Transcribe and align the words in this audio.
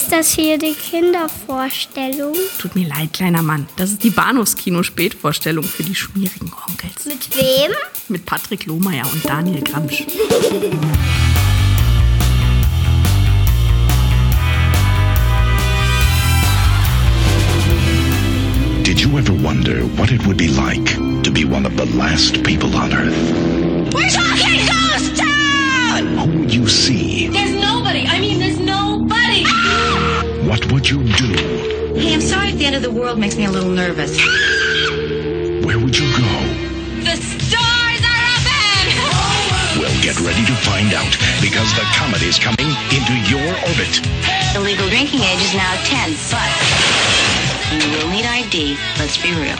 Ist 0.00 0.12
das 0.12 0.32
hier 0.32 0.56
die 0.56 0.72
Kindervorstellung? 0.72 2.34
Tut 2.58 2.74
mir 2.74 2.88
leid, 2.88 3.12
kleiner 3.12 3.42
Mann. 3.42 3.66
Das 3.76 3.90
ist 3.90 4.02
die 4.02 4.08
Bahnhofskino-Spätvorstellung 4.08 5.62
für 5.62 5.82
die 5.82 5.94
schmierigen 5.94 6.50
Onkels. 6.66 7.04
Mit 7.04 7.36
wem? 7.36 7.70
Mit 8.08 8.24
Patrick 8.24 8.64
Lohmeier 8.64 9.04
und 9.12 9.28
Daniel 9.28 9.62
Gramsch. 9.62 10.06
Did 18.84 19.00
you 19.02 19.18
ever 19.18 19.34
wonder 19.34 19.82
what 19.98 20.10
it 20.10 20.26
would 20.26 20.38
be 20.38 20.48
like 20.48 20.96
to 21.22 21.30
be 21.30 21.44
one 21.44 21.66
of 21.66 21.76
the 21.76 21.84
last 21.94 22.42
people 22.42 22.74
on 22.74 22.90
Earth? 22.94 23.14
We're 23.92 24.08
talking 24.08 24.66
ghost 24.66 25.14
town! 25.18 26.16
Who 26.16 26.38
would 26.38 26.54
you 26.54 26.66
see? 26.66 27.28
There's 27.28 27.49
What 30.50 30.66
would 30.72 30.90
you 30.90 31.04
do? 31.14 31.30
Hey, 31.94 32.12
I'm 32.12 32.20
sorry 32.20 32.48
if 32.48 32.58
the 32.58 32.66
end 32.66 32.74
of 32.74 32.82
the 32.82 32.90
world 32.90 33.20
makes 33.20 33.36
me 33.36 33.44
a 33.44 33.50
little 33.52 33.70
nervous. 33.70 34.18
Where 35.62 35.78
would 35.78 35.94
you 35.94 36.10
go? 36.10 36.26
The 37.06 37.14
stars 37.14 38.02
are 38.02 38.24
up 38.34 38.46
ahead. 38.50 39.78
Well, 39.78 39.94
get 40.02 40.18
ready 40.18 40.42
to 40.50 40.54
find 40.66 40.90
out 40.90 41.14
because 41.38 41.70
the 41.78 41.86
comet 41.94 42.26
is 42.26 42.42
coming 42.42 42.66
into 42.90 43.14
your 43.30 43.46
orbit. 43.62 44.02
The 44.50 44.58
legal 44.58 44.90
drinking 44.90 45.22
age 45.22 45.38
is 45.38 45.54
now 45.54 45.70
10, 45.86 46.18
but 46.34 46.50
you 47.70 47.86
will 47.94 48.10
need 48.10 48.26
ID. 48.26 48.74
Let's 48.98 49.22
be 49.22 49.30
real. 49.30 49.54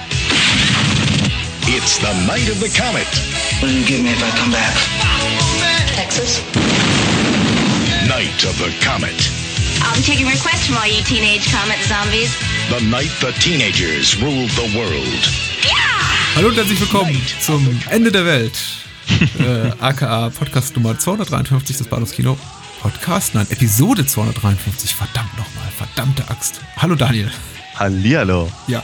It's 1.71 2.03
the 2.03 2.11
night 2.27 2.51
of 2.51 2.59
the 2.59 2.71
comet. 2.75 3.07
What 3.63 3.71
do 3.71 3.79
you 3.79 3.87
give 3.87 4.03
me 4.03 4.11
if 4.11 4.19
I 4.27 4.31
come 4.35 4.51
back? 4.51 4.75
Texas? 5.95 6.43
Night 8.11 8.43
of 8.43 8.59
the 8.59 8.75
comet. 8.83 9.40
I'll 9.83 9.97
be 9.97 10.03
taking 10.03 10.27
requests 10.27 10.67
from 10.67 10.77
all 10.79 10.87
you 10.87 11.03
teenage 11.05 11.51
comet 11.53 11.79
zombies. 11.89 12.31
The 12.71 12.81
night 12.87 13.11
the 13.21 13.33
teenagers 13.41 14.21
ruled 14.23 14.51
the 14.51 14.69
world. 14.77 15.23
Hallo 16.35 16.49
und 16.49 16.57
herzlich 16.57 16.81
willkommen 16.81 17.21
zum 17.41 17.81
Ende 17.91 18.13
der 18.13 18.25
Welt. 18.25 18.53
äh, 19.41 19.71
aka 19.81 20.31
Podcast 20.31 20.77
Nummer 20.77 20.99
253 20.99 21.77
des 21.79 21.87
Bahnhofskino. 21.89 22.39
Podcast? 22.81 23.35
Nein, 23.35 23.47
Episode 23.51 24.07
253. 24.07 24.95
Verdammt 24.95 25.37
nochmal, 25.37 25.69
verdammte 25.77 26.29
Axt. 26.31 26.61
Hallo 26.77 26.95
Daniel. 26.95 27.31
Hallihallo. 27.77 28.51
Ja. 28.69 28.83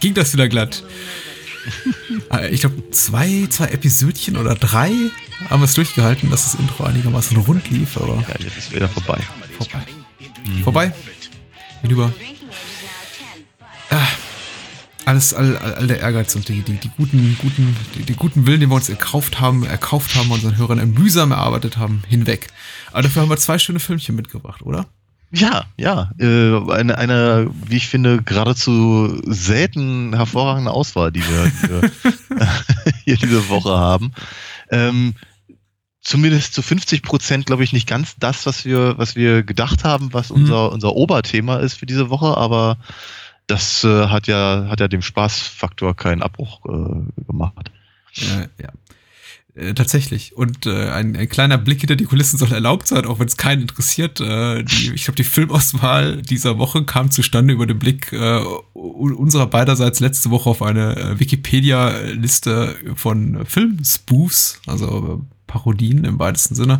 Ging 0.00 0.14
das 0.14 0.32
wieder 0.32 0.48
glatt? 0.48 0.82
Äh, 2.32 2.48
ich 2.50 2.60
glaube, 2.60 2.90
zwei, 2.92 3.46
zwei 3.50 3.66
Episödchen 3.66 4.36
oder 4.36 4.54
drei 4.54 4.92
haben 5.50 5.60
wir 5.60 5.64
es 5.64 5.74
durchgehalten, 5.74 6.30
dass 6.30 6.44
das 6.44 6.54
Intro 6.60 6.84
einigermaßen 6.84 7.36
rund 7.38 7.68
lief, 7.70 7.96
aber 7.96 8.22
Ja, 8.28 8.34
jetzt 8.38 8.56
ist 8.56 8.72
wieder 8.74 8.88
vorbei. 8.88 9.18
vorbei. 9.58 9.84
Vorbei? 10.62 10.92
Hinüber. 11.82 12.12
Drinking 12.16 12.48
age 12.48 12.62
is 12.62 12.82
now 12.82 13.34
10, 13.34 13.44
but 13.58 14.26
alles, 15.06 15.32
all, 15.34 15.56
all, 15.58 15.74
all 15.74 15.86
der 15.86 16.00
Ehrgeiz 16.00 16.34
und 16.34 16.48
die, 16.48 16.62
die, 16.62 16.74
die 16.74 16.90
guten, 16.96 17.38
guten, 17.40 17.76
die, 17.94 18.02
die 18.02 18.14
guten 18.14 18.46
Willen, 18.46 18.60
die 18.60 18.66
wir 18.66 18.74
uns 18.74 18.88
erkauft 18.88 19.40
haben, 19.40 19.64
erkauft 19.64 20.16
haben, 20.16 20.32
unseren 20.32 20.56
Hörern 20.56 20.90
mühsam 20.90 21.30
erarbeitet 21.30 21.76
haben, 21.76 22.02
hinweg. 22.08 22.48
Aber 22.90 23.02
dafür 23.02 23.22
haben 23.22 23.30
wir 23.30 23.36
zwei 23.36 23.58
schöne 23.58 23.78
Filmchen 23.78 24.16
mitgebracht, 24.16 24.62
oder? 24.62 24.86
Ja, 25.30 25.66
ja. 25.76 26.10
Äh, 26.18 26.72
eine, 26.72 26.98
eine, 26.98 27.50
wie 27.66 27.76
ich 27.76 27.86
finde, 27.86 28.22
geradezu 28.22 29.20
selten 29.26 30.14
hervorragende 30.14 30.72
Auswahl, 30.72 31.12
die 31.12 31.22
wir, 31.22 31.52
die 31.62 31.68
wir 31.68 31.90
hier 33.04 33.16
diese 33.16 33.48
Woche 33.48 33.76
haben. 33.76 34.12
Ähm, 34.70 35.14
zumindest 36.06 36.54
zu 36.54 36.62
50 36.62 37.02
Prozent, 37.02 37.46
glaube 37.46 37.64
ich, 37.64 37.72
nicht 37.72 37.88
ganz 37.88 38.14
das, 38.18 38.46
was 38.46 38.64
wir, 38.64 38.96
was 38.96 39.16
wir 39.16 39.42
gedacht 39.42 39.82
haben, 39.82 40.12
was 40.12 40.30
unser, 40.30 40.70
unser 40.70 40.94
Oberthema 40.94 41.56
ist 41.56 41.74
für 41.74 41.86
diese 41.86 42.10
Woche, 42.10 42.36
aber 42.36 42.78
das 43.48 43.82
äh, 43.82 44.06
hat 44.06 44.28
ja, 44.28 44.66
hat 44.68 44.78
ja 44.78 44.86
dem 44.86 45.02
Spaßfaktor 45.02 45.96
keinen 45.96 46.22
Abbruch 46.22 46.64
äh, 46.66 47.24
gemacht. 47.26 47.72
Ja, 48.14 48.46
ja. 48.62 48.72
Äh, 49.56 49.74
tatsächlich. 49.74 50.36
Und 50.36 50.66
äh, 50.66 50.90
ein, 50.90 51.16
ein 51.16 51.28
kleiner 51.28 51.58
Blick 51.58 51.80
hinter 51.80 51.96
die 51.96 52.04
Kulissen 52.04 52.38
soll 52.38 52.52
erlaubt 52.52 52.86
sein, 52.86 53.04
auch 53.04 53.18
wenn 53.18 53.26
es 53.26 53.36
keinen 53.36 53.62
interessiert. 53.62 54.20
Äh, 54.20 54.62
die, 54.62 54.92
ich 54.94 55.04
glaube, 55.04 55.16
die 55.16 55.24
Filmauswahl 55.24 56.22
dieser 56.22 56.58
Woche 56.58 56.84
kam 56.84 57.10
zustande 57.10 57.52
über 57.52 57.66
den 57.66 57.80
Blick 57.80 58.12
äh, 58.12 58.44
unserer 58.74 59.46
beiderseits 59.48 59.98
letzte 59.98 60.30
Woche 60.30 60.50
auf 60.50 60.62
eine 60.62 60.96
äh, 60.96 61.20
Wikipedia-Liste 61.20 62.76
von 62.94 63.44
Filmspoofs, 63.44 64.60
also 64.66 65.24
äh, 65.24 65.35
Parodien 65.46 66.04
im 66.04 66.18
weitesten 66.18 66.54
Sinne. 66.54 66.78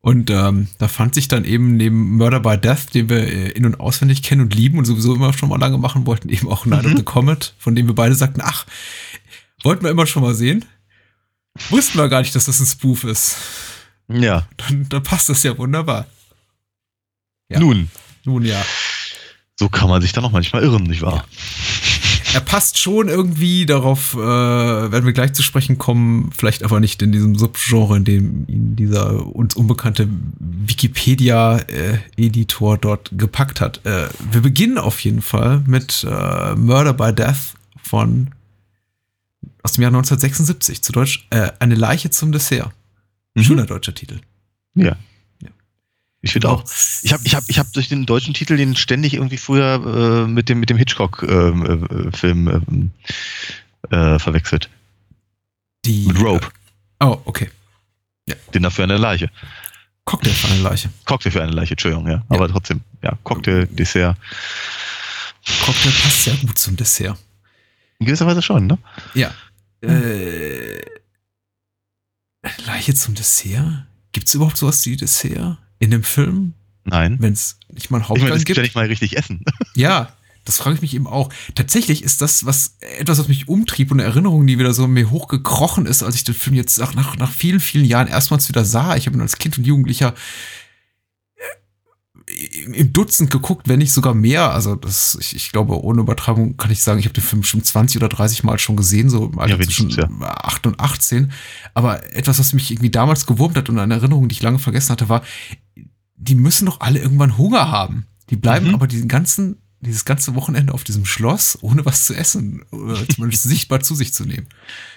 Und 0.00 0.30
ähm, 0.30 0.66
da 0.78 0.88
fand 0.88 1.14
sich 1.14 1.28
dann 1.28 1.44
eben 1.44 1.76
neben 1.76 2.16
Murder 2.16 2.40
by 2.40 2.58
Death, 2.58 2.92
den 2.92 3.08
wir 3.08 3.18
äh, 3.18 3.50
in- 3.50 3.64
und 3.64 3.78
auswendig 3.78 4.22
kennen 4.24 4.40
und 4.40 4.54
lieben 4.54 4.78
und 4.78 4.84
sowieso 4.84 5.14
immer 5.14 5.32
schon 5.32 5.48
mal 5.48 5.60
lange 5.60 5.78
machen 5.78 6.06
wollten, 6.06 6.28
eben 6.28 6.48
auch 6.48 6.66
Night 6.66 6.84
of 6.86 6.94
the 6.96 7.04
Comet, 7.04 7.54
von 7.58 7.76
dem 7.76 7.86
wir 7.86 7.94
beide 7.94 8.16
sagten, 8.16 8.40
ach, 8.42 8.66
wollten 9.62 9.84
wir 9.84 9.92
immer 9.92 10.06
schon 10.06 10.22
mal 10.22 10.34
sehen. 10.34 10.64
Wussten 11.70 11.98
wir 11.98 12.08
gar 12.08 12.20
nicht, 12.20 12.34
dass 12.34 12.46
das 12.46 12.58
ein 12.58 12.66
Spoof 12.66 13.04
ist. 13.04 13.36
Ja, 14.08 14.48
Dann, 14.56 14.88
dann 14.88 15.02
passt 15.04 15.28
das 15.28 15.44
ja 15.44 15.56
wunderbar. 15.56 16.06
Ja. 17.48 17.60
nun, 17.60 17.88
Nun 18.24 18.44
ja. 18.44 18.60
so 19.56 19.68
kann 19.68 19.88
man 19.88 20.02
sich 20.02 20.12
da 20.12 20.20
noch 20.20 20.32
manchmal 20.32 20.62
irren, 20.64 20.82
nicht 20.84 21.02
wahr? 21.02 21.24
Er 22.34 22.40
passt 22.40 22.78
schon 22.78 23.08
irgendwie 23.08 23.66
darauf, 23.66 24.14
äh, 24.14 24.18
werden 24.18 25.04
wir 25.04 25.12
gleich 25.12 25.34
zu 25.34 25.42
sprechen 25.42 25.76
kommen, 25.76 26.30
vielleicht 26.34 26.62
aber 26.62 26.80
nicht 26.80 27.02
in 27.02 27.12
diesem 27.12 27.36
Subgenre, 27.36 27.98
in 27.98 28.04
dem 28.04 28.46
ihn 28.48 28.74
dieser 28.74 29.26
uns 29.26 29.54
unbekannte 29.54 30.08
Wikipedia-Editor 30.38 32.78
dort 32.78 33.10
gepackt 33.12 33.60
hat. 33.60 33.84
Äh, 33.84 34.08
wir 34.30 34.40
beginnen 34.40 34.78
auf 34.78 35.00
jeden 35.00 35.20
Fall 35.20 35.62
mit 35.66 36.06
äh, 36.08 36.54
Murder 36.54 36.94
by 36.94 37.12
Death 37.12 37.52
von 37.82 38.30
aus 39.62 39.72
dem 39.72 39.82
Jahr 39.82 39.90
1976, 39.90 40.82
zu 40.82 40.92
Deutsch 40.92 41.26
äh, 41.30 41.50
Eine 41.58 41.74
Leiche 41.74 42.10
zum 42.10 42.32
Dessert. 42.32 42.72
Mhm. 43.34 43.42
Schöner 43.42 43.66
deutscher 43.66 43.94
Titel. 43.94 44.20
Ja. 44.74 44.96
Ja. 46.22 46.26
Ich 46.26 46.32
finde 46.32 46.48
auch. 46.50 46.64
Ich 47.02 47.12
habe 47.12 47.22
ich 47.24 47.34
hab, 47.34 47.44
ich 47.48 47.58
hab 47.58 47.72
durch 47.72 47.88
den 47.88 48.06
deutschen 48.06 48.32
Titel 48.32 48.56
den 48.56 48.76
ständig 48.76 49.14
irgendwie 49.14 49.38
früher 49.38 50.24
äh, 50.24 50.28
mit 50.28 50.48
dem, 50.48 50.60
mit 50.60 50.70
dem 50.70 50.76
Hitchcock-Film 50.76 52.48
ähm, 52.48 52.90
äh, 53.90 54.18
verwechselt. 54.18 54.70
Die, 55.84 56.06
Mit 56.06 56.20
Rope. 56.20 56.48
Oh, 57.00 57.18
okay. 57.24 57.50
Den 58.54 58.62
dafür 58.62 58.84
eine 58.84 58.98
Leiche. 58.98 59.30
Cocktail 60.04 60.30
für 60.30 60.48
eine 60.48 60.62
Leiche. 60.62 60.90
Cocktail 61.04 61.30
für 61.32 61.42
eine 61.42 61.52
Leiche, 61.52 61.72
Entschuldigung, 61.72 62.08
ja. 62.08 62.24
Aber 62.28 62.48
trotzdem, 62.48 62.82
ja, 63.02 63.18
Cocktail, 63.24 63.66
Dessert. 63.66 64.16
Cocktail 65.64 65.90
passt 65.90 66.22
sehr 66.22 66.34
gut 66.36 66.56
zum 66.56 66.76
Dessert. 66.76 67.18
In 67.98 68.06
gewisser 68.06 68.26
Weise 68.26 68.42
schon, 68.42 68.68
ne? 68.68 68.78
Ja. 69.14 69.34
Äh, 69.80 70.80
Leiche 72.66 72.94
zum 72.94 73.14
Dessert? 73.14 73.86
Gibt 74.12 74.28
es 74.28 74.34
überhaupt 74.34 74.56
sowas 74.56 74.86
wie 74.86 74.96
Dessert 74.96 75.58
in 75.82 75.90
dem 75.90 76.04
Film? 76.04 76.54
Nein. 76.84 77.16
Wenn 77.18 77.32
es 77.32 77.58
nicht 77.72 77.90
mal 77.90 77.98
einen 77.98 78.04
Ich 78.04 78.08
meine, 78.08 78.20
Hauptgang 78.20 78.38
das 78.38 78.44
gibt 78.44 78.56
ja 78.56 78.62
nicht 78.62 78.76
mal 78.76 78.86
richtig 78.86 79.16
Essen. 79.16 79.44
Ja, 79.74 80.12
das 80.44 80.58
frage 80.58 80.76
ich 80.76 80.82
mich 80.82 80.94
eben 80.94 81.06
auch. 81.06 81.32
Tatsächlich 81.54 82.02
ist 82.02 82.20
das 82.20 82.46
was 82.46 82.76
etwas, 82.98 83.18
was 83.18 83.28
mich 83.28 83.48
umtrieb 83.48 83.90
und 83.90 84.00
eine 84.00 84.08
Erinnerung, 84.08 84.46
die 84.46 84.58
wieder 84.58 84.74
so 84.74 84.86
mir 84.86 85.10
hochgekrochen 85.10 85.86
ist, 85.86 86.02
als 86.02 86.14
ich 86.14 86.24
den 86.24 86.34
Film 86.34 86.54
jetzt 86.54 86.78
nach, 86.78 86.94
nach, 86.94 87.16
nach 87.16 87.30
vielen, 87.30 87.58
vielen 87.58 87.84
Jahren 87.84 88.06
erstmals 88.06 88.48
wieder 88.48 88.64
sah. 88.64 88.96
Ich 88.96 89.06
habe 89.06 89.16
ihn 89.16 89.20
als 89.20 89.38
Kind 89.38 89.58
und 89.58 89.66
Jugendlicher 89.66 90.14
im 92.72 92.92
Dutzend 92.92 93.30
geguckt, 93.30 93.68
wenn 93.68 93.78
nicht 93.78 93.92
sogar 93.92 94.14
mehr. 94.14 94.52
Also 94.52 94.74
das, 94.74 95.16
ich, 95.20 95.36
ich 95.36 95.52
glaube, 95.52 95.82
ohne 95.82 96.00
Übertragung 96.02 96.56
kann 96.56 96.70
ich 96.70 96.82
sagen, 96.82 96.98
ich 96.98 97.04
habe 97.06 97.14
den 97.14 97.22
Film 97.24 97.42
schon 97.42 97.62
20 97.62 97.96
oder 97.98 98.08
30 98.08 98.44
Mal 98.44 98.58
schon 98.58 98.76
gesehen, 98.76 99.10
so 99.10 99.26
im 99.26 99.38
Alter 99.38 99.58
Ja, 99.58 99.64
zwischen 99.64 99.90
wenigstens, 99.90 100.22
8 100.22 100.66
und 100.66 100.80
18. 100.80 101.32
Aber 101.74 102.14
etwas, 102.14 102.38
was 102.38 102.52
mich 102.52 102.70
irgendwie 102.70 102.90
damals 102.90 103.26
gewurmt 103.26 103.56
hat 103.56 103.68
und 103.68 103.78
eine 103.78 103.94
Erinnerung, 103.94 104.28
die 104.28 104.34
ich 104.34 104.42
lange 104.42 104.58
vergessen 104.58 104.90
hatte, 104.90 105.08
war, 105.08 105.22
die 106.16 106.34
müssen 106.34 106.66
doch 106.66 106.80
alle 106.80 107.00
irgendwann 107.00 107.36
Hunger 107.38 107.70
haben. 107.70 108.06
Die 108.30 108.36
bleiben 108.36 108.68
Mhm. 108.68 108.74
aber 108.74 108.86
diesen 108.86 109.08
ganzen, 109.08 109.56
dieses 109.80 110.04
ganze 110.04 110.34
Wochenende 110.36 110.72
auf 110.72 110.84
diesem 110.84 111.04
Schloss, 111.04 111.58
ohne 111.60 111.84
was 111.84 112.04
zu 112.04 112.14
essen 112.14 112.62
oder 112.70 112.96
zumindest 113.08 113.42
sichtbar 113.48 113.80
zu 113.80 113.94
sich 113.96 114.14
zu 114.14 114.24
nehmen. 114.24 114.46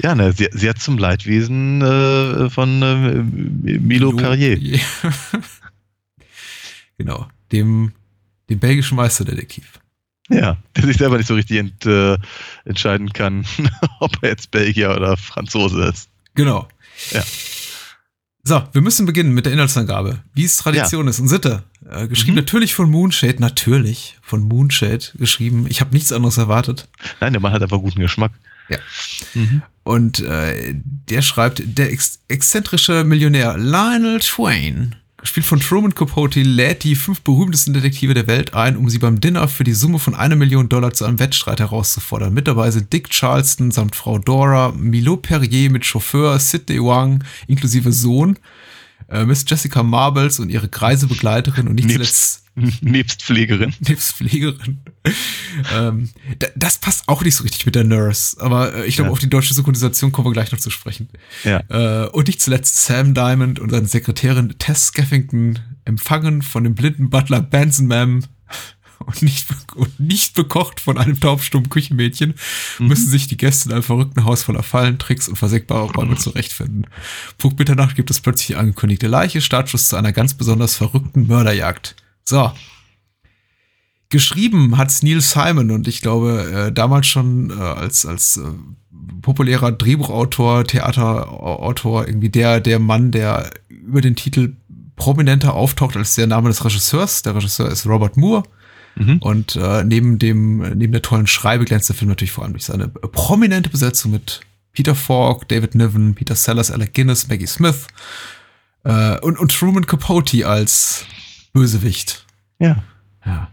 Ja, 0.02 0.14
ne, 0.14 0.32
sehr, 0.32 0.50
sehr 0.54 0.76
zum 0.76 0.98
Leidwesen 1.00 1.82
äh, 1.82 2.50
von 2.52 2.82
äh, 2.84 3.78
Milo 3.80 4.12
Perrier. 4.14 4.80
genau, 6.98 7.28
dem, 7.52 7.94
dem 8.50 8.60
belgischen 8.60 8.96
Meisterdetektiv. 8.96 9.80
Ja, 10.30 10.58
der 10.76 10.86
sich 10.86 10.98
selber 10.98 11.18
nicht 11.18 11.28
so 11.28 11.36
richtig 11.36 11.58
ent, 11.58 11.86
äh, 11.86 12.18
entscheiden 12.66 13.14
kann, 13.14 13.46
ob 14.00 14.12
er 14.22 14.30
jetzt 14.30 14.50
Belgier 14.52 14.96
oder 14.96 15.18
Franzose 15.18 15.84
ist. 15.86 16.10
Genau. 16.34 16.68
Ja. 17.12 17.24
So, 18.48 18.64
wir 18.74 18.82
müssen 18.82 19.06
beginnen 19.06 19.34
mit 19.34 19.46
der 19.46 19.54
Inhaltsangabe. 19.54 20.20
Wie 20.34 20.46
es 20.46 20.58
Tradition 20.58 21.08
ist 21.08 21.20
und 21.20 21.28
Sitte. 21.28 21.64
Äh, 21.90 22.08
geschrieben 22.08 22.34
Mhm. 22.34 22.42
natürlich 22.42 22.76
von 22.76 22.90
Moonshade, 22.90 23.40
natürlich 23.40 24.18
von 24.22 24.42
Moonshade 24.44 25.06
geschrieben. 25.16 25.66
Ich 25.68 25.82
habe 25.82 25.94
nichts 25.94 26.12
anderes 26.12 26.38
erwartet. 26.38 26.88
Nein, 27.20 27.34
der 27.34 27.42
Mann 27.42 27.54
hat 27.54 27.64
einfach 27.64 27.80
guten 27.80 28.02
Geschmack. 28.02 28.32
Ja. 28.70 28.78
Mhm. 29.34 29.62
Und 29.84 30.20
äh, 30.20 30.74
der 30.76 31.22
schreibt, 31.22 31.62
der 31.66 31.92
ex 31.92 32.20
exzentrische 32.28 33.04
Millionär 33.04 33.58
Lionel 33.58 34.20
Twain, 34.20 34.96
gespielt 35.26 35.48
von 35.48 35.60
Truman 35.60 35.96
Capote, 35.96 36.44
lädt 36.44 36.84
die 36.84 36.94
fünf 36.94 37.22
berühmtesten 37.22 37.74
Detektive 37.74 38.14
der 38.14 38.28
Welt 38.28 38.54
ein, 38.54 38.78
um 38.78 38.90
sie 38.90 39.00
beim 39.00 39.20
Dinner 39.20 39.48
für 39.48 39.64
die 39.64 39.74
Summe 39.74 39.98
von 39.98 40.14
einer 40.14 40.36
Million 40.36 40.70
Dollar 40.70 40.94
zu 40.94 41.04
einem 41.04 41.18
Wettstreit 41.18 41.60
herauszufordern. 41.60 42.32
Mit 42.32 42.48
dabei 42.48 42.70
sind 42.70 42.94
Dick 42.94 43.10
Charleston 43.10 43.72
samt 43.72 43.96
Frau 43.96 44.20
Dora, 44.20 44.72
Milo 44.78 45.18
Perrier 45.18 45.72
mit 45.72 45.84
Chauffeur, 45.84 46.38
Sidney 46.38 46.80
Wang 46.80 47.24
inklusive 47.48 47.92
Sohn, 47.92 48.38
äh, 49.10 49.26
Miss 49.26 49.46
Jessica 49.48 49.84
Marbles 49.84 50.40
und 50.40 50.50
ihre 50.50 50.68
greise 50.70 51.08
Begleiterin 51.08 51.68
und 51.68 51.76
nicht 51.76 51.92
zuletzt 51.92 52.42
Nebst 52.82 53.22
Pflegerin. 53.22 53.74
nebst 53.82 54.14
Pflegerin. 54.14 54.80
ähm, 55.74 56.10
da, 56.40 56.48
das 56.56 56.78
passt 56.78 57.04
auch 57.08 57.22
nicht 57.22 57.36
so 57.36 57.44
richtig 57.44 57.66
mit 57.66 57.76
der 57.76 57.84
Nurse, 57.84 58.38
aber 58.40 58.74
äh, 58.74 58.86
ich 58.86 58.96
glaube, 58.96 59.10
Ja. 59.10 59.12
auf 59.12 59.20
die 59.20 59.30
deutsche 59.30 59.54
Synchronisation 59.54 60.14
kommen 60.14 60.28
wir 60.28 60.32
gleich 60.34 60.52
noch 60.54 60.60
zu 60.60 60.70
sprechen. 60.70 61.10
Ja. 61.44 61.62
Äh, 61.70 62.08
und 62.10 62.28
nicht 62.28 62.42
zuletzt 62.42 62.86
Sam 62.86 63.14
Diamond 63.14 63.60
und 63.60 63.72
seine 63.72 63.88
Sekretärin 63.88 64.56
Tess 64.58 64.88
Skeffington 64.88 65.60
empfangen 65.84 66.42
von 66.42 66.64
dem 66.64 66.76
blinden 66.76 67.10
Butler 67.10 67.42
Benson 67.42 67.88
Mam 67.88 68.24
und 69.00 69.22
nicht, 69.22 69.48
und 69.76 70.00
nicht 70.00 70.36
bekocht 70.36 70.80
von 70.80 70.98
einem 70.98 71.20
taubstummen 71.20 71.70
Küchenmädchen, 71.70 72.36
müssen 72.80 73.10
sich 73.10 73.28
die 73.28 73.38
Gäste 73.38 73.70
in 73.70 73.74
einem 73.74 73.84
verrückten 73.84 74.24
Haus 74.24 74.44
voller 74.44 74.64
Fallen, 74.64 74.98
Tricks 75.00 75.28
und 75.28 75.36
versenkbare 75.36 75.92
Räume 75.92 76.18
zurechtfinden. 76.18 76.88
Punkt 77.38 77.60
Mitternacht 77.60 77.96
gibt 77.96 78.10
es 78.10 78.20
plötzlich 78.22 78.48
die 78.48 78.56
angekündigte 78.56 79.08
Leiche, 79.08 79.42
Startschuss 79.42 79.90
zu 79.90 79.96
einer 79.96 80.12
ganz 80.12 80.34
besonders 80.34 80.76
verrückten 80.76 81.28
Mörderjagd. 81.28 81.96
So. 82.24 82.52
Geschrieben 84.10 84.78
hat's 84.78 85.02
Neil 85.04 85.22
Simon 85.22 85.72
und 85.72 85.88
ich 85.88 86.02
glaube, 86.02 86.68
äh, 86.68 86.72
damals 86.72 87.08
schon 87.08 87.50
äh, 87.50 87.54
als, 87.54 88.06
als 88.06 88.38
äh, 88.38 88.44
populärer 89.22 89.72
Drehbuchautor, 89.72 90.64
Theaterautor, 90.64 92.08
irgendwie 92.08 92.30
der, 92.30 92.62
der 92.62 92.80
Mann, 92.80 93.12
der 93.12 93.50
über 93.68 94.02
den 94.02 94.16
Titel 94.16 94.56
prominenter 94.96 95.54
auftaucht 95.54 95.98
als 95.98 96.16
der 96.16 96.28
Name 96.28 96.50
des 96.50 96.64
Regisseurs. 96.64 97.24
Der 97.24 97.36
Regisseur 97.36 97.70
ist 97.70 97.86
Robert 97.86 98.18
Moore. 98.18 98.44
Mhm. 98.96 99.18
Und 99.20 99.56
äh, 99.56 99.84
neben 99.84 100.20
dem, 100.20 100.60
neben 100.78 100.92
der 100.92 101.02
tollen 101.02 101.28
Schreibe 101.28 101.66
glänzt 101.66 101.90
der 101.90 101.96
Film 101.96 102.10
natürlich 102.10 102.32
vor 102.32 102.44
allem 102.44 102.54
durch 102.54 102.66
seine 102.66 102.88
prominente 102.88 103.70
Besetzung 103.70 104.12
mit 104.12 104.42
Peter 104.72 104.96
Falk, 104.96 105.48
David 105.48 105.76
Niven, 105.76 106.16
Peter 106.16 106.36
Sellers, 106.36 106.72
Alec 106.72 106.94
Guinness, 106.94 107.28
Maggie 107.28 107.48
Smith 107.48 107.88
äh, 108.84 109.20
und, 109.20 109.38
und 109.38 109.52
Truman 109.54 109.86
Capote 109.86 110.48
als 110.48 111.06
Bösewicht. 111.54 112.26
Ja. 112.60 112.84
Ja. 113.26 113.50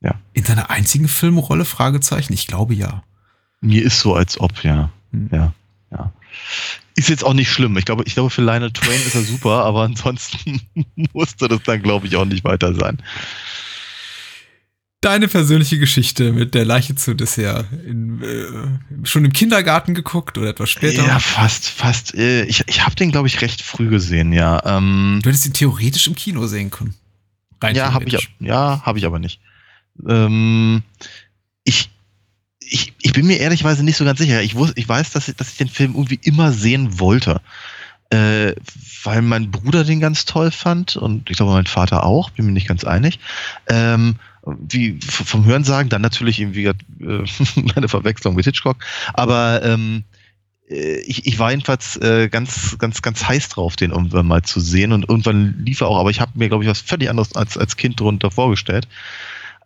Ja. 0.00 0.14
In 0.32 0.44
seiner 0.44 0.70
einzigen 0.70 1.08
Filmrolle? 1.08 1.64
Fragezeichen? 1.64 2.32
Ich 2.32 2.46
glaube 2.46 2.74
ja. 2.74 3.02
Mir 3.60 3.82
ist 3.82 4.00
so, 4.00 4.14
als 4.14 4.38
ob, 4.38 4.62
ja. 4.62 4.90
Hm. 5.12 5.30
Ja. 5.32 5.52
Ja. 5.90 6.12
Ist 6.96 7.08
jetzt 7.08 7.24
auch 7.24 7.32
nicht 7.32 7.50
schlimm. 7.50 7.76
Ich 7.78 7.84
glaube, 7.84 8.04
ich 8.06 8.14
glaube, 8.14 8.30
für 8.30 8.42
Lionel 8.42 8.72
Twain 8.72 9.00
ist 9.00 9.14
er 9.14 9.22
super, 9.22 9.64
aber 9.64 9.82
ansonsten 9.82 10.60
musste 11.12 11.48
das 11.48 11.62
dann, 11.64 11.82
glaube 11.82 12.06
ich, 12.06 12.16
auch 12.16 12.24
nicht 12.24 12.44
weiter 12.44 12.74
sein. 12.74 12.98
Deine 15.04 15.28
persönliche 15.28 15.78
Geschichte 15.78 16.32
mit 16.32 16.54
der 16.54 16.64
Leiche 16.64 16.94
zu 16.94 17.12
Dessert. 17.12 17.66
In, 17.86 18.22
äh, 18.22 19.06
schon 19.06 19.26
im 19.26 19.34
Kindergarten 19.34 19.92
geguckt 19.92 20.38
oder 20.38 20.48
etwas 20.48 20.70
später? 20.70 21.06
Ja, 21.06 21.18
fast, 21.18 21.68
fast. 21.68 22.14
Äh, 22.14 22.44
Ich, 22.44 22.64
ich 22.66 22.86
habe 22.86 22.94
den, 22.94 23.10
glaube 23.10 23.28
ich, 23.28 23.42
recht 23.42 23.60
früh 23.60 23.90
gesehen, 23.90 24.32
ja. 24.32 24.62
Ähm, 24.64 25.20
Du 25.22 25.28
hättest 25.28 25.44
ihn 25.44 25.52
theoretisch 25.52 26.06
im 26.06 26.14
Kino 26.14 26.46
sehen 26.46 26.70
können. 26.70 26.94
Rein 27.60 27.76
ja, 27.76 27.92
habe 27.92 28.06
ich, 28.06 28.30
ja, 28.40 28.80
habe 28.82 28.98
ich 28.98 29.04
aber 29.04 29.18
nicht. 29.18 29.40
Ähm, 30.08 30.82
ich, 31.64 31.90
ich, 32.60 32.94
ich 33.02 33.12
bin 33.12 33.26
mir 33.26 33.38
ehrlicherweise 33.40 33.84
nicht 33.84 33.98
so 33.98 34.06
ganz 34.06 34.18
sicher. 34.18 34.40
Ich, 34.40 34.54
wus, 34.54 34.72
ich 34.74 34.88
weiß, 34.88 35.10
dass 35.10 35.28
ich, 35.28 35.36
dass 35.36 35.50
ich 35.50 35.58
den 35.58 35.68
Film 35.68 35.92
irgendwie 35.92 36.20
immer 36.22 36.50
sehen 36.50 36.98
wollte. 36.98 37.42
Äh, 38.08 38.54
weil 39.02 39.20
mein 39.20 39.50
Bruder 39.50 39.84
den 39.84 40.00
ganz 40.00 40.24
toll 40.24 40.50
fand 40.50 40.96
und 40.96 41.28
ich 41.28 41.36
glaube 41.36 41.52
mein 41.52 41.66
Vater 41.66 42.04
auch, 42.04 42.30
bin 42.30 42.46
mir 42.46 42.52
nicht 42.52 42.68
ganz 42.68 42.84
einig. 42.84 43.18
Ähm, 43.68 44.16
wie 44.46 44.98
vom 45.00 45.44
Hörensagen, 45.44 45.88
dann 45.88 46.02
natürlich 46.02 46.40
irgendwie 46.40 46.66
äh, 46.66 46.74
eine 47.76 47.88
Verwechslung 47.88 48.34
mit 48.34 48.44
Hitchcock. 48.44 48.76
Aber 49.14 49.62
ähm, 49.62 50.04
äh, 50.68 50.98
ich, 51.00 51.26
ich 51.26 51.38
war 51.38 51.50
jedenfalls 51.50 51.96
äh, 51.96 52.28
ganz, 52.28 52.76
ganz, 52.78 53.02
ganz 53.02 53.26
heiß 53.26 53.48
drauf, 53.50 53.76
den 53.76 53.90
irgendwann 53.90 54.26
mal 54.26 54.42
zu 54.42 54.60
sehen. 54.60 54.92
Und 54.92 55.08
irgendwann 55.08 55.64
lief 55.64 55.80
er 55.80 55.88
auch, 55.88 55.98
aber 55.98 56.10
ich 56.10 56.20
habe 56.20 56.32
mir, 56.34 56.48
glaube 56.48 56.64
ich, 56.64 56.70
was 56.70 56.80
völlig 56.80 57.10
anderes 57.10 57.34
als, 57.34 57.58
als 57.58 57.76
Kind 57.76 58.00
darunter 58.00 58.30
vorgestellt. 58.30 58.88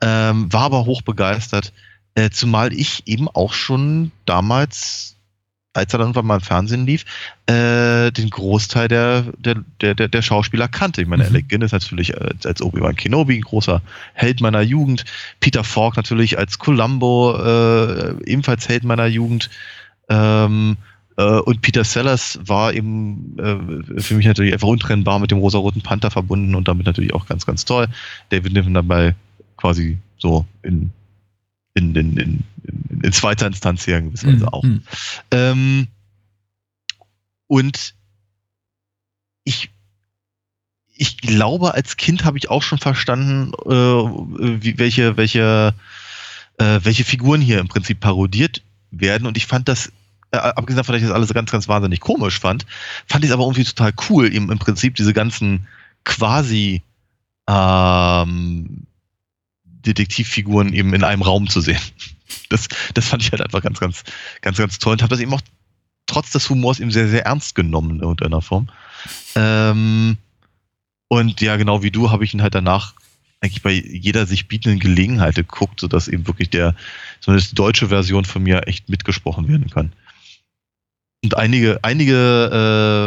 Ähm, 0.01 0.53
war 0.53 0.63
aber 0.63 0.85
hoch 0.85 1.03
begeistert. 1.03 1.73
Äh, 2.15 2.31
zumal 2.31 2.73
ich 2.73 3.07
eben 3.07 3.29
auch 3.29 3.53
schon 3.53 4.13
damals, 4.25 5.17
als 5.79 5.93
er 5.93 5.99
dann 5.99 6.09
irgendwann 6.09 6.27
mal 6.27 6.37
im 6.37 6.41
Fernsehen 6.41 6.87
lief, 6.87 7.05
äh, 7.47 8.11
den 8.11 8.31
Großteil 8.31 8.89
der, 8.89 9.25
der, 9.39 9.57
der, 9.81 9.95
der, 9.95 10.23
Schauspieler 10.23 10.69
kannte. 10.69 11.03
Ich 11.03 11.09
meine, 11.09 11.25
Mhm. 11.25 11.31
Alec 11.31 11.49
Guinness 11.49 11.73
natürlich 11.73 12.21
als, 12.21 12.47
als 12.47 12.63
Obi-Wan 12.63 12.97
Kenobi, 12.97 13.37
ein 13.37 13.43
großer 13.43 13.83
Held 14.15 14.41
meiner 14.41 14.61
Jugend. 14.61 15.05
Peter 15.41 15.65
Falk 15.65 15.97
natürlich 15.97 16.39
als 16.39 16.59
Columbo, 16.59 17.37
äh, 17.37 18.15
ebenfalls 18.31 18.69
Held 18.69 18.85
meiner 18.85 19.07
Jugend. 19.07 19.51
Ähm, 20.09 20.77
äh, 21.17 21.41
und 21.41 21.63
Peter 21.63 21.85
Sellers 21.85 22.39
war 22.45 22.73
eben 22.73 23.37
äh, 23.39 24.01
für 24.01 24.15
mich 24.15 24.27
natürlich 24.27 24.53
einfach 24.53 24.69
untrennbar 24.69 25.19
mit 25.19 25.31
dem 25.31 25.39
rosa-roten 25.39 25.83
Panther 25.83 26.11
verbunden 26.11 26.55
und 26.55 26.69
damit 26.69 26.87
natürlich 26.87 27.15
auch 27.15 27.27
ganz, 27.27 27.45
ganz 27.45 27.65
toll. 27.65 27.89
David 28.31 28.53
Niven 28.53 28.75
dabei 28.75 29.15
quasi 29.57 29.99
so 30.17 30.47
in, 30.63 30.91
in, 31.75 31.95
in, 31.95 32.17
in, 32.17 32.45
in, 33.03 33.13
zweiter 33.13 33.47
Instanz 33.47 33.85
hier 33.85 33.99
in 33.99 34.07
gewisser 34.07 34.29
Weise 34.29 34.45
Mhm. 34.45 34.49
auch. 34.49 34.63
Mhm. 34.63 34.83
Ähm, 35.31 35.87
und 37.47 37.95
ich, 39.45 39.71
ich 40.95 41.17
glaube, 41.19 41.75
als 41.75 41.97
Kind 41.97 42.25
habe 42.25 42.39
ich 42.39 42.51
auch 42.51 42.63
schon 42.63 42.79
verstanden, 42.79 43.53
äh, 43.65 43.71
wie, 44.63 44.79
welche, 44.79 45.17
welche, 45.17 45.75
äh, 46.59 46.81
welche 46.83 47.05
Figuren 47.05 47.41
hier 47.41 47.61
im 47.61 47.69
Prinzip 47.69 48.01
parodiert 48.01 48.63
werden. 48.91 49.27
Und 49.27 49.37
ich 49.37 49.47
fand 49.47 49.69
das, 49.69 49.93
äh, 50.33 50.37
abgesehen 50.37 50.77
davon, 50.77 50.93
dass 50.93 51.03
ich 51.03 51.09
das 51.09 51.15
alles 51.15 51.33
ganz, 51.33 51.51
ganz 51.51 51.69
wahnsinnig 51.69 52.01
komisch 52.01 52.39
fand, 52.41 52.67
fand 53.07 53.25
ich 53.25 53.31
es 53.31 53.35
aber 53.35 53.45
irgendwie 53.45 53.65
total 53.65 53.93
cool, 54.09 54.33
eben 54.33 54.51
im 54.51 54.59
Prinzip 54.59 54.97
diese 54.97 55.15
ganzen 55.15 55.67
quasi 56.05 56.83
ähm, 57.49 58.88
Detektivfiguren 59.87 60.73
eben 60.73 60.95
in 60.95 61.05
einem 61.05 61.23
Raum 61.23 61.49
zu 61.49 61.61
sehen. 61.61 61.81
Das, 62.51 62.69
das 62.95 63.09
fand 63.09 63.23
ich 63.23 63.31
halt 63.31 63.43
einfach 63.43 63.63
ganz, 63.63 63.81
ganz, 63.81 64.05
ganz, 64.43 64.59
ganz 64.59 64.79
toll 64.79 64.93
und 64.93 65.03
habe 65.03 65.11
das 65.11 65.21
eben 65.21 65.33
auch 65.33 65.41
trotz 66.07 66.31
des 66.31 66.49
Humors 66.49 66.81
eben 66.81 66.91
sehr, 66.91 67.09
sehr 67.09 67.27
ernst 67.27 67.55
genommen 67.55 67.91
in 67.91 68.01
irgendeiner 68.01 68.43
Form. 68.43 68.69
Ähm, 69.35 70.17
und 71.09 71.41
ja, 71.41 71.57
genau 71.57 71.83
wie 71.83 71.91
du, 71.91 72.11
habe 72.11 72.25
ich 72.25 72.35
ihn 72.35 72.43
halt 72.43 72.55
danach 72.55 72.95
eigentlich 73.41 73.63
bei 73.63 73.73
jeder 73.73 74.27
sich 74.27 74.49
bietenden 74.49 74.81
Gelegenheit 74.81 75.37
geguckt, 75.37 75.81
sodass 75.81 76.09
eben 76.09 76.27
wirklich 76.27 76.51
der, 76.51 76.75
zumindest 77.21 77.53
die 77.53 77.57
deutsche 77.57 77.89
Version 77.89 78.25
von 78.25 78.43
mir 78.43 78.67
echt 78.67 78.89
mitgesprochen 78.89 79.49
werden 79.49 79.71
kann. 79.71 79.93
Und 81.23 81.37
einige, 81.37 81.81
einige, 81.83 82.15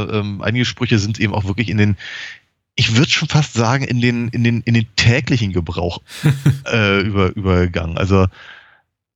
äh, 0.10 0.18
ähm, 0.18 0.42
einige 0.42 0.66
Sprüche 0.66 1.00
sind 1.00 1.20
eben 1.20 1.34
auch 1.34 1.46
wirklich 1.46 1.70
in 1.70 1.78
den, 1.78 1.98
ich 2.82 2.96
würde 2.96 3.12
schon 3.12 3.28
fast 3.28 3.54
sagen, 3.54 3.84
in 3.84 4.02
den, 4.02 4.30
in 4.30 4.44
den, 4.44 4.62
in 4.62 4.74
den 4.74 4.88
täglichen 4.96 5.54
Gebrauch 5.54 6.02
äh, 6.66 7.02
über, 7.02 7.36
übergegangen. 7.36 7.98
Also 7.98 8.28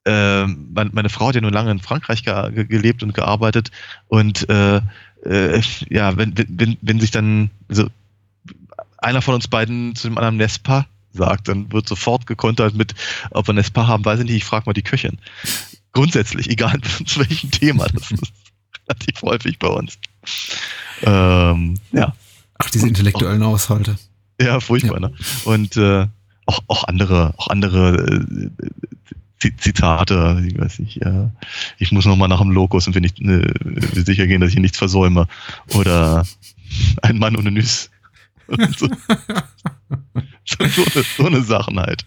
mein, 0.08 0.92
meine 0.94 1.10
Frau 1.10 1.30
hat 1.30 1.36
ja 1.36 1.42
nur 1.42 1.50
lange 1.50 1.72
in 1.72 1.80
Frankreich 1.80 2.24
ge 2.24 2.52
ge 2.52 2.66
gelebt 2.66 3.02
und 3.02 3.16
gearbeitet 3.16 3.72
und 4.08 4.48
äh, 4.50 4.80
äh, 5.26 5.62
ja, 5.90 6.16
wenn, 6.16 6.38
wenn, 6.38 6.48
wenn, 6.60 6.78
wenn 6.82 7.00
sich 7.00 7.10
dann 7.10 7.50
also 7.68 7.88
einer 8.98 9.22
von 9.22 9.36
uns 9.36 9.48
beiden 9.48 9.96
zu 9.96 10.08
dem 10.08 10.18
anderen 10.18 10.38
Nespa 10.38 10.86
sagt, 11.12 11.48
dann 11.48 11.72
wird 11.72 11.88
sofort 11.88 12.28
gekontert 12.28 12.76
mit, 12.76 12.94
ob 13.32 13.48
wir 13.48 13.54
Nespa 13.54 13.88
haben, 13.88 14.06
weiß 14.06 14.20
ich 14.20 14.26
nicht, 14.26 14.36
ich 14.36 14.46
frage 14.46 14.66
mal 14.66 14.74
die 14.74 14.82
Köchin. 14.82 15.18
Grundsätzlich, 15.94 16.50
egal 16.50 16.80
zu 17.06 17.22
welchem 17.22 17.52
Thema, 17.52 17.88
das 17.88 18.12
ist 18.12 18.34
relativ 18.88 19.22
häufig 19.22 19.60
bei 19.60 19.68
uns. 19.68 19.98
Ähm, 21.02 21.80
ja. 21.92 22.14
Ach, 22.58 22.70
diese 22.70 22.88
intellektuellen 22.88 23.44
Aushalte. 23.44 23.98
Ja, 24.42 24.60
furchtbar, 24.60 25.02
Ja. 25.02 25.08
ne? 25.10 25.14
Und 25.46 25.78
äh, 25.78 26.08
auch, 26.46 26.60
auch 26.68 26.84
andere, 26.86 27.34
auch 27.38 27.48
andere 27.48 28.50
äh, 29.42 29.50
Zitate, 29.58 30.44
ich 30.48 30.58
weiß 30.58 30.80
nicht, 30.80 31.02
äh, 31.02 31.28
ich 31.78 31.92
muss 31.92 32.06
noch 32.06 32.16
mal 32.16 32.28
nach 32.28 32.40
dem 32.42 32.52
Lokus 32.52 32.88
und 32.88 32.96
will 32.96 33.02
nicht 33.02 33.20
äh, 33.22 33.54
sicher 33.94 34.26
gehen, 34.28 34.42
dass 34.42 34.52
ich 34.52 34.58
nichts 34.60 34.78
versäume. 34.78 35.28
Oder 35.74 36.26
ein 37.02 37.20
Mann 37.20 37.36
ohne 37.36 37.52
Nüs. 37.52 37.90
Und 38.48 38.62
so, 38.80 38.88
so, 40.46 40.56
so, 40.68 40.84
eine, 40.86 41.06
so 41.18 41.26
eine 41.28 41.42
Sachen 41.44 41.80
halt. 41.80 42.06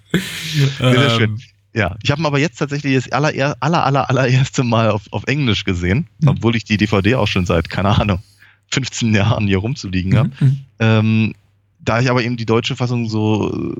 Sehr, 0.78 0.92
sehr 0.92 1.10
schön. 1.10 1.30
Ähm, 1.30 1.40
Ja, 1.74 1.96
ich 2.02 2.10
habe 2.10 2.22
ihn 2.22 2.26
aber 2.26 2.38
jetzt 2.38 2.56
tatsächlich 2.58 2.94
das 2.94 3.12
aller, 3.12 3.28
aller, 3.60 3.84
aller, 3.84 4.08
allererste 4.10 4.64
Mal 4.64 4.90
auf, 4.90 5.02
auf 5.10 5.24
Englisch 5.26 5.64
gesehen, 5.64 6.08
Mhm. 6.20 6.28
obwohl 6.28 6.56
ich 6.56 6.64
die 6.64 6.76
DVD 6.76 7.16
auch 7.16 7.28
schon 7.28 7.46
seit, 7.46 7.68
keine 7.70 7.90
Ahnung, 7.90 8.20
15 8.70 9.14
Jahren 9.14 9.46
hier 9.46 9.58
rumzuliegen 9.58 10.16
habe. 10.16 10.30
mhm. 10.40 10.60
Ähm, 10.78 11.34
da 11.80 12.00
ich 12.00 12.10
aber 12.10 12.22
eben 12.22 12.36
die 12.36 12.46
deutsche 12.46 12.76
Fassung 12.76 13.08
so, 13.08 13.74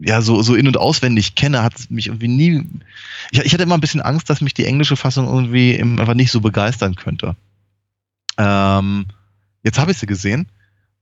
ja, 0.00 0.20
so, 0.20 0.42
so 0.42 0.54
in- 0.54 0.66
und 0.66 0.76
auswendig 0.76 1.34
kenne, 1.34 1.62
hat 1.62 1.78
es 1.78 1.90
mich 1.90 2.08
irgendwie 2.08 2.28
nie. 2.28 2.64
Ich, 3.30 3.40
ich 3.40 3.52
hatte 3.54 3.62
immer 3.62 3.76
ein 3.76 3.80
bisschen 3.80 4.02
Angst, 4.02 4.28
dass 4.28 4.40
mich 4.40 4.54
die 4.54 4.66
englische 4.66 4.96
Fassung 4.96 5.26
irgendwie 5.26 5.80
einfach 5.80 6.14
nicht 6.14 6.30
so 6.30 6.40
begeistern 6.40 6.94
könnte. 6.96 7.36
Ähm, 8.36 9.06
jetzt 9.62 9.78
habe 9.78 9.92
ich 9.92 9.98
sie 9.98 10.06
gesehen 10.06 10.46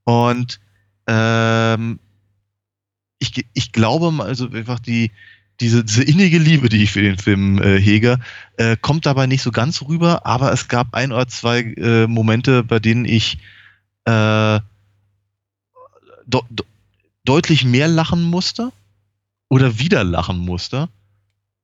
und 0.04 0.60
Ähm, 1.08 1.98
ich, 3.18 3.44
ich 3.54 3.72
glaube 3.72 4.12
mal, 4.12 4.26
also 4.26 4.48
einfach 4.50 4.78
die, 4.78 5.10
diese, 5.62 5.84
diese 5.84 6.02
innige 6.02 6.38
Liebe, 6.38 6.68
die 6.68 6.82
ich 6.82 6.90
für 6.90 7.02
den 7.02 7.16
Film 7.16 7.62
äh, 7.62 7.80
hege, 7.80 8.18
äh, 8.56 8.76
kommt 8.76 9.06
dabei 9.06 9.26
nicht 9.26 9.42
so 9.42 9.52
ganz 9.52 9.80
rüber, 9.82 10.26
aber 10.26 10.52
es 10.52 10.66
gab 10.66 10.94
ein 10.94 11.12
oder 11.12 11.28
zwei 11.28 11.60
äh, 11.60 12.06
Momente, 12.08 12.64
bei 12.64 12.80
denen 12.80 13.04
ich 13.04 13.38
äh, 14.04 14.58
do, 16.26 16.42
do, 16.50 16.64
deutlich 17.24 17.64
mehr 17.64 17.86
lachen 17.86 18.22
musste 18.22 18.72
oder 19.48 19.78
wieder 19.78 20.02
lachen 20.02 20.38
musste. 20.38 20.88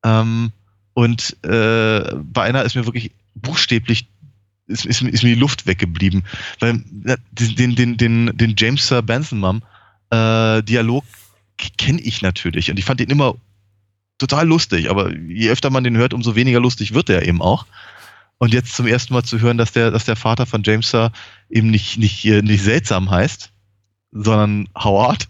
Ähm, 0.05 0.53
und 0.95 1.37
äh, 1.45 2.15
bei 2.15 2.45
einer 2.45 2.63
ist 2.63 2.77
mir 2.77 2.87
wirklich 2.87 3.11
buchstäblich 3.35 4.07
ist, 4.69 4.87
ist, 4.87 5.03
ist 5.03 5.23
mir 5.25 5.35
die 5.35 5.41
Luft 5.41 5.67
weggeblieben. 5.67 6.23
Weil 6.61 6.85
äh, 7.05 7.17
den, 7.33 7.75
den, 7.75 7.97
den, 7.97 8.37
den 8.37 8.55
James 8.57 8.87
Sir 8.87 9.03
Benson 9.03 9.41
Mum 9.41 9.63
äh, 10.11 10.63
Dialog 10.63 11.05
kenne 11.77 12.01
ich 12.01 12.23
natürlich 12.23 12.71
und 12.71 12.79
ich 12.79 12.85
fand 12.85 13.01
den 13.01 13.11
immer 13.11 13.35
total 14.19 14.47
lustig, 14.47 14.91
aber 14.91 15.15
je 15.15 15.51
öfter 15.51 15.71
man 15.71 15.85
den 15.85 15.97
hört, 15.97 16.13
umso 16.13 16.35
weniger 16.35 16.61
lustig 16.61 16.93
wird 16.95 17.09
er 17.09 17.27
eben 17.27 17.41
auch. 17.41 17.67
Und 18.39 18.55
jetzt 18.55 18.75
zum 18.75 18.87
ersten 18.87 19.15
Mal 19.15 19.25
zu 19.25 19.41
hören, 19.41 19.59
dass 19.59 19.73
der, 19.73 19.91
dass 19.91 20.05
der 20.05 20.17
Vater 20.17 20.47
von 20.47 20.63
James 20.63 20.91
Sir 20.91 21.13
eben 21.51 21.71
nicht, 21.71 21.99
nicht, 21.99 22.25
äh, 22.25 22.43
nicht 22.43 22.63
seltsam 22.63 23.11
heißt, 23.11 23.51
sondern 24.13 24.69
Howard, 24.77 25.29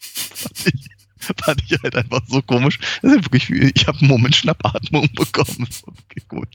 fand 0.00 0.66
ich, 0.74 0.88
fand 1.18 1.62
ich 1.64 1.78
halt 1.82 1.96
einfach 1.96 2.20
so 2.28 2.42
komisch. 2.42 2.78
Das 3.02 3.12
ist 3.12 3.24
wirklich, 3.24 3.50
ich 3.50 3.86
habe 3.86 3.98
einen 4.00 4.08
Moment 4.08 4.36
Schnappatmung 4.36 5.08
bekommen. 5.14 5.66
Wirklich 5.86 6.28
gut. 6.28 6.48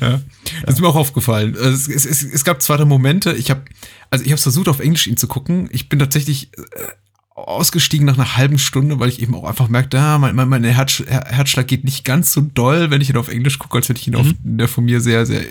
ja. 0.00 0.20
Das 0.64 0.74
ist 0.74 0.80
mir 0.80 0.88
auch 0.88 0.96
aufgefallen. 0.96 1.54
Es, 1.54 1.88
es, 1.88 2.04
es, 2.04 2.22
es 2.22 2.44
gab 2.44 2.60
zwei 2.62 2.84
Momente. 2.84 3.34
Ich 3.34 3.50
habe, 3.50 3.64
also 4.10 4.24
ich 4.24 4.32
habe 4.32 4.40
versucht 4.40 4.68
auf 4.68 4.80
Englisch 4.80 5.06
ihn 5.06 5.16
zu 5.16 5.28
gucken. 5.28 5.68
Ich 5.72 5.88
bin 5.88 5.98
tatsächlich 5.98 6.50
äh, 6.56 6.88
ausgestiegen 7.36 8.06
nach 8.06 8.14
einer 8.16 8.36
halben 8.38 8.58
Stunde, 8.58 8.98
weil 8.98 9.10
ich 9.10 9.20
eben 9.20 9.34
auch 9.34 9.44
einfach 9.44 9.68
merkte, 9.68 10.00
ah, 10.00 10.16
mein, 10.18 10.34
mein, 10.34 10.48
mein 10.48 10.64
Herz, 10.64 11.02
Her- 11.06 11.26
Herzschlag 11.28 11.66
geht 11.68 11.84
nicht 11.84 12.04
ganz 12.04 12.32
so 12.32 12.40
doll, 12.40 12.90
wenn 12.90 13.02
ich 13.02 13.10
ihn 13.10 13.16
auf 13.18 13.28
Englisch 13.28 13.58
gucke, 13.58 13.76
als 13.76 13.88
wenn 13.90 13.96
ich 13.96 14.08
ihn 14.08 14.16
auf 14.16 14.26
der 14.42 14.68
von 14.68 14.84
mir 14.86 15.00
sehr, 15.02 15.26
sehr 15.26 15.42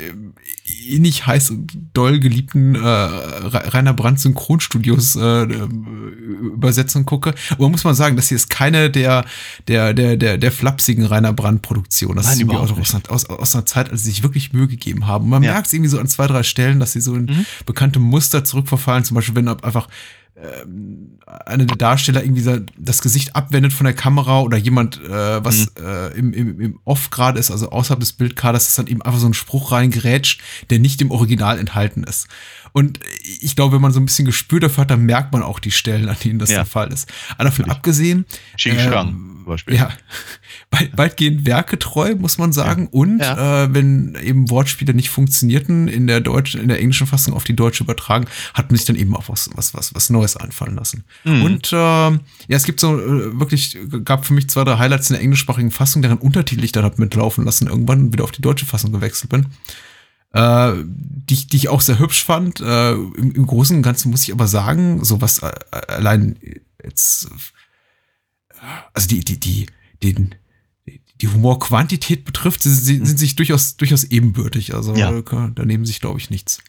innig 0.90 1.28
heiß 1.28 1.52
und 1.52 1.78
doll 1.94 2.20
geliebten 2.20 2.74
äh, 2.76 2.80
Ra- 2.80 3.70
Rainer 3.70 3.94
Brandt 3.94 4.20
Synchronstudios 4.20 5.16
äh, 5.16 5.44
äh, 5.44 5.68
Übersetzung 6.56 7.06
gucke. 7.06 7.34
Aber 7.52 7.70
muss 7.70 7.84
man 7.84 7.94
sagen, 7.96 8.16
das 8.16 8.30
hier 8.30 8.36
ist 8.38 8.50
keine 8.50 8.90
der, 8.90 9.26
der, 9.68 9.94
der, 9.94 10.18
der, 10.18 10.38
der 10.40 10.52
flapsigen 10.52 11.06
Rainer 11.06 11.34
Brandt 11.34 11.62
Produktion. 11.62 12.16
Das 12.16 12.26
Nein, 12.26 12.34
ist 12.36 12.40
irgendwie 12.42 12.58
aus, 12.58 12.72
aus, 12.72 13.06
aus, 13.10 13.26
aus 13.26 13.56
einer 13.56 13.66
Zeit, 13.66 13.92
als 13.92 14.04
sie 14.04 14.10
sich 14.10 14.24
wirklich 14.24 14.54
Mühe 14.54 14.68
gegeben 14.68 15.06
haben. 15.08 15.26
Und 15.26 15.30
man 15.30 15.44
Ja. 15.44 15.52
merkt 15.54 15.68
es 15.68 15.74
irgendwie 15.74 15.90
so 15.90 16.00
an 16.00 16.08
zwei, 16.08 16.26
drei 16.28 16.44
Stellen, 16.44 16.80
dass 16.80 16.94
sie 16.94 17.02
so 17.02 17.14
in 17.16 17.26
Mhm. 17.26 17.46
bekannte 17.66 18.00
Muster 18.00 18.44
zurückverfallen. 18.44 19.04
Zum 19.04 19.16
Beispiel, 19.16 19.36
wenn 19.36 19.48
einfach 19.48 19.88
ähm, 20.38 21.20
einer 21.46 21.66
der 21.66 21.78
Darsteller 21.78 22.24
irgendwie 22.24 22.66
das 22.78 23.02
Gesicht 23.02 23.36
abwendet 23.36 23.72
von 23.72 23.86
der 23.86 23.94
Kamera 23.94 24.42
oder 24.42 24.58
jemand, 24.58 25.02
äh, 25.02 25.44
was 25.44 25.72
äh, 25.80 26.18
im, 26.18 26.34
im, 26.34 26.60
im 26.60 26.80
Off 26.84 27.10
gerade 27.10 27.40
ist, 27.40 27.52
also 27.52 27.70
außerhalb 27.70 28.00
des 28.00 28.14
Bildkaders, 28.14 28.68
ist 28.68 28.78
dann 28.78 28.88
eben 28.88 29.02
einfach 29.02 29.20
so 29.20 29.28
ein 29.28 29.34
Spruch 29.34 29.72
reingerätscht, 29.72 30.42
der 30.70 30.80
nicht 30.80 31.02
im 31.02 31.12
Original 31.12 31.58
enthalten 31.58 32.04
ist. 32.04 32.28
Und 32.78 33.00
ich 33.42 33.56
glaube, 33.56 33.76
wenn 33.76 33.82
man 33.82 33.94
so 33.94 34.02
ein 34.02 34.06
bisschen 34.06 34.26
Gespür 34.26 34.60
dafür 34.60 34.82
hat, 34.82 34.92
dann 34.92 35.04
merkt 35.06 35.32
man 35.32 35.42
auch 35.42 35.60
die 35.60 35.72
Stellen, 35.72 36.10
an 36.10 36.18
denen 36.22 36.40
das 36.40 36.50
Ja. 36.50 36.58
der 36.58 36.66
Fall 36.66 36.92
ist. 36.92 37.10
Aber 37.38 37.46
davon 37.46 37.70
abgesehen, 37.72 38.26
Xing 38.58 38.76
ähm, 38.78 38.90
zum 38.92 39.46
Beispiel. 39.46 39.76
ja, 39.76 39.92
weit- 40.72 40.98
weitgehend 40.98 41.46
werketreu, 41.46 42.16
muss 42.16 42.38
man 42.38 42.52
sagen. 42.52 42.88
Und 42.92 43.20
Ja. 43.20 43.64
äh, 43.64 43.74
wenn 43.74 44.16
eben 44.22 44.50
Wortspiele 44.50 44.94
nicht 44.94 45.10
funktionierten, 45.10 45.88
in 45.88 46.06
der 46.06 46.20
deutschen, 46.20 46.60
in 46.60 46.68
der 46.68 46.80
englischen 46.82 47.08
Fassung 47.08 47.34
auf 47.34 47.46
die 47.46 47.56
deutsche 47.56 47.82
übertragen, 47.86 48.26
hat 48.54 48.70
man 48.72 48.76
sich 48.78 48.86
dann 48.86 48.98
eben 48.98 49.16
auch 49.16 49.30
was, 49.30 49.50
was, 49.56 49.74
was, 49.74 49.96
was 49.96 50.10
Neues 50.10 50.36
einfallen 50.36 50.76
lassen. 50.76 51.06
Mhm. 51.24 51.44
Und 51.44 51.72
äh, 51.72 51.76
ja, 51.78 52.20
es 52.50 52.64
gibt 52.66 52.82
so 52.82 53.00
äh, 53.00 53.40
wirklich, 53.40 53.78
gab 54.04 54.26
für 54.26 54.34
mich 54.34 54.50
zwei, 54.50 54.66
drei 54.66 54.78
Highlights 54.80 55.10
in 55.10 55.14
der 55.14 55.24
englischsprachigen 55.24 55.72
Fassung, 55.72 56.02
deren 56.02 56.18
Untertitel 56.18 56.62
ich 56.66 56.74
dann 56.74 56.84
hab 56.84 57.00
mitlaufen 57.00 57.46
lassen, 57.46 57.68
irgendwann 57.68 58.00
und 58.02 58.12
wieder 58.14 58.26
auf 58.26 58.34
die 58.34 58.42
deutsche 58.42 58.66
Fassung 58.66 58.92
gewechselt 58.92 59.30
bin. 59.30 59.46
Äh, 60.36 60.84
die, 60.86 61.34
ich- 61.34 61.48
die 61.48 61.58
ich 61.58 61.70
auch 61.70 61.82
sehr 61.82 61.98
hübsch 62.00 62.24
fand. 62.24 62.60
Äh, 62.60 62.92
im, 62.94 63.32
Im 63.34 63.46
Großen 63.48 63.76
und 63.78 63.82
Ganzen 63.84 64.12
muss 64.12 64.24
ich 64.24 64.32
aber 64.34 64.48
sagen, 64.48 65.04
so 65.04 65.22
was 65.22 65.40
äh, 65.40 65.52
allein 65.88 66.38
jetzt 66.84 67.28
also 68.94 69.08
die, 69.08 69.20
die, 69.24 69.40
die, 69.40 69.66
den, 70.04 70.36
die 71.22 71.28
Humorquantität 71.28 72.26
betrifft, 72.26 72.64
sie 72.64 72.70
sind 72.74 73.18
sich 73.20 73.36
durchaus, 73.36 73.78
durchaus 73.78 74.04
ebenbürtig. 74.06 74.74
Also 74.74 74.96
Ja. 74.96 75.12
da, 75.22 75.50
da 75.54 75.66
nehmen 75.66 75.86
sich, 75.86 76.00
glaube 76.00 76.20
ich, 76.20 76.30
nichts. 76.30 76.60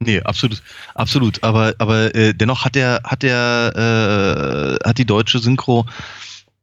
Nee, 0.00 0.20
absolut, 0.22 0.62
absolut. 0.94 1.42
Aber, 1.44 1.74
aber 1.78 2.14
äh, 2.14 2.34
dennoch 2.34 2.64
hat 2.64 2.74
der, 2.74 3.02
hat 3.04 3.22
der, 3.22 4.78
äh, 4.82 4.88
hat 4.88 4.98
die 4.98 5.04
deutsche 5.04 5.38
Synchro 5.38 5.86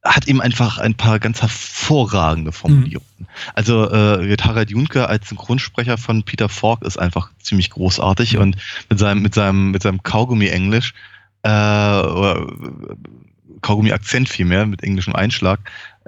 hat 0.04 0.28
eben 0.28 0.42
einfach 0.42 0.78
ein 0.78 0.96
paar 0.96 1.20
ganz 1.20 1.42
hervorragende 1.42 2.52
Formulierungen. 2.52 3.28
Also 3.54 3.92
äh, 3.92 4.38
Harald 4.42 4.70
Junke 4.70 5.08
als 5.08 5.28
Synchronsprecher 5.30 5.98
von 5.98 6.24
Peter 6.24 6.48
Falk 6.48 6.84
ist 6.84 6.98
einfach 6.98 7.32
ziemlich 7.42 7.70
großartig 7.70 8.38
und 8.38 8.56
mit 8.90 9.00
seinem 9.00 9.22
mit 9.22 9.34
seinem 9.34 9.72
mit 9.72 9.82
seinem 9.82 10.02
Kaugummi-Englisch 10.02 10.94
äh, 11.44 11.50
oder 11.50 12.48
äh, 12.48 12.96
Kaugummi-Akzent 13.62 14.30
vielmehr 14.30 14.66
mit 14.66 14.84
englischem 14.84 15.16
Einschlag 15.16 15.60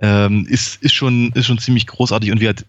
ähm, 0.01 0.45
ist 0.47 0.81
ist 0.81 0.93
schon 0.93 1.31
ist 1.33 1.47
schon 1.47 1.59
ziemlich 1.59 1.85
großartig 1.87 2.31
und 2.31 2.39
wie 2.39 2.47
halt 2.47 2.65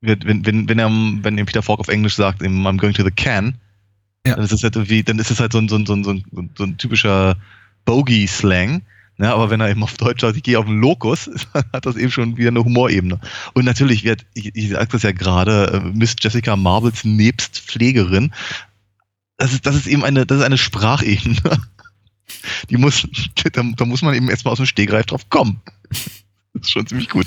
wenn, 0.00 0.46
wenn, 0.46 0.68
wenn 0.68 0.78
er, 0.78 0.88
wenn 0.90 1.36
der 1.36 1.44
Peter 1.44 1.62
Falk 1.62 1.80
auf 1.80 1.88
Englisch 1.88 2.14
sagt, 2.14 2.42
im 2.42 2.66
I'm 2.66 2.78
going 2.78 2.94
to 2.94 3.04
the 3.04 3.10
can, 3.10 3.54
Ja. 4.26 4.34
dann 4.36 4.44
ist 4.44 4.52
es 4.52 4.62
halt 4.62 4.76
irgendwie, 4.76 5.02
dann 5.02 5.18
ist 5.18 5.30
es 5.30 5.40
halt 5.40 5.52
so 5.52 5.58
ein, 5.58 5.68
so 5.68 5.76
ein, 5.76 5.86
so 5.86 5.94
ein, 5.94 6.04
so 6.04 6.10
ein, 6.12 6.50
so 6.56 6.64
ein 6.64 6.78
typischer 6.78 7.36
Bogey-Slang. 7.84 8.82
Ne, 9.20 9.32
aber 9.32 9.50
wenn 9.50 9.60
er 9.60 9.68
eben 9.68 9.82
auf 9.82 9.96
Deutsch 9.96 10.20
sagt, 10.20 10.36
ich 10.36 10.44
gehe 10.44 10.58
auf 10.58 10.66
den 10.66 10.80
Lokus, 10.80 11.28
hat 11.72 11.86
das 11.86 11.96
eben 11.96 12.12
schon 12.12 12.36
wieder 12.36 12.50
eine 12.50 12.64
Humorebene. 12.64 13.20
Und 13.52 13.64
natürlich 13.64 14.04
wird, 14.04 14.24
ich, 14.34 14.54
ich 14.54 14.70
sag 14.70 14.90
das 14.90 15.02
ja 15.02 15.10
gerade, 15.10 15.72
äh, 15.72 15.80
Miss 15.80 16.14
Jessica 16.20 16.54
Marbles 16.54 17.04
nebst 17.04 17.58
Pflegerin, 17.58 18.32
das 19.36 19.52
ist, 19.52 19.66
das 19.66 19.74
ist 19.74 19.88
eben 19.88 20.04
eine, 20.04 20.24
das 20.24 20.38
ist 20.38 20.44
eine 20.44 20.58
Sprachebene. 20.58 21.36
Die 22.70 22.76
muss, 22.76 23.08
da, 23.52 23.62
da 23.76 23.84
muss 23.84 24.02
man 24.02 24.14
eben 24.14 24.30
erstmal 24.30 24.52
aus 24.52 24.58
dem 24.58 24.66
Stegreif 24.66 25.06
drauf 25.06 25.28
kommen. 25.30 25.60
Das 26.54 26.62
ist 26.62 26.70
schon 26.70 26.86
ziemlich 26.86 27.08
gut. 27.08 27.26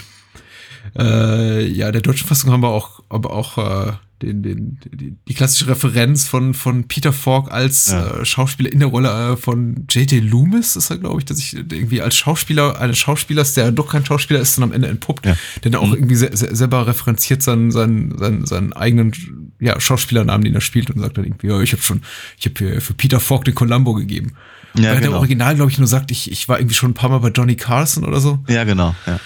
Äh, 0.98 1.68
ja, 1.68 1.92
der 1.92 2.02
deutschen 2.02 2.28
Fassung 2.28 2.52
haben 2.52 2.64
wir 2.64 2.70
auch, 2.70 3.02
aber 3.10 3.34
auch 3.34 3.58
äh, 3.58 3.94
den, 4.22 4.44
den, 4.44 4.80
die, 4.94 5.16
die 5.28 5.34
klassische 5.34 5.68
Referenz 5.68 6.28
von, 6.28 6.54
von 6.54 6.88
Peter 6.88 7.12
Falk 7.14 7.52
als 7.52 7.92
Ja. 7.92 8.20
äh, 8.22 8.26
Schauspieler 8.26 8.72
in 8.72 8.80
der 8.80 8.88
Rolle 8.90 9.34
äh, 9.34 9.38
von 9.38 9.86
J.J. 9.90 10.24
Loomis, 10.24 10.76
ist 10.76 10.90
er, 10.90 10.98
glaube 10.98 11.20
ich, 11.20 11.26
dass 11.26 11.40
ich 11.40 11.54
irgendwie 11.56 12.02
als 12.02 12.16
Schauspieler, 12.16 12.80
eines 12.80 12.98
Schauspielers, 13.00 13.54
der 13.54 13.72
doch 13.72 13.90
kein 13.92 14.06
Schauspieler 14.06 14.40
ist, 14.40 14.58
dann 14.58 14.64
am 14.66 14.72
Ende 14.74 14.88
entpuppt, 14.88 15.26
Ja. 15.26 15.36
der 15.64 15.72
dann 15.72 15.82
auch 15.82 15.88
Mhm. 15.88 15.94
irgendwie 15.96 16.16
se 16.16 16.30
se 16.34 16.56
selber 16.56 16.88
referenziert 16.88 17.42
seinen, 17.44 17.72
seinen, 17.72 18.18
seinen, 18.18 18.46
seinen 18.46 18.74
eigenen 18.74 19.14
ja, 19.60 19.80
Schauspielernamen, 19.80 20.44
den 20.44 20.56
er 20.56 20.62
spielt 20.62 20.90
und 20.92 21.00
sagt 21.02 21.18
dann 21.18 21.26
irgendwie, 21.26 21.48
ja, 21.48 21.60
ich 21.62 21.72
habe 21.74 21.82
schon, 21.82 22.02
ich 22.38 22.46
habe 22.46 22.56
hier 22.58 22.82
für 22.82 22.94
Peter 22.94 23.20
Falk 23.20 23.46
den 23.46 23.56
Columbo 23.56 23.94
gegeben. 23.94 24.34
Ja, 24.74 24.84
Weil 24.84 24.92
der 24.94 25.02
genau. 25.02 25.18
Original, 25.18 25.56
glaube 25.56 25.70
ich, 25.70 25.78
nur 25.80 25.88
sagt, 25.88 26.12
ich, 26.12 26.32
ich 26.32 26.48
war 26.48 26.58
irgendwie 26.58 26.76
schon 26.76 26.92
ein 26.92 26.94
paar 26.94 27.10
Mal 27.10 27.18
bei 27.20 27.28
Johnny 27.30 27.56
Carson 27.58 28.06
oder 28.06 28.22
so. 28.22 28.40
Ja, 28.48 28.64
genau. 28.64 28.96
Ja. 29.06 29.20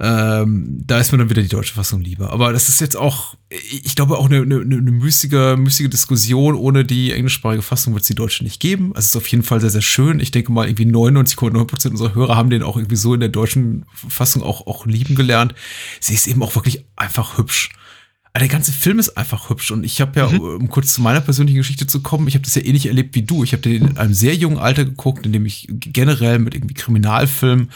Ähm, 0.00 0.80
da 0.86 0.98
ist 0.98 1.10
mir 1.10 1.18
dann 1.18 1.28
wieder 1.28 1.42
die 1.42 1.48
deutsche 1.48 1.74
Fassung 1.74 2.00
lieber. 2.00 2.30
Aber 2.30 2.52
das 2.52 2.68
ist 2.68 2.80
jetzt 2.80 2.96
auch, 2.96 3.34
ich 3.50 3.96
glaube, 3.96 4.16
auch 4.16 4.26
eine, 4.26 4.42
eine, 4.42 4.60
eine 4.60 4.72
müßige, 4.92 5.56
müßige 5.56 5.90
Diskussion. 5.90 6.54
Ohne 6.54 6.84
die 6.84 7.12
englischsprachige 7.12 7.62
Fassung 7.62 7.94
wird 7.94 8.02
es 8.02 8.08
die 8.08 8.14
deutsche 8.14 8.44
nicht 8.44 8.60
geben. 8.60 8.92
Also 8.94 9.00
es 9.00 9.06
ist 9.08 9.16
auf 9.16 9.26
jeden 9.26 9.42
Fall 9.42 9.60
sehr, 9.60 9.70
sehr 9.70 9.82
schön. 9.82 10.20
Ich 10.20 10.30
denke 10.30 10.52
mal, 10.52 10.68
irgendwie 10.68 10.86
99,9% 10.86 11.90
unserer 11.90 12.14
Hörer 12.14 12.36
haben 12.36 12.50
den 12.50 12.62
auch 12.62 12.76
irgendwie 12.76 12.96
so 12.96 13.14
in 13.14 13.20
der 13.20 13.28
deutschen 13.28 13.86
Fassung 13.92 14.42
auch, 14.42 14.66
auch 14.68 14.86
lieben 14.86 15.16
gelernt. 15.16 15.54
Sie 16.00 16.14
ist 16.14 16.28
eben 16.28 16.42
auch 16.42 16.54
wirklich 16.54 16.84
einfach 16.94 17.36
hübsch. 17.36 17.70
Aber 18.32 18.40
der 18.40 18.48
ganze 18.48 18.72
Film 18.72 18.98
ist 18.98 19.16
einfach 19.16 19.48
hübsch 19.48 19.70
und 19.70 19.84
ich 19.84 20.00
habe 20.00 20.20
ja, 20.20 20.26
um 20.26 20.68
kurz 20.68 20.94
zu 20.94 21.02
meiner 21.02 21.20
persönlichen 21.20 21.56
Geschichte 21.56 21.86
zu 21.86 22.02
kommen, 22.02 22.28
ich 22.28 22.34
habe 22.34 22.44
das 22.44 22.54
ja 22.54 22.62
ähnlich 22.62 22.86
erlebt 22.86 23.14
wie 23.14 23.22
du. 23.22 23.42
Ich 23.42 23.52
habe 23.52 23.62
den 23.62 23.88
in 23.88 23.96
einem 23.96 24.14
sehr 24.14 24.34
jungen 24.34 24.58
Alter 24.58 24.84
geguckt, 24.84 25.24
in 25.26 25.32
dem 25.32 25.46
ich 25.46 25.66
generell 25.70 26.38
mit 26.38 26.54
irgendwie 26.54 26.74
Kriminalfilmen 26.74 27.70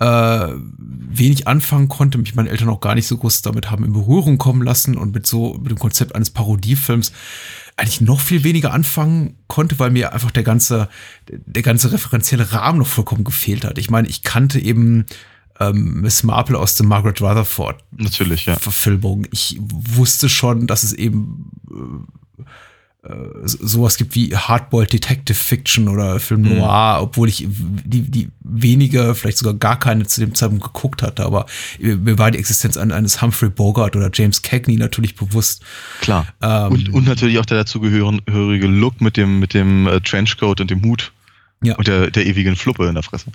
äh, 0.00 0.48
wenig 0.78 1.46
anfangen 1.46 1.88
konnte, 1.88 2.18
mich 2.18 2.34
meine 2.34 2.48
Eltern 2.48 2.70
auch 2.70 2.80
gar 2.80 2.94
nicht 2.94 3.06
so 3.06 3.16
groß 3.18 3.42
damit 3.42 3.70
haben 3.70 3.84
in 3.84 3.92
Berührung 3.92 4.38
kommen 4.38 4.62
lassen 4.62 4.96
und 4.96 5.14
mit 5.14 5.26
so 5.26 5.54
mit 5.54 5.70
dem 5.70 5.78
Konzept 5.78 6.14
eines 6.14 6.30
Parodiefilms 6.30 7.12
eigentlich 7.76 8.00
noch 8.00 8.20
viel 8.20 8.44
weniger 8.44 8.72
anfangen 8.72 9.36
konnte, 9.46 9.78
weil 9.78 9.90
mir 9.90 10.12
einfach 10.12 10.30
der 10.30 10.42
ganze 10.42 10.88
der 11.28 11.62
ganze 11.62 11.92
referenzielle 11.92 12.52
Rahmen 12.52 12.78
noch 12.78 12.86
vollkommen 12.86 13.24
gefehlt 13.24 13.64
hat. 13.64 13.78
Ich 13.78 13.90
meine, 13.90 14.08
ich 14.08 14.22
kannte 14.22 14.58
eben 14.58 15.06
ähm, 15.60 16.00
Miss 16.00 16.22
Marple 16.22 16.58
aus 16.58 16.76
der 16.76 16.86
Margaret 16.86 17.20
Rutherford 17.20 17.76
Natürlich, 17.96 18.46
ja. 18.46 18.56
Verfilmung. 18.56 19.26
Ich 19.30 19.58
wusste 19.60 20.28
schon, 20.28 20.66
dass 20.66 20.82
es 20.82 20.92
eben 20.92 21.50
äh, 23.04 23.10
so- 23.44 23.66
sowas 23.66 23.96
gibt 23.96 24.14
wie 24.14 24.36
Hardboiled 24.36 24.92
Detective 24.92 25.36
Fiction 25.36 25.88
oder 25.88 26.20
Film 26.20 26.42
Mhm. 26.42 26.58
Noir, 26.58 26.98
obwohl 27.02 27.28
ich 27.28 27.46
die, 27.48 28.02
die 28.02 28.28
wenige, 28.44 29.14
vielleicht 29.16 29.38
sogar 29.38 29.54
gar 29.54 29.78
keine 29.78 30.06
zu 30.06 30.20
dem 30.20 30.34
Zeitpunkt 30.36 30.64
geguckt 30.64 31.02
hatte, 31.02 31.24
aber 31.24 31.46
mir 31.80 32.16
war 32.18 32.30
die 32.30 32.38
Existenz 32.38 32.76
ein- 32.76 32.92
eines 32.92 33.20
Humphrey 33.20 33.50
Bogart 33.50 33.96
oder 33.96 34.08
James 34.12 34.42
Cagney 34.42 34.76
natürlich 34.76 35.16
bewusst. 35.16 35.62
Klar. 36.00 36.26
Ähm, 36.40 36.72
und, 36.72 36.88
und 36.94 37.06
natürlich 37.06 37.38
auch 37.40 37.46
der 37.46 37.58
dazugehörige 37.58 38.68
Look 38.68 39.00
mit 39.00 39.16
dem, 39.16 39.40
mit 39.40 39.52
dem 39.52 39.86
äh, 39.88 40.00
Trenchcoat 40.00 40.60
und 40.60 40.70
dem 40.70 40.82
Hut. 40.84 41.12
Ja. 41.62 41.76
Und 41.76 41.86
der, 41.86 42.10
der 42.10 42.26
ewigen 42.26 42.56
Fluppe 42.56 42.86
in 42.88 42.94
der 42.94 43.02
Fresse. 43.02 43.26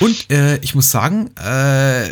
Und 0.00 0.30
äh, 0.30 0.58
ich 0.58 0.74
muss 0.74 0.90
sagen, 0.90 1.30
äh, 1.36 2.08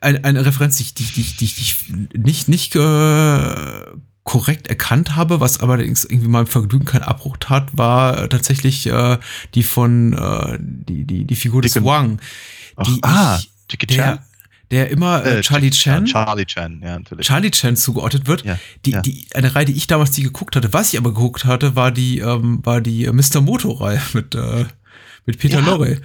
eine, 0.00 0.24
eine 0.24 0.44
Referenz, 0.44 0.76
die 0.78 0.82
ich, 0.84 0.94
die, 0.94 1.04
die, 1.04 1.22
die, 1.22 1.44
ich- 1.44 1.84
nicht, 2.14 2.48
nicht 2.48 2.74
äh, 2.76 3.54
korrekt 4.24 4.66
erkannt 4.68 5.16
habe, 5.16 5.40
was 5.40 5.60
allerdings 5.60 6.04
irgendwie 6.04 6.28
meinem 6.28 6.46
Vergnügen 6.46 6.84
keinen 6.86 7.02
Abbruch 7.02 7.36
tat, 7.38 7.68
war 7.76 8.28
tatsächlich 8.28 8.86
äh, 8.86 9.18
die 9.54 9.62
von 9.62 10.12
äh, 10.14 10.58
die, 10.60 11.04
die, 11.04 11.24
die 11.24 11.36
Figur 11.36 11.62
des 11.62 11.74
Dickon. 11.74 11.86
Wang. 11.88 12.20
Ach, 12.76 12.84
Die 12.86 12.98
ah, 13.02 13.38
ich, 13.70 13.78
der. 13.86 14.24
Der 14.74 14.90
immer 14.90 15.24
äh, 15.24 15.38
Äh, 15.38 15.40
Charlie 15.42 15.70
Chan, 15.70 16.04
Charlie 16.06 16.44
Chan, 16.44 16.80
ja, 16.82 16.98
natürlich. 16.98 17.26
Charlie 17.26 17.50
Chan 17.50 17.76
zugeordnet 17.76 18.26
wird. 18.26 18.44
Ja, 18.44 18.58
die, 18.84 18.90
ja. 18.90 19.00
die, 19.00 19.26
eine 19.34 19.54
Reihe, 19.54 19.64
die 19.64 19.72
ich 19.72 19.86
damals 19.86 20.16
nie 20.16 20.24
geguckt 20.24 20.56
hatte. 20.56 20.72
Was 20.72 20.92
ich 20.92 20.98
aber 20.98 21.14
geguckt 21.14 21.44
hatte, 21.44 21.74
war 21.76 21.90
die, 21.90 22.18
ähm, 22.18 22.60
war 22.64 22.80
die 22.80 23.04
äh, 23.06 23.12
Mr. 23.12 23.40
Moto-Reihe 23.40 24.02
mit, 24.12 24.34
äh, 24.34 24.64
mit 25.26 25.38
Peter 25.38 25.60
Ja. 25.60 25.64
Lorre. 25.66 26.00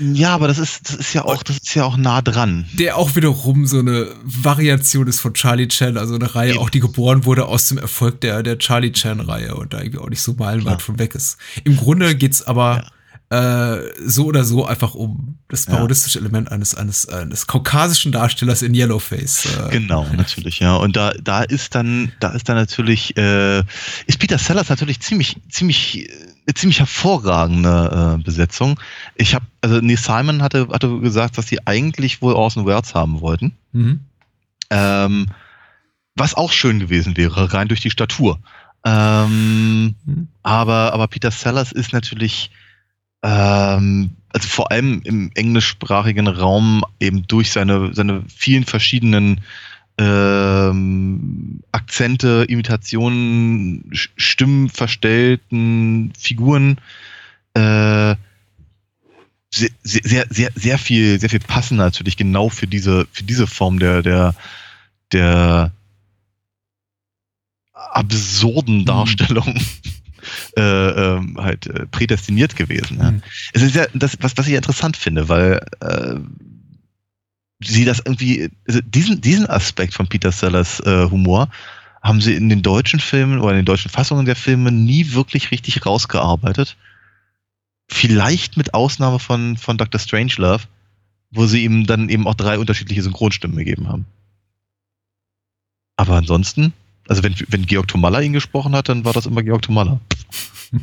Ja, 0.00 0.34
aber 0.34 0.46
das 0.46 0.58
ist, 0.58 0.88
das 0.88 0.96
ist 0.96 1.12
ja 1.12 1.24
auch, 1.24 1.42
das 1.42 1.56
ist 1.56 1.74
ja 1.74 1.82
auch 1.84 1.96
nah 1.96 2.22
dran. 2.22 2.66
der 2.74 2.96
auch 2.98 3.16
wiederum 3.16 3.66
so 3.66 3.80
eine 3.80 4.06
Variation 4.22 5.08
ist 5.08 5.18
von 5.20 5.34
Charlie 5.34 5.66
Chan, 5.66 5.96
also 5.96 6.14
eine 6.14 6.32
Reihe, 6.34 6.50
Eben. 6.50 6.58
auch 6.60 6.70
die 6.70 6.78
geboren 6.80 7.24
wurde 7.24 7.46
aus 7.46 7.66
dem 7.68 7.78
Erfolg 7.78 8.20
der, 8.20 8.42
der 8.44 8.58
Charlie 8.58 8.92
Chan-Reihe 8.92 9.56
und 9.56 9.72
da 9.72 9.78
irgendwie 9.80 9.98
auch 9.98 10.08
nicht 10.08 10.22
so 10.22 10.34
meilenweit 10.34 10.82
von 10.82 10.98
weg 11.00 11.14
ist. 11.16 11.36
Im 11.64 11.76
Grunde 11.76 12.14
geht's 12.14 12.42
aber 12.46 12.84
äh, 13.30 13.76
so 14.04 14.24
oder 14.26 14.42
so 14.44 14.66
einfach 14.66 14.94
um 14.94 15.38
das 15.48 15.66
Ja. 15.66 15.74
parodistische 15.74 16.18
Element 16.18 16.50
eines, 16.50 16.74
eines, 16.74 17.08
eines 17.08 17.46
kaukasischen 17.46 18.10
Darstellers 18.12 18.62
in 18.62 18.74
Yellowface. 18.74 19.46
Äh, 19.46 19.70
Genau, 19.70 20.04
natürlich, 20.16 20.58
ja. 20.58 20.74
Und 20.76 20.96
da, 20.96 21.12
da 21.22 21.42
ist 21.42 21.74
dann, 21.76 22.10
da 22.18 22.30
ist 22.30 22.48
dann 22.48 22.56
natürlich, 22.56 23.16
äh, 23.16 23.60
ist 24.06 24.18
Peter 24.18 24.36
Sellers 24.38 24.68
natürlich 24.68 24.98
ziemlich, 25.00 25.36
ziemlich, 25.48 26.08
äh, 26.08 26.12
eine 26.46 26.54
ziemlich 26.54 26.80
hervorragende 26.80 28.16
äh, 28.18 28.22
Besetzung. 28.22 28.80
Ich 29.14 29.34
habe, 29.36 29.44
also 29.60 29.80
Neil 29.80 29.96
Simon 29.96 30.42
hatte, 30.42 30.66
hatte 30.72 30.98
gesagt, 30.98 31.38
dass 31.38 31.46
sie 31.46 31.64
eigentlich 31.66 32.22
wohl 32.22 32.32
Orson 32.34 32.66
Welles 32.66 32.94
haben 32.94 33.20
wollten. 33.20 33.52
Mhm. 33.72 34.00
Ähm, 34.70 35.26
was 36.16 36.34
auch 36.34 36.50
schön 36.52 36.80
gewesen 36.80 37.16
wäre, 37.16 37.52
rein 37.52 37.68
durch 37.68 37.80
die 37.80 37.90
Statur. 37.90 38.40
Ähm, 38.84 39.94
Mhm. 40.04 40.28
aber, 40.42 40.92
aber 40.92 41.06
Peter 41.08 41.30
Sellers 41.30 41.70
ist 41.72 41.92
natürlich, 41.92 42.50
ähm, 43.22 44.10
also 44.32 44.48
vor 44.48 44.70
allem 44.70 45.02
im 45.04 45.30
englischsprachigen 45.34 46.28
Raum 46.28 46.84
eben 47.00 47.26
durch 47.26 47.50
seine, 47.50 47.92
seine 47.94 48.22
vielen 48.34 48.64
verschiedenen 48.64 49.40
ähm, 49.98 51.60
Akzente, 51.72 52.46
Imitationen, 52.48 53.90
Stimmen 53.92 54.68
verstellten 54.68 56.12
Figuren 56.18 56.78
äh, 57.54 58.14
sehr, 59.52 59.70
sehr, 59.82 60.26
sehr, 60.30 60.50
sehr 60.54 60.78
viel, 60.78 61.18
sehr 61.18 61.28
viel 61.28 61.40
passender 61.40 61.84
natürlich 61.84 62.16
genau 62.16 62.48
für 62.48 62.68
diese, 62.68 63.06
für 63.12 63.24
diese 63.24 63.46
Form 63.46 63.78
der, 63.78 64.02
der, 64.02 64.34
der 65.12 65.72
absurden 67.72 68.84
Darstellung 68.84 69.58
äh, 70.56 70.60
ähm, 70.60 71.36
halt 71.38 71.66
äh, 71.66 71.86
prädestiniert 71.86 72.56
gewesen. 72.56 72.98
Ja. 72.98 73.10
Mhm. 73.12 73.22
Es 73.52 73.62
ist 73.62 73.74
ja 73.74 73.86
das, 73.94 74.16
was, 74.20 74.36
was 74.36 74.46
ich 74.46 74.54
interessant 74.54 74.96
finde, 74.96 75.28
weil 75.28 75.64
äh, 75.80 76.16
sie 77.62 77.84
das 77.84 78.00
irgendwie, 78.04 78.50
also 78.66 78.80
diesen, 78.82 79.20
diesen 79.20 79.48
Aspekt 79.48 79.94
von 79.94 80.08
Peter 80.08 80.32
Sellers 80.32 80.80
äh, 80.80 81.08
Humor 81.10 81.48
haben 82.02 82.20
sie 82.20 82.34
in 82.34 82.48
den 82.48 82.62
deutschen 82.62 83.00
Filmen 83.00 83.40
oder 83.40 83.50
in 83.50 83.58
den 83.58 83.66
deutschen 83.66 83.90
Fassungen 83.90 84.24
der 84.24 84.36
Filme 84.36 84.72
nie 84.72 85.12
wirklich 85.12 85.50
richtig 85.50 85.84
rausgearbeitet. 85.84 86.76
Vielleicht 87.88 88.56
mit 88.56 88.72
Ausnahme 88.72 89.18
von, 89.18 89.56
von 89.56 89.76
Dr. 89.76 90.00
Strangelove, 90.00 90.64
wo 91.30 91.46
sie 91.46 91.64
ihm 91.64 91.86
dann 91.86 92.08
eben 92.08 92.26
auch 92.26 92.34
drei 92.34 92.58
unterschiedliche 92.58 93.02
Synchronstimmen 93.02 93.56
gegeben 93.56 93.88
haben. 93.88 94.06
Aber 95.96 96.16
ansonsten, 96.16 96.72
also 97.10 97.22
wenn, 97.22 97.34
wenn 97.48 97.66
Georg 97.66 97.88
Tomalla 97.88 98.20
ihn 98.20 98.32
gesprochen 98.32 98.74
hat, 98.74 98.88
dann 98.88 99.04
war 99.04 99.12
das 99.12 99.26
immer 99.26 99.42
Georg 99.42 99.62
Tomalla. 99.62 100.00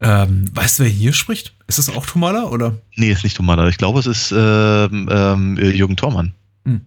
ähm, 0.00 0.50
weißt 0.54 0.78
du, 0.78 0.82
wer 0.84 0.90
hier 0.90 1.12
spricht? 1.12 1.54
Ist 1.66 1.78
das 1.78 1.88
auch 1.90 2.04
Tomala 2.06 2.44
oder? 2.44 2.78
Nee, 2.96 3.10
ist 3.12 3.24
nicht 3.24 3.36
Tomalla. 3.36 3.68
Ich 3.68 3.78
glaube, 3.78 4.00
es 4.00 4.06
ist 4.06 4.32
ähm, 4.32 5.08
ähm, 5.10 5.56
Jürgen 5.58 5.96
Thormann. 5.96 6.34
Hm. 6.64 6.82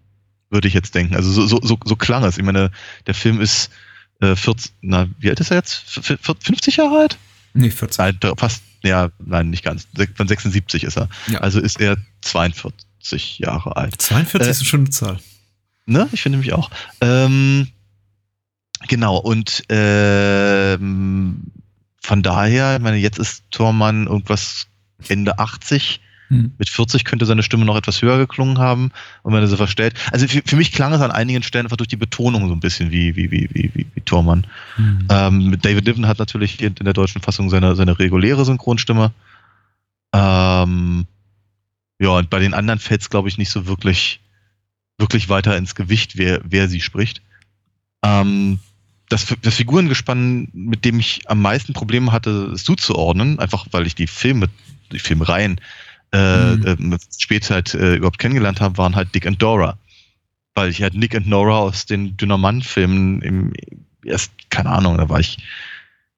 Würde 0.50 0.68
ich 0.68 0.74
jetzt 0.74 0.94
denken. 0.96 1.16
Also 1.16 1.32
so, 1.32 1.48
so, 1.48 1.60
so, 1.64 1.78
so 1.84 1.96
klang 1.96 2.24
es. 2.24 2.38
Ich 2.38 2.44
meine, 2.44 2.72
der 3.06 3.14
Film 3.14 3.40
ist 3.42 3.70
äh, 4.22 4.36
14, 4.36 4.72
na, 4.82 5.08
wie 5.20 5.30
alt 5.30 5.40
ist 5.40 5.52
er 5.52 5.58
jetzt? 5.58 5.84
F- 5.98 6.10
f- 6.10 6.36
50 6.42 6.78
Jahre 6.78 7.00
alt? 7.02 7.18
Nee, 7.54 7.70
14. 7.72 8.04
Nein, 8.22 8.34
fast, 8.38 8.62
ja, 8.84 9.10
nein, 9.24 9.50
nicht 9.50 9.64
ganz. 9.64 9.88
Von 10.16 10.28
76 10.28 10.84
ist 10.84 10.98
er. 10.98 11.10
Ja. 11.28 11.40
Also 11.40 11.60
ist 11.60 11.80
er 11.80 11.98
42 12.22 13.40
Jahre 13.40 13.76
alt. 13.76 14.00
42 14.02 14.48
Äh, 14.48 14.52
ist 14.52 14.58
eine 14.60 14.66
schöne 14.66 14.90
Zahl. 14.90 15.20
Ne? 15.88 16.08
Ich 16.12 16.22
finde 16.22 16.38
mich 16.38 16.54
auch. 16.54 16.70
Ähm, 17.02 17.70
genau, 18.88 19.18
und 19.18 19.64
ähm, 19.70 21.42
von 22.02 22.22
daher, 22.22 22.76
ich 22.76 22.82
meine, 22.82 22.98
jetzt 22.98 23.18
ist 23.18 23.44
Thormann 23.52 24.06
irgendwas 24.06 24.68
Ende 25.08 25.40
80. 25.40 26.02
Hm. 26.28 26.52
Mit 26.58 26.70
40 26.70 27.06
könnte 27.06 27.26
seine 27.26 27.42
Stimme 27.42 27.64
noch 27.64 27.78
etwas 27.78 28.02
höher 28.02 28.18
geklungen 28.18 28.58
haben. 28.58 28.92
Und 29.24 29.34
wenn 29.34 29.42
er 29.42 29.48
sie 29.48 29.56
verstellt. 29.56 29.94
Also 30.12 30.28
für, 30.28 30.42
für 30.46 30.58
mich 30.58 30.74
klang 30.74 30.92
es 30.92 31.00
an 31.00 31.12
einigen 31.12 31.42
Stellen 31.42 31.66
einfach 31.66 31.78
durch 31.78 31.88
die 31.88 31.96
Betonung 31.96 32.50
so 32.50 32.54
ein 32.54 32.60
bisschen 32.60 32.92
wie, 32.92 33.16
wie, 33.16 33.32
wie, 33.32 33.50
wie, 33.54 33.72
wie, 33.74 33.86
wie 33.94 34.02
Thormann. 34.02 34.46
Hm. 34.76 35.08
Ähm, 35.10 35.58
David 35.62 35.86
Niven 35.86 36.08
hat 36.08 36.20
natürlich 36.20 36.62
in 36.62 36.76
in 36.76 36.84
der 36.84 36.94
deutschen 36.94 37.22
Fassung 37.22 37.50
seine, 37.50 37.76
seine 37.78 37.98
reguläre 37.98 38.44
Synchronstimme. 38.44 39.14
Ähm, 40.14 41.06
ja, 42.00 42.10
und 42.10 42.30
bei 42.30 42.40
den 42.40 42.54
anderen 42.54 42.80
fällt 42.80 43.02
es, 43.02 43.10
glaube 43.10 43.30
ich, 43.30 43.38
nicht 43.38 43.50
so 43.50 43.68
wirklich, 43.68 44.20
wirklich 44.98 45.30
weiter 45.30 45.56
ins 45.58 45.76
Gewicht, 45.76 46.18
wer, 46.18 46.42
wer 46.44 46.68
sie 46.68 46.82
spricht. 46.82 47.22
Ähm, 48.04 48.60
das, 49.10 49.34
das 49.42 49.56
Figurengespann, 49.56 50.50
mit 50.54 50.84
dem 50.84 51.00
ich 51.00 51.22
am 51.28 51.42
meisten 51.42 51.74
Probleme 51.74 52.12
hatte, 52.12 52.52
es 52.54 52.64
zuzuordnen, 52.64 53.40
einfach 53.40 53.66
weil 53.72 53.88
ich 53.88 53.96
die 53.96 54.08
Filme, 54.08 54.48
die 54.92 55.00
Filmreihen 55.00 55.62
äh, 56.14 56.56
Mhm. 56.56 56.66
äh, 56.66 56.76
mit 56.80 57.02
Spätzeit 57.18 57.74
äh, 57.74 57.96
überhaupt 57.96 58.20
kennengelernt 58.20 58.62
habe, 58.62 58.78
waren 58.78 58.96
halt 58.96 59.14
Dick 59.14 59.26
und 59.26 59.42
Dora. 59.42 59.78
Weil 60.56 60.70
ich 60.70 60.82
halt 60.82 60.94
Nick 60.94 61.14
und 61.14 61.28
Nora 61.28 61.58
aus 61.58 61.86
den 61.86 62.16
Dynamant-Filmen 62.18 63.22
im 63.22 63.54
erst, 64.06 64.32
keine 64.50 64.70
Ahnung, 64.70 64.98
da 64.98 65.10
war 65.10 65.20
ich 65.20 65.38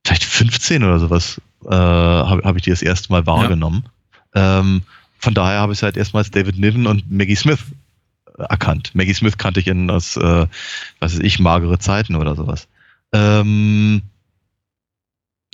vielleicht 0.06 0.24
15 0.24 0.84
oder 0.84 1.00
sowas, 1.00 1.42
äh, 1.66 1.74
habe 1.74 2.44
hab 2.44 2.56
ich 2.56 2.62
die 2.62 2.70
das 2.70 2.84
erste 2.84 3.12
Mal 3.12 3.26
wahrgenommen. 3.26 3.84
Ähm, 4.36 4.84
von 5.18 5.34
daher 5.34 5.60
habe 5.60 5.74
ich 5.74 5.82
halt 5.82 5.98
erstmals 5.98 6.30
David 6.32 6.58
Niven 6.60 6.86
und 6.88 7.10
Maggie 7.12 7.36
Smith 7.36 7.60
erkannt. 8.40 8.92
Maggie 8.94 9.14
Smith 9.14 9.38
kannte 9.38 9.60
ich 9.60 9.68
in 9.68 9.90
aus, 9.90 10.18
äh, 10.18 10.48
was 11.00 11.14
weiß 11.14 11.20
ich, 11.20 11.40
magere 11.40 11.80
Zeiten 11.80 12.16
oder 12.16 12.36
sowas. 12.36 12.68
Ähm, 13.14 14.02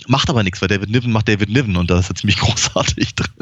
macht 0.06 0.28
aber 0.30 0.42
nichts, 0.42 0.60
weil 0.60 0.68
David 0.68 0.90
Niven 0.90 1.12
macht 1.12 1.28
David 1.28 1.48
Niven 1.48 1.76
und 1.76 1.90
da 1.90 1.98
ist 1.98 2.10
er 2.10 2.14
ziemlich 2.14 2.36
großartig 2.40 3.14
drin. 3.14 3.34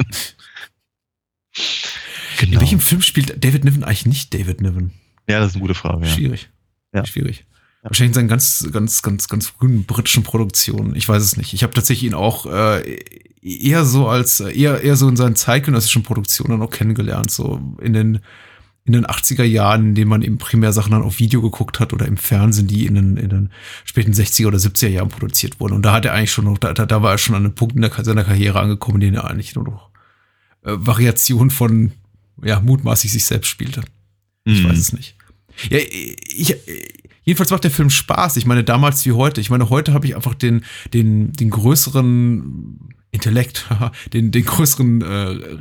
In 2.41 2.49
Genau. 2.49 2.61
welchem 2.61 2.79
Film 2.81 3.01
spielt 3.01 3.43
David 3.43 3.63
Niven 3.63 3.83
eigentlich 3.83 4.05
nicht 4.05 4.33
David 4.33 4.59
Niven? 4.61 4.91
Ja, 5.29 5.39
das 5.39 5.49
ist 5.49 5.55
eine 5.55 5.61
gute 5.61 5.73
Frage. 5.73 6.05
Ja. 6.05 6.11
Schwierig. 6.11 6.49
Ja. 6.93 7.05
Schwierig. 7.05 7.45
Wahrscheinlich 7.81 8.09
in 8.09 8.13
seinen 8.15 8.27
ganz, 8.27 8.67
ganz, 8.71 9.01
ganz, 9.01 9.27
ganz 9.27 9.47
frühen 9.47 9.85
britischen 9.85 10.23
Produktionen. 10.23 10.95
Ich 10.95 11.07
weiß 11.07 11.21
es 11.21 11.37
nicht. 11.37 11.53
Ich 11.53 11.63
habe 11.63 11.73
tatsächlich 11.73 12.09
ihn 12.09 12.15
auch 12.15 12.45
äh, 12.47 12.81
eher 13.41 13.85
so 13.85 14.07
als, 14.07 14.39
eher, 14.39 14.81
eher 14.81 14.95
so 14.95 15.07
in 15.07 15.15
seinen 15.15 15.35
zeitgenössischen 15.35 16.03
Produktionen 16.03 16.61
auch 16.61 16.71
kennengelernt. 16.71 17.29
So 17.31 17.61
in 17.79 17.93
den, 17.93 18.19
in 18.85 18.93
den 18.93 19.05
80er 19.05 19.43
Jahren, 19.43 19.89
in 19.89 19.95
denen 19.95 20.09
man 20.09 20.21
eben 20.21 20.37
primär 20.37 20.71
Sachen 20.71 20.91
dann 20.91 21.01
auf 21.01 21.17
Video 21.19 21.41
geguckt 21.41 21.79
hat 21.79 21.91
oder 21.91 22.05
im 22.05 22.17
Fernsehen, 22.17 22.67
die 22.67 22.85
in 22.85 22.93
den, 22.93 23.17
in 23.17 23.29
den 23.29 23.49
späten 23.83 24.13
60er 24.13 24.47
oder 24.47 24.59
70er 24.59 24.89
Jahren 24.89 25.09
produziert 25.09 25.59
wurden. 25.59 25.73
Und 25.73 25.81
da 25.83 25.93
hat 25.93 26.05
er 26.05 26.13
eigentlich 26.13 26.31
schon 26.31 26.45
noch, 26.45 26.59
da, 26.59 26.73
da 26.73 27.01
war 27.01 27.11
er 27.13 27.17
schon 27.17 27.35
an 27.35 27.43
einem 27.45 27.55
Punkt 27.55 27.75
in 27.75 27.81
der, 27.81 27.91
seiner 28.03 28.23
Karriere 28.23 28.59
angekommen, 28.59 29.01
in 29.01 29.07
dem 29.11 29.15
er 29.15 29.27
eigentlich 29.29 29.55
nur 29.55 29.65
noch 29.65 29.89
äh, 30.63 30.73
Variation 30.77 31.49
von, 31.49 31.93
ja, 32.43 32.59
mutmaßlich 32.59 33.11
sich 33.11 33.25
selbst 33.25 33.47
spielte. 33.47 33.81
Ich 34.43 34.61
Mhm. 34.61 34.69
weiß 34.69 34.77
es 34.77 34.93
nicht. 34.93 35.15
Ja, 35.71 35.79
ich, 35.79 36.55
jedenfalls 37.23 37.49
macht 37.49 37.63
der 37.63 37.71
Film 37.71 37.89
Spaß. 37.89 38.37
Ich 38.37 38.45
meine, 38.45 38.63
damals 38.63 39.03
wie 39.07 39.13
heute. 39.13 39.41
Ich 39.41 39.49
meine, 39.49 39.71
heute 39.71 39.93
habe 39.93 40.05
ich 40.05 40.15
einfach 40.15 40.35
den, 40.35 40.63
den, 40.93 41.31
den 41.33 41.49
größeren 41.49 42.79
Intellekt, 43.11 43.65
den, 44.13 44.31
den 44.31 44.45
größeren 44.45 45.01
äh, 45.01 45.57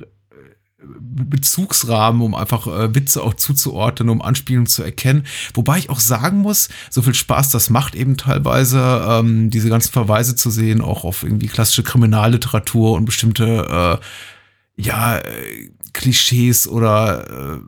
Bezugsrahmen, 1.00 2.22
um 2.22 2.34
einfach 2.34 2.66
äh, 2.66 2.94
Witze 2.94 3.22
auch 3.22 3.34
zuzuordnen, 3.34 4.08
um 4.08 4.22
Anspielungen 4.22 4.66
zu 4.66 4.82
erkennen. 4.82 5.24
Wobei 5.54 5.78
ich 5.78 5.90
auch 5.90 6.00
sagen 6.00 6.38
muss, 6.38 6.68
so 6.90 7.02
viel 7.02 7.14
Spaß 7.14 7.50
das 7.50 7.70
macht 7.70 7.94
eben 7.94 8.16
teilweise, 8.16 9.04
ähm, 9.08 9.50
diese 9.50 9.68
ganzen 9.68 9.92
Verweise 9.92 10.34
zu 10.34 10.50
sehen, 10.50 10.80
auch 10.80 11.04
auf 11.04 11.22
irgendwie 11.22 11.46
klassische 11.46 11.82
Kriminalliteratur 11.82 12.92
und 12.92 13.04
bestimmte 13.04 14.00
äh, 14.00 14.82
ja, 14.82 15.18
äh, 15.18 15.70
Klischees 15.92 16.66
oder 16.66 17.56
äh, 17.56 17.58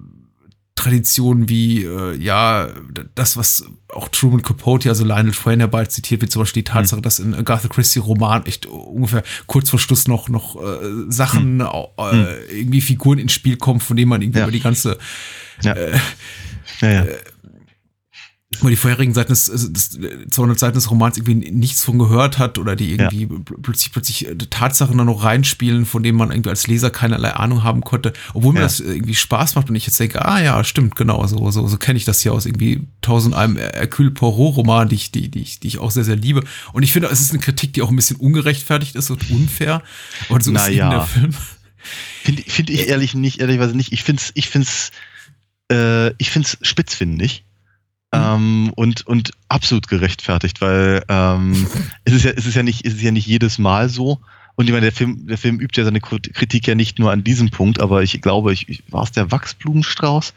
Traditionen 0.76 1.48
wie, 1.48 1.84
äh, 1.84 2.16
ja, 2.16 2.68
das, 3.14 3.36
was 3.36 3.64
auch 3.88 4.08
Truman 4.08 4.42
Capote, 4.42 4.88
also 4.88 5.04
Lionel 5.04 5.32
Twain 5.32 5.58
herbei 5.58 5.86
zitiert, 5.86 6.22
wie 6.22 6.28
zum 6.28 6.42
Beispiel 6.42 6.62
die 6.62 6.70
Tatsache, 6.70 7.00
mhm. 7.00 7.02
dass 7.02 7.18
in 7.18 7.34
Agatha 7.34 7.66
Christie 7.68 7.98
Roman 7.98 8.46
echt 8.46 8.66
ungefähr 8.66 9.24
kurz 9.46 9.70
vor 9.70 9.78
Schluss 9.78 10.06
noch, 10.06 10.28
noch 10.28 10.56
äh, 10.56 10.78
Sachen, 11.08 11.56
mhm. 11.56 11.62
äh, 11.98 12.44
irgendwie 12.50 12.82
Figuren 12.82 13.18
ins 13.18 13.32
Spiel 13.32 13.56
kommen, 13.56 13.80
von 13.80 13.96
denen 13.96 14.10
man 14.10 14.22
irgendwie 14.22 14.38
ja. 14.38 14.44
über 14.44 14.52
die 14.52 14.60
ganze 14.60 14.98
ja. 15.62 15.72
Äh, 15.72 15.98
ja, 16.80 17.06
wo 18.60 18.68
die 18.68 18.76
vorherigen 18.76 19.12
Seiten 19.12 19.30
des, 19.30 19.46
des 19.46 19.98
200 20.30 20.58
Seiten 20.58 20.74
des 20.74 20.90
Romans 20.90 21.18
irgendwie 21.18 21.50
nichts 21.50 21.82
von 21.82 21.98
gehört 21.98 22.38
hat 22.38 22.58
oder 22.58 22.76
die 22.76 22.92
irgendwie 22.92 23.22
ja. 23.22 23.56
plötzlich 23.60 23.92
plötzlich 23.92 24.28
äh, 24.28 24.36
Tatsachen 24.36 24.96
dann 24.96 25.08
noch 25.08 25.24
reinspielen, 25.24 25.84
von 25.84 26.04
denen 26.04 26.16
man 26.16 26.30
irgendwie 26.30 26.50
als 26.50 26.66
Leser 26.68 26.90
keinerlei 26.90 27.32
Ahnung 27.32 27.64
haben 27.64 27.80
konnte, 27.80 28.12
obwohl 28.34 28.52
mir 28.52 28.60
ja. 28.60 28.66
das 28.66 28.78
irgendwie 28.78 29.16
Spaß 29.16 29.56
macht 29.56 29.68
und 29.68 29.74
ich 29.74 29.86
jetzt 29.86 29.98
denke, 29.98 30.24
ah 30.24 30.40
ja, 30.40 30.62
stimmt, 30.62 30.94
genau, 30.94 31.26
so 31.26 31.50
so 31.50 31.66
so 31.66 31.76
kenne 31.76 31.96
ich 31.96 32.04
das 32.04 32.20
hier 32.20 32.32
aus 32.32 32.46
irgendwie 32.46 32.86
tausend 33.00 33.34
einem 33.34 33.56
Hercule 33.56 34.12
Poirot 34.12 34.56
Roman, 34.56 34.88
die 34.88 34.94
ich 34.94 35.10
die 35.10 35.28
die 35.28 35.42
ich, 35.42 35.58
die 35.58 35.68
ich 35.68 35.78
auch 35.78 35.90
sehr 35.90 36.04
sehr 36.04 36.16
liebe 36.16 36.44
und 36.72 36.84
ich 36.84 36.92
finde, 36.92 37.08
es 37.08 37.20
ist 37.20 37.32
eine 37.32 37.40
Kritik, 37.40 37.72
die 37.72 37.82
auch 37.82 37.90
ein 37.90 37.96
bisschen 37.96 38.16
ungerechtfertigt 38.16 38.94
ist 38.94 39.10
und 39.10 39.28
unfair, 39.28 39.82
aber 40.28 40.40
so 40.40 40.52
Na 40.52 40.66
ist 40.66 40.74
ja. 40.76 40.90
der 40.90 41.02
Film. 41.02 41.34
Finde 42.22 42.42
find 42.42 42.70
ich 42.70 42.88
ehrlich 42.88 43.14
nicht, 43.14 43.40
ehrlicherweise 43.40 43.76
nicht. 43.76 43.92
Ich 43.92 44.02
finde 44.02 44.22
es, 44.22 44.32
ich 44.34 44.48
finde 44.48 44.66
es, 44.68 44.90
äh, 45.70 46.14
ich 46.18 46.30
finde 46.30 46.48
es 46.48 46.58
spitzfindig. 46.66 47.44
Mhm. 47.44 47.55
Ähm, 48.12 48.72
und, 48.76 49.06
und 49.06 49.32
absolut 49.48 49.88
gerechtfertigt, 49.88 50.60
weil 50.60 51.04
ähm, 51.08 51.66
es, 52.04 52.14
ist 52.14 52.24
ja, 52.24 52.30
es, 52.32 52.46
ist 52.46 52.54
ja 52.54 52.62
nicht, 52.62 52.86
es 52.86 52.94
ist 52.94 53.02
ja 53.02 53.10
nicht 53.10 53.26
jedes 53.26 53.58
Mal 53.58 53.88
so. 53.88 54.20
Und 54.54 54.66
ich 54.66 54.72
meine, 54.72 54.86
der 54.86 54.92
Film, 54.92 55.26
der 55.26 55.36
Film 55.36 55.60
übt 55.60 55.78
ja 55.78 55.84
seine 55.84 56.00
Kritik 56.00 56.66
ja 56.66 56.74
nicht 56.74 56.98
nur 56.98 57.12
an 57.12 57.24
diesem 57.24 57.50
Punkt, 57.50 57.80
aber 57.80 58.02
ich 58.02 58.20
glaube, 58.22 58.52
ich, 58.52 58.68
ich 58.68 58.82
war 58.90 59.02
es 59.02 59.12
der 59.12 59.30
Wachsblumenstrauß. 59.30 60.32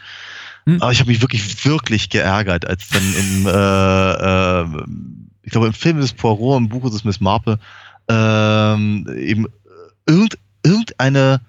Hm. 0.65 0.81
Aber 0.81 0.91
ich 0.91 0.99
habe 0.99 1.09
mich 1.09 1.21
wirklich, 1.21 1.65
wirklich 1.65 2.09
geärgert, 2.09 2.65
als 2.67 2.89
dann 2.89 3.13
im, 3.13 3.47
äh, 3.47 3.51
äh, 3.51 4.83
ich 5.43 5.51
glaube, 5.51 5.67
im 5.67 5.73
Film 5.73 5.99
ist 5.99 6.17
Poirot, 6.17 6.57
im 6.57 6.69
Buch 6.69 6.85
ist 6.85 6.95
es 6.95 7.05
Miss 7.05 7.21
Marple, 7.21 7.59
ähm, 8.09 9.07
eben 9.15 9.47
irgend, 10.05 10.37
irgendeine, 10.63 11.39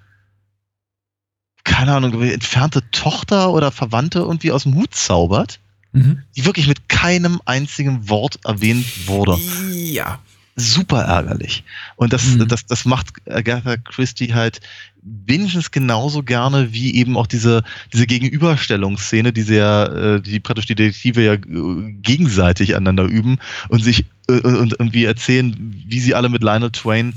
keine 1.64 1.94
Ahnung, 1.94 2.22
entfernte 2.22 2.88
Tochter 2.92 3.52
oder 3.52 3.72
Verwandte 3.72 4.20
irgendwie 4.20 4.52
aus 4.52 4.62
dem 4.62 4.74
Hut 4.74 4.94
zaubert 4.94 5.59
mhm. 5.92 6.22
die 6.37 6.44
wirklich 6.44 6.66
mit 6.66 6.88
keinem 6.88 7.40
einzigen 7.44 8.09
Wort 8.09 8.38
erwähnt 8.44 9.07
wurde. 9.07 9.38
Ja. 9.72 10.20
Super 10.57 11.03
ärgerlich. 11.03 11.64
Und 11.96 12.12
das, 12.12 12.24
mhm. 12.26 12.48
das, 12.48 12.66
das 12.66 12.85
macht 12.85 13.09
Agatha 13.26 13.76
Christie 13.76 14.35
halt 14.35 14.61
wenigstens 15.03 15.70
genauso 15.70 16.22
gerne 16.22 16.72
wie 16.72 16.94
eben 16.94 17.16
auch 17.16 17.26
diese, 17.26 17.62
diese 17.92 18.07
Gegenüberstellungsszene, 18.07 19.33
die 19.33 19.42
sie 19.42 19.57
ja, 19.57 19.87
äh, 19.87 20.20
die 20.20 20.40
praktisch 20.40 20.66
die 20.66 20.74
Detektive 20.74 21.22
ja 21.22 21.35
äh, 21.35 21.92
gegenseitig 22.03 22.76
aneinander 22.76 23.05
üben 23.05 23.38
und 23.68 23.83
sich 23.83 24.05
äh, 24.29 24.40
und 24.40 24.72
irgendwie 24.79 25.05
erzählen, 25.05 25.57
wie 25.87 26.00
sie 26.00 26.14
alle 26.14 26.29
mit 26.29 26.42
Lionel 26.42 26.70
Twain 26.70 27.14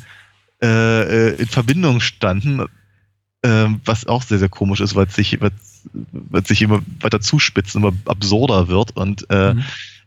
äh, 0.62 1.36
in 1.36 1.48
Verbindung 1.48 2.00
standen, 2.00 2.62
äh, 3.42 3.66
was 3.84 4.08
auch 4.08 4.22
sehr, 4.22 4.40
sehr 4.40 4.50
komisch 4.50 4.80
ist, 4.80 4.96
weil 4.96 5.08
es 5.08 5.16
sich, 5.16 5.42
weil 5.42 5.52
wird 5.92 6.48
sich 6.48 6.62
immer 6.62 6.82
weiter 7.02 7.22
zuspitzen, 7.22 7.82
immer 7.82 7.94
absurder 8.06 8.68
wird 8.68 8.96
und 8.96 9.26
äh, 9.30 9.54
mhm. 9.54 9.64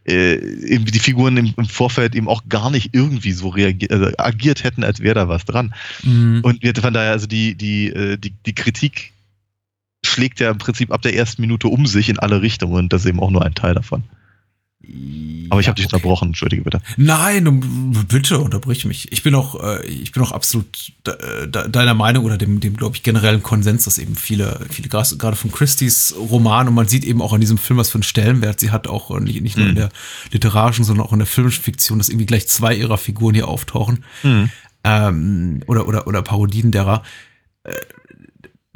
äh, 0.06 0.34
eben 0.34 0.84
die 0.86 0.98
Figuren 0.98 1.36
im, 1.36 1.54
im, 1.56 1.66
Vorfeld 1.66 2.14
eben 2.14 2.28
auch 2.28 2.44
gar 2.48 2.70
nicht 2.70 2.90
irgendwie 2.92 3.32
so 3.32 3.48
reagiert, 3.48 3.92
also 3.92 4.10
agiert 4.18 4.64
hätten, 4.64 4.84
als 4.84 5.00
wäre 5.00 5.14
da 5.14 5.28
was 5.28 5.44
dran. 5.44 5.74
Mhm. 6.02 6.40
Und 6.42 6.62
wir, 6.62 6.74
von 6.74 6.94
daher, 6.94 7.12
also 7.12 7.26
die, 7.26 7.54
die, 7.54 7.88
äh, 7.88 8.16
die, 8.16 8.32
die 8.44 8.54
Kritik 8.54 9.12
schlägt 10.04 10.40
ja 10.40 10.50
im 10.50 10.58
Prinzip 10.58 10.92
ab 10.92 11.02
der 11.02 11.14
ersten 11.14 11.42
Minute 11.42 11.68
um 11.68 11.86
sich 11.86 12.08
in 12.08 12.18
alle 12.18 12.42
Richtungen 12.42 12.74
und 12.74 12.92
das 12.92 13.02
ist 13.02 13.08
eben 13.08 13.20
auch 13.20 13.30
nur 13.30 13.44
ein 13.44 13.54
Teil 13.54 13.74
davon. 13.74 14.04
Aber 15.50 15.60
ich 15.60 15.68
habe 15.68 15.76
dich 15.76 15.86
okay. 15.86 15.96
unterbrochen, 15.96 16.28
entschuldige 16.28 16.62
bitte. 16.62 16.80
Nein, 16.96 18.04
bitte 18.08 18.38
unterbrich 18.38 18.84
mich. 18.84 19.10
Ich 19.12 19.22
bin 19.22 19.34
auch, 19.34 19.62
äh, 19.62 19.84
ich 19.86 20.12
bin 20.12 20.22
auch 20.22 20.32
absolut 20.32 20.92
deiner 21.04 21.94
Meinung 21.94 22.24
oder 22.24 22.38
dem, 22.38 22.60
dem 22.60 22.76
glaube 22.76 22.96
ich 22.96 23.02
generellen 23.02 23.42
Konsens, 23.42 23.84
dass 23.84 23.98
eben 23.98 24.14
viele, 24.14 24.60
viele 24.70 24.88
gerade 24.88 25.36
von 25.36 25.50
Christie's 25.50 26.14
Roman 26.16 26.68
und 26.68 26.74
man 26.74 26.88
sieht 26.88 27.04
eben 27.04 27.20
auch 27.20 27.32
in 27.32 27.40
diesem 27.40 27.58
Film, 27.58 27.78
was 27.78 27.90
für 27.90 27.96
einen 27.96 28.02
Stellenwert 28.02 28.60
sie 28.60 28.70
hat, 28.70 28.86
auch 28.86 29.18
nicht, 29.18 29.40
nicht 29.40 29.56
nur 29.56 29.66
in 29.66 29.72
mhm. 29.72 29.76
der 29.76 29.88
literarischen, 30.30 30.84
sondern 30.84 31.06
auch 31.06 31.12
in 31.12 31.18
der 31.18 31.26
filmischen 31.26 31.62
Fiktion, 31.62 31.98
dass 31.98 32.08
irgendwie 32.08 32.26
gleich 32.26 32.46
zwei 32.48 32.74
ihrer 32.74 32.98
Figuren 32.98 33.34
hier 33.34 33.48
auftauchen 33.48 34.04
mhm. 34.22 34.50
ähm, 34.84 35.62
oder 35.66 35.88
oder 35.88 36.06
oder 36.06 36.22
Parodien 36.22 36.70
derer. 36.70 37.02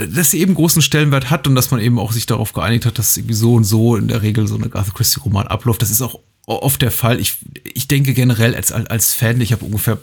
Dass 0.09 0.31
sie 0.31 0.41
eben 0.41 0.55
großen 0.55 0.83
Stellenwert 0.83 1.31
hat 1.31 1.47
und 1.47 1.55
dass 1.55 1.71
man 1.71 1.81
eben 1.81 1.99
auch 1.99 2.13
sich 2.13 2.27
darauf 2.27 2.53
geeinigt 2.53 2.87
hat, 2.87 2.99
dass 2.99 3.17
irgendwie 3.17 3.35
so 3.35 3.55
und 3.55 3.65
so 3.65 3.97
in 3.97 4.09
der 4.09 4.23
Regel 4.23 4.47
so 4.47 4.55
eine 4.55 4.67
Agatha 4.67 4.93
Christie 4.93 5.21
Roman 5.21 5.47
abläuft. 5.47 5.83
Das 5.83 5.91
ist 5.91 6.03
auch 6.03 6.19
oft 6.47 6.83
der 6.83 6.91
Fall. 6.91 7.21
Ich, 7.21 7.39
ich 7.65 7.89
denke 7.89 8.15
generell 8.15 8.55
als, 8.55 8.73
als 8.73 9.15
Fan, 9.15 9.41
ich 9.41 9.53
habe 9.53 9.65
ungefähr 9.65 9.99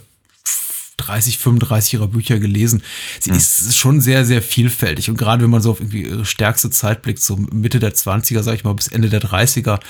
30, 1.08 1.38
35 1.38 1.94
ihrer 1.94 2.08
Bücher 2.08 2.38
gelesen. 2.38 2.82
Sie 3.20 3.30
mhm. 3.30 3.36
ist 3.36 3.76
schon 3.76 4.00
sehr, 4.00 4.24
sehr 4.24 4.42
vielfältig. 4.42 5.10
Und 5.10 5.16
gerade 5.16 5.42
wenn 5.42 5.50
man 5.50 5.62
so 5.62 5.70
auf 5.70 5.80
irgendwie 5.80 6.02
ihre 6.02 6.24
stärkste 6.24 6.70
Zeit 6.70 7.02
blickt, 7.02 7.20
so 7.22 7.36
Mitte 7.36 7.78
der 7.78 7.94
20er, 7.94 8.42
sag 8.42 8.54
ich 8.54 8.64
mal, 8.64 8.74
bis 8.74 8.88
Ende 8.88 9.08
der 9.08 9.22
30er, 9.22 9.80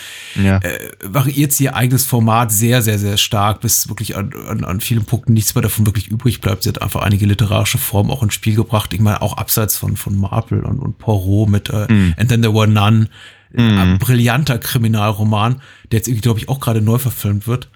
ja. 0.43 0.59
äh, 0.59 0.79
variiert 1.05 1.53
sie 1.53 1.65
ihr 1.65 1.75
eigenes 1.75 2.07
Format 2.07 2.53
sehr, 2.53 2.83
sehr, 2.83 2.99
sehr 2.99 3.17
stark, 3.17 3.61
bis 3.61 3.89
wirklich 3.89 4.17
an, 4.17 4.33
an, 4.49 4.65
an 4.65 4.81
vielen 4.81 5.05
Punkten 5.05 5.33
nichts 5.33 5.55
mehr 5.55 5.63
davon 5.63 5.87
wirklich 5.87 6.09
übrig 6.09 6.41
bleibt. 6.41 6.63
Sie 6.63 6.69
hat 6.69 6.81
einfach 6.83 7.03
einige 7.03 7.27
literarische 7.27 7.79
Formen 7.79 8.11
auch 8.11 8.23
ins 8.23 8.35
Spiel 8.35 8.55
gebracht. 8.55 8.93
Ich 8.93 9.01
meine, 9.01 9.23
auch 9.23 9.37
abseits 9.37 9.77
von, 9.77 9.97
von 9.97 10.17
Marple 10.17 10.63
und, 10.63 10.79
und 10.79 10.99
Poirot 10.99 11.49
mit 11.49 11.71
äh, 11.71 11.93
mhm. 11.93 12.15
And 12.17 12.29
Then 12.29 12.43
There 12.43 12.55
Were 12.55 12.69
None. 12.69 13.09
Mhm. 13.51 13.79
Ein 13.79 13.99
brillanter 13.99 14.59
Kriminalroman, 14.59 15.63
der 15.91 15.99
jetzt 15.99 16.09
irgendwie, 16.09 16.23
glaube 16.23 16.39
ich, 16.39 16.49
auch 16.49 16.61
gerade 16.61 16.83
neu 16.83 16.99
verfilmt 16.99 17.47
wird. 17.47 17.69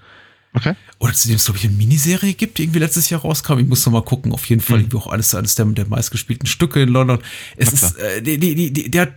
Okay. 0.55 0.75
Oder 0.99 1.15
zu 1.15 1.29
dem 1.29 1.37
es, 1.37 1.47
glaube 1.47 1.59
ich, 1.59 1.65
eine 1.65 1.75
Miniserie 1.75 2.35
gibt, 2.35 2.59
die 2.59 2.65
irgendwie 2.65 2.81
letztes 2.81 3.09
Jahr 3.09 3.23
rauskam. 3.23 3.59
Ich 3.59 3.67
muss 3.67 3.87
noch 3.87 3.93
mal 3.93 4.03
gucken. 4.03 4.33
Auf 4.33 4.45
jeden 4.47 4.61
Fall 4.61 4.79
mhm. 4.79 4.85
irgendwie 4.85 4.97
auch 4.99 5.07
alles, 5.07 5.35
eines 5.35 5.55
der, 5.55 5.65
der 5.67 5.87
meistgespielten 5.87 6.47
Stücke 6.47 6.83
in 6.83 6.91
London. 6.91 7.21
Es 7.57 7.73
ist, 7.73 7.97
äh, 7.99 8.21
die, 8.21 8.38
die, 8.38 8.73
die, 8.73 8.91
der, 8.91 9.15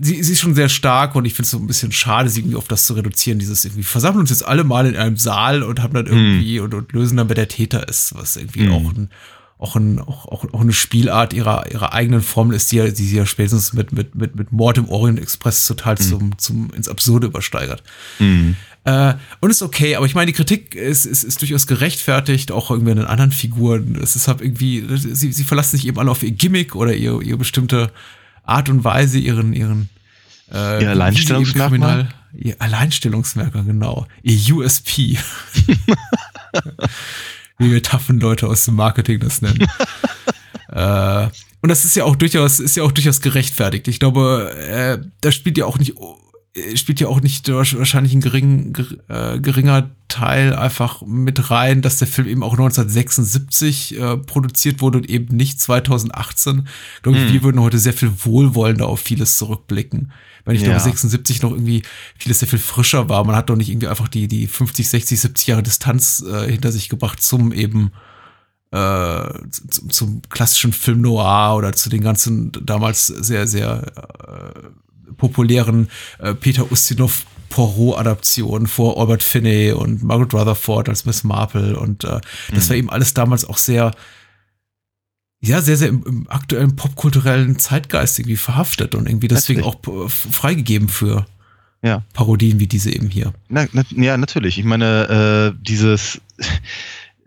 sie, 0.00 0.22
sie 0.22 0.32
ist 0.32 0.40
schon 0.40 0.54
sehr 0.54 0.68
stark 0.68 1.14
und 1.14 1.24
ich 1.24 1.32
finde 1.32 1.44
es 1.44 1.50
so 1.50 1.58
ein 1.58 1.66
bisschen 1.66 1.90
schade, 1.90 2.28
sie 2.28 2.40
irgendwie 2.40 2.56
auf 2.56 2.68
das 2.68 2.84
zu 2.86 2.94
reduzieren. 2.94 3.38
Dieses 3.38 3.64
irgendwie 3.64 3.82
versammeln 3.82 4.20
uns 4.20 4.30
jetzt 4.30 4.46
alle 4.46 4.62
mal 4.62 4.86
in 4.86 4.96
einem 4.96 5.16
Saal 5.16 5.62
und 5.62 5.82
haben 5.82 5.94
dann 5.94 6.04
mhm. 6.04 6.12
irgendwie 6.12 6.58
mhm. 6.58 6.64
und, 6.64 6.74
und 6.74 6.92
lösen 6.92 7.16
dann, 7.16 7.28
wer 7.28 7.34
der 7.34 7.48
Täter 7.48 7.88
ist, 7.88 8.14
was 8.14 8.36
irgendwie 8.36 8.64
mhm. 8.64 8.72
auch 8.72 8.92
ein 8.92 9.10
auch, 9.58 9.74
ein, 9.74 9.98
auch, 9.98 10.26
auch, 10.26 10.44
auch 10.52 10.60
eine 10.60 10.72
Spielart 10.72 11.32
ihrer, 11.32 11.70
ihrer 11.70 11.92
eigenen 11.92 12.22
Formel 12.22 12.54
ist, 12.54 12.70
die, 12.70 12.76
ja, 12.76 12.88
die 12.88 13.04
sie 13.04 13.16
ja 13.16 13.26
spätestens 13.26 13.72
mit, 13.72 13.92
mit, 13.92 14.14
mit, 14.14 14.36
mit 14.36 14.52
Mord 14.52 14.78
im 14.78 14.88
Orient 14.88 15.18
Express 15.18 15.66
total 15.66 15.94
mhm. 15.94 16.00
zum, 16.00 16.38
zum 16.38 16.70
ins 16.74 16.88
Absurde 16.88 17.26
übersteigert. 17.26 17.82
Mhm. 18.20 18.56
Äh, 18.88 19.14
und 19.40 19.50
ist 19.50 19.60
okay, 19.60 19.96
aber 19.96 20.06
ich 20.06 20.14
meine, 20.14 20.26
die 20.26 20.32
Kritik 20.32 20.74
ist, 20.74 21.04
ist, 21.04 21.22
ist 21.22 21.42
durchaus 21.42 21.66
gerechtfertigt, 21.66 22.50
auch 22.50 22.70
irgendwie 22.70 22.92
an 22.92 22.96
den 22.96 23.06
anderen 23.06 23.32
Figuren. 23.32 23.98
Es 24.02 24.16
ist 24.16 24.28
halt 24.28 24.40
irgendwie, 24.40 24.82
sie, 24.96 25.30
sie 25.32 25.44
verlassen 25.44 25.76
sich 25.76 25.86
eben 25.86 25.98
alle 25.98 26.10
auf 26.10 26.22
ihr 26.22 26.30
Gimmick 26.30 26.74
oder 26.74 26.94
ihre, 26.94 27.22
ihre 27.22 27.36
bestimmte 27.36 27.92
Art 28.44 28.70
und 28.70 28.84
Weise, 28.84 29.18
ihren, 29.18 29.52
ihren 29.52 29.90
äh, 30.50 30.82
ihr 30.82 30.90
Alleinstellungsmerkmal. 30.90 32.08
Ihr 32.34 32.56
Alleinstellungsmerkmal, 32.58 33.64
genau. 33.64 34.06
Ihr 34.22 34.54
USP. 34.54 35.18
Wie 37.58 37.70
wir 37.70 37.82
taffen 37.82 38.20
Leute 38.20 38.46
aus 38.46 38.64
dem 38.64 38.76
Marketing 38.76 39.20
das 39.20 39.42
nennen. 39.42 39.66
äh, 40.72 41.28
und 41.60 41.68
das 41.68 41.84
ist 41.84 41.94
ja 41.96 42.04
auch 42.04 42.16
durchaus, 42.16 42.60
ist 42.60 42.76
ja 42.76 42.84
auch 42.84 42.92
durchaus 42.92 43.20
gerechtfertigt. 43.20 43.88
Ich 43.88 43.98
glaube, 43.98 44.54
äh, 44.56 44.98
da 45.20 45.32
spielt 45.32 45.58
ja 45.58 45.66
auch 45.66 45.78
nicht 45.78 45.94
spielt 46.76 47.00
ja 47.00 47.08
auch 47.08 47.20
nicht 47.20 47.48
wahrscheinlich 47.48 48.14
ein 48.14 48.20
gering, 48.20 48.76
äh, 49.08 49.38
geringer 49.40 49.90
Teil 50.08 50.54
einfach 50.54 51.02
mit 51.02 51.50
rein, 51.50 51.82
dass 51.82 51.98
der 51.98 52.08
Film 52.08 52.28
eben 52.28 52.42
auch 52.42 52.52
1976 52.52 53.98
äh, 53.98 54.16
produziert 54.16 54.80
wurde 54.80 54.98
und 54.98 55.10
eben 55.10 55.36
nicht 55.36 55.60
2018. 55.60 56.68
Ich 56.96 57.02
glaube, 57.02 57.18
hm. 57.18 57.32
wir 57.32 57.42
würden 57.42 57.60
heute 57.60 57.78
sehr 57.78 57.92
viel 57.92 58.12
wohlwollender 58.24 58.86
auf 58.86 59.00
vieles 59.00 59.36
zurückblicken. 59.36 60.12
Weil 60.44 60.54
ich 60.54 60.62
ja. 60.62 60.68
glaube, 60.68 60.80
76 60.80 61.42
noch 61.42 61.50
irgendwie 61.52 61.82
vieles 62.16 62.38
sehr 62.38 62.48
viel 62.48 62.58
frischer 62.58 63.08
war. 63.10 63.24
Man 63.24 63.36
hat 63.36 63.50
doch 63.50 63.56
nicht 63.56 63.68
irgendwie 63.68 63.88
einfach 63.88 64.08
die, 64.08 64.28
die 64.28 64.46
50, 64.46 64.88
60, 64.88 65.20
70 65.20 65.46
Jahre 65.46 65.62
Distanz 65.62 66.24
äh, 66.26 66.50
hinter 66.50 66.72
sich 66.72 66.88
gebracht 66.88 67.22
zum 67.22 67.52
eben 67.52 67.92
äh, 68.70 69.28
zum, 69.50 69.90
zum 69.90 70.22
klassischen 70.28 70.72
Film 70.72 71.00
Noir 71.00 71.54
oder 71.56 71.72
zu 71.72 71.88
den 71.90 72.02
ganzen 72.02 72.52
damals 72.62 73.06
sehr, 73.06 73.46
sehr 73.46 73.82
äh, 73.96 74.68
populären 75.16 75.88
äh, 76.18 76.34
Peter 76.34 76.70
Ustinov 76.70 77.24
Poirot-Adaptionen 77.48 78.66
vor 78.66 79.00
Albert 79.00 79.22
Finney 79.22 79.72
und 79.72 80.02
Margaret 80.02 80.34
Rutherford 80.34 80.88
als 80.88 81.06
Miss 81.06 81.24
Marple 81.24 81.78
und 81.78 82.04
äh, 82.04 82.20
das 82.52 82.66
mhm. 82.66 82.68
war 82.68 82.76
eben 82.76 82.90
alles 82.90 83.14
damals 83.14 83.44
auch 83.44 83.58
sehr 83.58 83.92
ja, 85.40 85.62
sehr, 85.62 85.76
sehr 85.76 85.88
im, 85.88 86.02
im 86.04 86.28
aktuellen 86.28 86.74
popkulturellen 86.74 87.58
Zeitgeist 87.58 88.18
irgendwie 88.18 88.36
verhaftet 88.36 88.94
und 88.96 89.08
irgendwie 89.08 89.28
deswegen 89.28 89.62
auch 89.62 89.76
äh, 89.86 90.08
freigegeben 90.08 90.88
für 90.88 91.26
Ja. 91.80 92.02
Parodien 92.12 92.58
wie 92.58 92.66
diese 92.66 92.90
eben 92.92 93.08
hier. 93.08 93.32
Na, 93.48 93.66
na, 93.72 93.84
ja, 93.90 94.16
natürlich. 94.16 94.58
Ich 94.58 94.64
meine, 94.64 95.54
äh, 95.54 95.62
dieses 95.62 96.20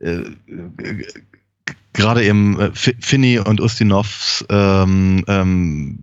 äh, 0.02 0.24
gerade 1.94 2.24
eben 2.26 2.60
äh, 2.60 2.72
Fi- 2.74 2.98
Finney 3.00 3.39
und 3.39 3.62
Ustinovs 3.62 4.44
ähm, 4.50 5.24
ähm, 5.28 6.00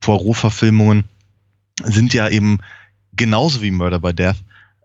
Poirot-Verfilmungen 0.00 1.04
sind 1.84 2.14
ja 2.14 2.28
eben 2.28 2.58
genauso 3.14 3.62
wie 3.62 3.70
Murder 3.70 3.98
by 3.98 4.14
Death 4.14 4.36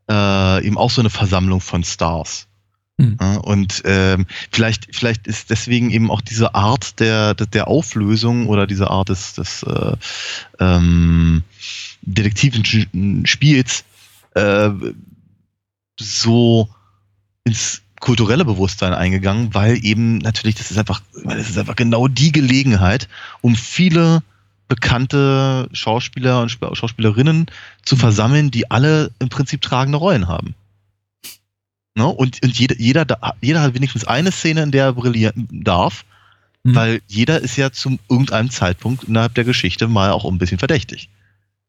äh, 0.09 0.65
eben 0.65 0.77
auch 0.77 0.91
so 0.91 1.01
eine 1.01 1.09
Versammlung 1.09 1.61
von 1.61 1.83
Stars. 1.83 2.47
Mhm. 2.97 3.17
Ja, 3.19 3.37
und 3.37 3.81
ähm, 3.85 4.25
vielleicht, 4.51 4.95
vielleicht 4.95 5.27
ist 5.27 5.49
deswegen 5.49 5.89
eben 5.89 6.11
auch 6.11 6.21
diese 6.21 6.53
Art 6.53 6.99
der, 6.99 7.33
der, 7.33 7.67
Auflösung 7.67 8.47
oder 8.47 8.67
diese 8.67 8.89
Art 8.89 9.09
des, 9.09 9.33
des 9.33 9.63
äh, 9.63 9.95
ähm, 10.59 11.43
detektiven 12.01 13.25
Spiels 13.25 13.83
äh, 14.35 14.69
so 15.99 16.69
ins 17.43 17.81
kulturelle 17.99 18.45
Bewusstsein 18.45 18.93
eingegangen, 18.93 19.53
weil 19.53 19.83
eben 19.83 20.17
natürlich, 20.17 20.55
das 20.55 20.71
ist 20.71 20.77
einfach, 20.77 21.01
weil 21.23 21.37
das 21.37 21.49
ist 21.49 21.57
einfach 21.57 21.77
genau 21.77 22.07
die 22.07 22.31
Gelegenheit, 22.33 23.07
um 23.41 23.55
viele 23.55 24.21
bekannte 24.67 25.69
Schauspieler 25.73 26.41
und 26.41 26.49
Sp- 26.49 26.73
Schauspielerinnen 26.73 27.47
zu 27.83 27.95
versammeln, 27.95 28.51
die 28.51 28.71
alle 28.71 29.11
im 29.19 29.29
Prinzip 29.29 29.61
tragende 29.61 29.97
Rollen 29.97 30.27
haben. 30.27 30.55
Ne? 31.95 32.07
Und, 32.07 32.41
und 32.43 32.57
jeder, 32.57 32.75
jeder, 32.79 33.05
jeder 33.41 33.61
hat 33.61 33.73
wenigstens 33.73 34.05
eine 34.05 34.31
Szene, 34.31 34.63
in 34.63 34.71
der 34.71 34.85
er 34.85 34.93
brillieren 34.93 35.47
darf, 35.51 36.05
Mhm. 36.65 36.75
weil 36.75 37.01
jeder 37.07 37.41
ist 37.41 37.57
ja 37.57 37.73
zum 37.73 37.99
irgendeinem 38.09 38.49
Zeitpunkt 38.49 39.03
innerhalb 39.03 39.33
der 39.35 39.43
Geschichte 39.43 39.89
mal 39.89 40.11
auch 40.11 40.23
ein 40.23 40.37
bisschen 40.37 40.59
verdächtig. 40.59 41.09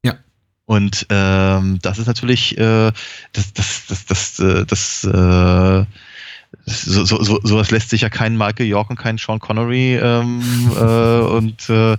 Ja. 0.05 0.15
Und 0.67 1.07
ähm, 1.11 1.81
das 1.83 1.99
ist 1.99 2.07
natürlich, 2.07 2.57
äh, 2.57 2.93
das, 3.33 3.53
das, 3.55 3.87
das, 3.89 4.07
das, 4.07 4.39
äh, 4.39 4.65
das, 4.65 5.03
äh, 5.03 5.85
so, 6.67 7.05
so, 7.05 7.23
so, 7.23 7.41
sowas 7.43 7.71
lässt 7.71 7.91
sich 7.91 8.03
ja 8.03 8.09
kein 8.09 8.37
Michael 8.37 8.67
York 8.67 8.91
und 8.91 8.97
kein 8.97 9.19
Sean 9.19 9.39
Connery 9.39 9.97
ähm, 9.97 10.43
äh, 10.77 11.19
und 11.21 11.69
äh, 11.69 11.93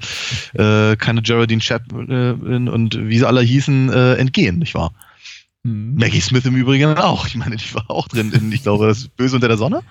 äh, 0.54 0.96
keine 0.96 1.22
Geraldine 1.22 1.62
Chaplin 1.62 2.68
und 2.68 2.98
wie 2.98 3.18
sie 3.18 3.28
alle 3.28 3.42
hießen, 3.42 3.90
äh, 3.90 4.14
entgehen, 4.16 4.60
nicht 4.60 4.76
wahr? 4.76 4.92
Mhm. 5.64 5.96
Maggie 5.96 6.22
Smith 6.22 6.46
im 6.46 6.56
Übrigen 6.56 6.98
auch. 6.98 7.28
Ich 7.28 7.36
meine, 7.36 7.56
die 7.56 7.74
war 7.74 7.90
auch 7.90 8.08
drin 8.08 8.32
in, 8.32 8.52
ich 8.52 8.64
glaube, 8.64 8.88
das 8.88 9.00
ist 9.00 9.18
Böse 9.18 9.36
unter 9.36 9.48
der 9.48 9.58
Sonne. 9.58 9.82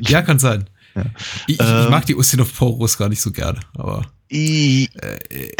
Ja, 0.00 0.22
kann 0.22 0.38
sein. 0.38 0.68
Ja. 0.98 1.10
Ich, 1.46 1.60
ich 1.60 1.66
Ähm, 1.66 1.90
mag 1.90 2.06
die 2.06 2.16
Ustinov 2.16 2.54
Poros 2.56 2.98
gar 2.98 3.08
nicht 3.08 3.20
so 3.20 3.30
gerne, 3.32 3.60
aber 3.74 4.06
Ich, 4.28 4.90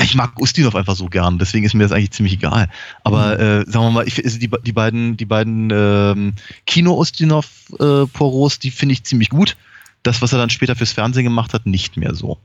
ich 0.02 0.14
mag 0.14 0.38
Ustinov 0.38 0.74
einfach 0.74 0.96
so 0.96 1.06
gern, 1.06 1.38
deswegen 1.38 1.64
ist 1.64 1.74
mir 1.74 1.84
das 1.84 1.92
eigentlich 1.92 2.10
ziemlich 2.10 2.34
egal. 2.34 2.68
Aber 3.02 3.38
äh, 3.38 3.64
sagen 3.66 3.86
wir 3.86 3.90
mal, 3.90 4.06
ich, 4.06 4.22
also 4.22 4.38
die, 4.38 4.50
die 4.62 4.72
beiden, 4.72 5.16
die 5.16 5.24
beiden 5.24 5.70
ähm, 5.72 6.34
Kino-Ustinov-Poros, 6.66 8.58
die 8.58 8.70
finde 8.70 8.92
ich 8.92 9.04
ziemlich 9.04 9.30
gut. 9.30 9.56
Das, 10.02 10.20
was 10.20 10.32
er 10.32 10.38
dann 10.38 10.50
später 10.50 10.76
fürs 10.76 10.92
Fernsehen 10.92 11.24
gemacht 11.24 11.54
hat, 11.54 11.66
nicht 11.66 11.96
mehr 11.96 12.14
so. 12.14 12.38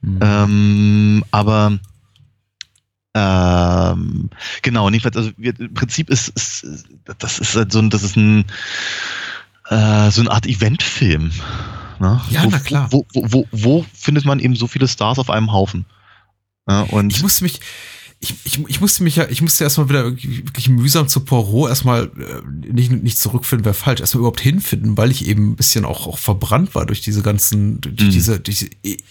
Mhm. 0.00 0.18
Ähm, 0.22 1.24
aber 1.32 1.78
ähm, 3.14 4.30
genau, 4.62 4.88
jedenfalls, 4.88 5.16
also 5.16 5.30
wir, 5.36 5.58
im 5.58 5.74
Prinzip 5.74 6.08
ist, 6.08 6.28
ist 6.28 6.66
das 7.18 7.38
ist 7.40 7.56
halt 7.56 7.72
so 7.72 7.80
ein, 7.80 7.90
das 7.90 8.02
ist 8.04 8.16
ein 8.16 8.44
äh, 9.70 10.10
so 10.10 10.20
eine 10.20 10.30
Art 10.30 10.46
Eventfilm. 10.46 11.32
Ne? 12.00 12.20
Ja, 12.30 12.44
wo, 12.44 12.48
na 12.50 12.58
klar. 12.58 12.88
Wo, 12.92 13.06
wo, 13.14 13.26
wo, 13.30 13.46
wo 13.52 13.84
findet 13.94 14.24
man 14.24 14.38
eben 14.40 14.56
so 14.56 14.66
viele 14.66 14.88
Stars 14.88 15.18
auf 15.18 15.30
einem 15.30 15.52
Haufen? 15.52 15.84
Ja, 16.68 16.82
und 16.82 17.12
ich 17.14 17.22
musste 17.22 17.44
mich, 17.44 17.60
ich, 18.20 18.34
ich, 18.44 18.58
ich 18.68 18.80
musste 18.80 19.02
mich 19.04 19.16
ja, 19.16 19.26
ich 19.28 19.40
musste 19.42 19.64
erstmal 19.64 19.88
wieder 19.88 20.04
wirklich 20.04 20.68
mühsam 20.68 21.08
zu 21.08 21.20
Poirot 21.20 21.68
erstmal 21.70 22.04
äh, 22.18 22.72
nicht, 22.72 22.90
nicht 22.90 23.18
zurückfinden, 23.18 23.64
wäre 23.64 23.74
falsch, 23.74 24.00
erstmal 24.00 24.20
überhaupt 24.20 24.40
hinfinden, 24.40 24.96
weil 24.96 25.10
ich 25.10 25.26
eben 25.26 25.52
ein 25.52 25.56
bisschen 25.56 25.84
auch, 25.84 26.06
auch 26.06 26.18
verbrannt 26.18 26.74
war 26.74 26.84
durch 26.84 27.00
diese 27.00 27.22
ganzen, 27.22 27.80
durch 27.80 27.94
Mhm. 28.00 28.10
diese, 28.10 28.40
durch 28.40 28.58
diese 28.58 28.70
i- 28.84 29.02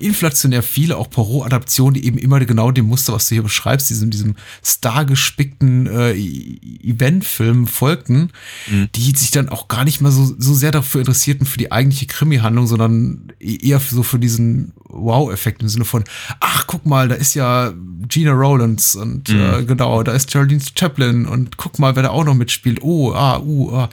inflationär 0.00 0.62
viele 0.62 0.96
auch 0.96 1.10
Poirot-Adaptionen, 1.10 1.94
die 1.94 2.06
eben 2.06 2.18
immer 2.18 2.38
genau 2.40 2.70
dem 2.70 2.86
Muster, 2.86 3.12
was 3.12 3.28
du 3.28 3.34
hier 3.34 3.42
beschreibst, 3.42 3.90
diesem, 3.90 4.10
diesem 4.10 4.36
stargespickten 4.64 5.86
äh, 5.86 6.12
Eventfilm 6.12 7.66
folgten, 7.66 8.30
Mhm. 8.70 8.88
die 8.94 9.12
sich 9.16 9.30
dann 9.30 9.48
auch 9.48 9.68
gar 9.68 9.84
nicht 9.84 10.00
mal 10.00 10.12
so, 10.12 10.34
so 10.38 10.54
sehr 10.54 10.70
dafür 10.70 11.00
interessierten 11.00 11.46
für 11.46 11.58
die 11.58 11.72
eigentliche 11.72 12.06
Krimi-Handlung, 12.06 12.66
sondern 12.66 13.32
eher 13.40 13.80
so 13.80 14.02
für 14.02 14.18
diesen 14.18 14.72
Wow-Effekt 14.88 15.62
im 15.62 15.68
Sinne 15.68 15.84
von, 15.84 16.04
ach, 16.40 16.66
guck 16.66 16.86
mal, 16.86 17.08
da 17.08 17.14
ist 17.14 17.34
ja 17.34 17.72
Gina 18.08 18.32
Rowlands 18.32 18.94
und 18.94 19.28
Mhm. 19.30 19.40
äh, 19.40 19.64
genau, 19.64 20.02
da 20.02 20.12
ist 20.12 20.30
Geraldine 20.30 20.60
Chaplin 20.78 21.26
und 21.26 21.56
guck 21.56 21.78
mal, 21.78 21.96
wer 21.96 22.02
da 22.04 22.10
auch 22.10 22.24
noch 22.24 22.34
mitspielt. 22.34 22.82
Oh, 22.82 23.12
ah, 23.12 23.38
uh, 23.40 23.72
ah. 23.74 23.88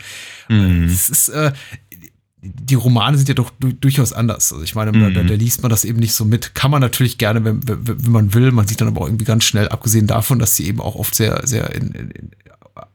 Mhm. 0.49 0.85
Es 0.85 1.09
ist, 1.09 1.29
äh, 1.29 1.51
die 2.41 2.75
Romane 2.75 3.17
sind 3.17 3.27
ja 3.27 3.35
doch 3.35 3.51
du 3.59 3.73
durchaus 3.73 4.13
anders. 4.13 4.51
Also 4.53 4.63
ich 4.63 4.73
meine, 4.75 4.91
Mhm. 4.93 5.13
da, 5.13 5.23
da 5.23 5.33
liest 5.33 5.61
man 5.61 5.69
das 5.69 5.83
eben 5.83 5.99
nicht 5.99 6.13
so 6.13 6.23
mit. 6.25 6.55
Kann 6.55 6.71
man 6.71 6.79
natürlich 6.81 7.17
gerne, 7.17 7.43
wenn, 7.43 7.59
wenn, 7.67 8.11
man 8.11 8.33
will. 8.33 8.51
Man 8.51 8.65
sieht 8.67 8.79
dann 8.79 8.87
aber 8.87 9.01
auch 9.01 9.07
irgendwie 9.07 9.25
ganz 9.25 9.43
schnell, 9.43 9.67
abgesehen 9.69 10.07
davon, 10.07 10.39
dass 10.39 10.55
sie 10.55 10.65
eben 10.67 10.79
auch 10.79 10.95
oft 10.95 11.13
sehr, 11.15 11.45
sehr 11.45 11.73
in, 11.75 11.91
in, 11.91 12.11
in 12.11 12.31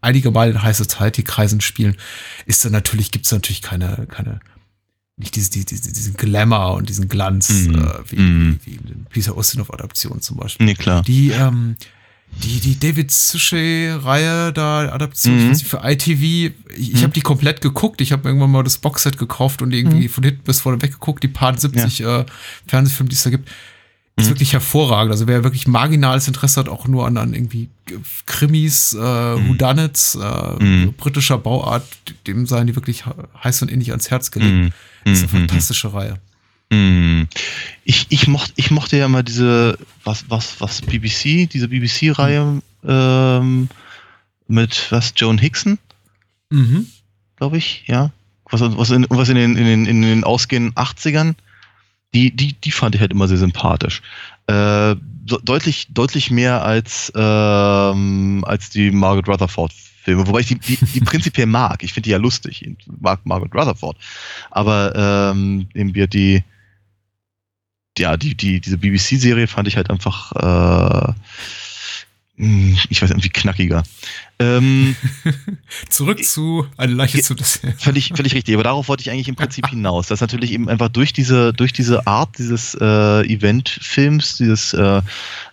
einige 0.00 0.30
Mal 0.30 0.50
in 0.50 0.62
High 0.62 0.76
Society 0.76 1.22
Kreisen 1.22 1.60
spielen, 1.60 1.96
ist 2.46 2.64
dann 2.64 2.72
natürlich, 2.72 3.10
gibt's 3.10 3.32
natürlich 3.32 3.60
keine, 3.60 4.06
keine, 4.10 4.40
nicht 5.18 5.36
diese, 5.36 5.50
diese, 5.50 5.66
diese, 5.66 5.92
diesen 5.92 6.14
Glamour 6.14 6.74
und 6.74 6.88
diesen 6.88 7.08
Glanz, 7.08 7.50
Mhm. 7.50 7.74
äh, 7.74 7.98
wie, 8.10 8.16
Mhm. 8.16 8.60
wie, 8.64 8.72
wie 8.72 8.76
in 8.76 8.86
den 8.86 9.06
Peter 9.10 9.36
Ustinov-Adaptionen 9.36 10.22
zum 10.22 10.38
Beispiel. 10.38 10.64
nee, 10.64 10.74
klar. 10.74 11.02
Die, 11.02 11.30
ähm, 11.30 11.76
die, 12.42 12.60
die 12.60 12.78
David 12.78 13.10
Suchet-Reihe 13.10 14.52
da, 14.52 14.90
Adaption, 14.92 15.36
ich 15.38 15.44
Mhm. 15.44 15.50
weiß 15.50 15.58
nicht, 15.58 15.68
für 15.70 15.80
ITV, 15.84 16.54
ich, 16.76 16.94
ich 16.94 17.02
habe 17.02 17.12
die 17.12 17.20
komplett 17.20 17.60
geguckt. 17.60 18.00
Ich 18.00 18.12
habe 18.12 18.28
irgendwann 18.28 18.50
mal 18.50 18.62
das 18.64 18.78
Boxset 18.78 19.18
gekauft 19.18 19.62
und 19.62 19.72
irgendwie 19.72 20.08
von 20.08 20.24
hinten 20.24 20.42
bis 20.42 20.60
vorne 20.60 20.80
weggeguckt, 20.82 21.22
die 21.22 21.28
paar 21.28 21.56
70 21.56 22.00
äh, 22.02 22.24
Fernsehfilme, 22.66 23.08
die 23.08 23.14
es 23.16 23.22
da 23.22 23.30
gibt. 23.30 23.48
Ist 24.16 24.26
Mhm. 24.26 24.30
wirklich 24.30 24.52
hervorragend. 24.52 25.10
Also 25.12 25.26
wer 25.26 25.42
wirklich 25.42 25.66
marginales 25.66 26.28
Interesse 26.28 26.60
hat, 26.60 26.68
auch 26.68 26.86
nur 26.86 27.06
an, 27.06 27.16
an 27.16 27.34
irgendwie 27.34 27.68
Krimis, 28.26 28.92
äh, 28.92 28.98
Whodunits, 28.98 30.14
äh, 30.14 30.62
Mhm. 30.62 30.92
britischer 30.94 31.38
Bauart, 31.38 31.84
dem 32.26 32.46
seien 32.46 32.66
die 32.66 32.76
wirklich 32.76 33.04
heiß 33.42 33.62
und 33.62 33.70
innig 33.70 33.90
ans 33.90 34.10
Herz 34.10 34.30
gelegt. 34.30 34.52
Mhm. 34.54 34.72
Das 35.04 35.18
ist 35.18 35.30
eine 35.30 35.42
Mhm. 35.42 35.48
fantastische 35.48 35.92
Reihe. 35.92 36.18
Hm. 36.74 37.28
Ich, 37.84 38.06
ich, 38.08 38.26
mocht, 38.26 38.52
ich 38.56 38.70
mochte 38.70 38.96
ja 38.96 39.06
immer 39.06 39.22
diese, 39.22 39.78
was, 40.02 40.24
was, 40.28 40.60
was, 40.60 40.82
BBC, 40.82 41.48
diese 41.48 41.68
BBC-Reihe 41.68 42.62
ähm, 42.86 43.68
mit, 44.48 44.86
was, 44.90 45.12
Joan 45.16 45.38
Hickson, 45.38 45.78
Mhm. 46.50 46.86
glaube 47.36 47.56
ich, 47.58 47.84
ja. 47.86 48.10
Was, 48.50 48.60
was, 48.60 48.90
in, 48.90 49.06
was 49.08 49.28
in, 49.28 49.36
den, 49.36 49.56
in, 49.56 49.64
den, 49.64 49.86
in 49.86 50.02
den 50.02 50.24
ausgehenden 50.24 50.72
80ern, 50.74 51.34
die, 52.12 52.30
die, 52.30 52.52
die 52.52 52.70
fand 52.70 52.94
ich 52.94 53.00
halt 53.00 53.10
immer 53.12 53.26
sehr 53.26 53.38
sympathisch. 53.38 54.02
Äh, 54.46 54.94
so, 55.26 55.38
deutlich, 55.42 55.88
deutlich 55.90 56.30
mehr 56.30 56.62
als, 56.62 57.10
ähm, 57.16 58.44
als 58.46 58.70
die 58.70 58.90
Margaret 58.90 59.28
Rutherford-Filme, 59.28 60.26
wobei 60.26 60.40
ich 60.40 60.46
die, 60.48 60.58
die, 60.58 60.76
die 60.76 61.00
prinzipiell 61.04 61.46
mag. 61.46 61.82
Ich 61.82 61.92
finde 61.92 62.04
die 62.04 62.10
ja 62.10 62.18
lustig. 62.18 62.62
Ich 62.62 62.86
mag 63.00 63.24
Margaret 63.24 63.54
Rutherford. 63.54 63.96
Aber 64.50 65.32
ähm, 65.34 65.66
eben 65.74 65.94
wird 65.94 66.12
die, 66.12 66.44
ja, 67.98 68.16
die, 68.16 68.34
die, 68.34 68.60
diese 68.60 68.78
BBC-Serie 68.78 69.46
fand 69.46 69.68
ich 69.68 69.76
halt 69.76 69.90
einfach, 69.90 70.32
äh, 70.32 71.12
mh, 72.36 72.78
ich 72.88 73.02
weiß 73.02 73.10
irgendwie 73.10 73.28
knackiger. 73.28 73.84
Ähm, 74.40 74.96
Zurück 75.88 76.24
zu 76.24 76.66
eine 76.76 76.94
Leiche 76.94 77.22
zu 77.22 77.34
das. 77.34 77.60
völlig, 77.78 78.12
völlig 78.14 78.34
richtig. 78.34 78.54
Aber 78.54 78.64
darauf 78.64 78.88
wollte 78.88 79.02
ich 79.02 79.10
eigentlich 79.10 79.28
im 79.28 79.36
Prinzip 79.36 79.68
hinaus. 79.68 80.08
Dass 80.08 80.20
natürlich 80.20 80.52
eben 80.52 80.68
einfach 80.68 80.88
durch 80.88 81.12
diese, 81.12 81.52
durch 81.52 81.72
diese 81.72 82.06
Art 82.06 82.36
dieses 82.38 82.74
äh, 82.74 83.22
Eventfilms, 83.22 84.38
dieses 84.38 84.74
äh, 84.74 85.02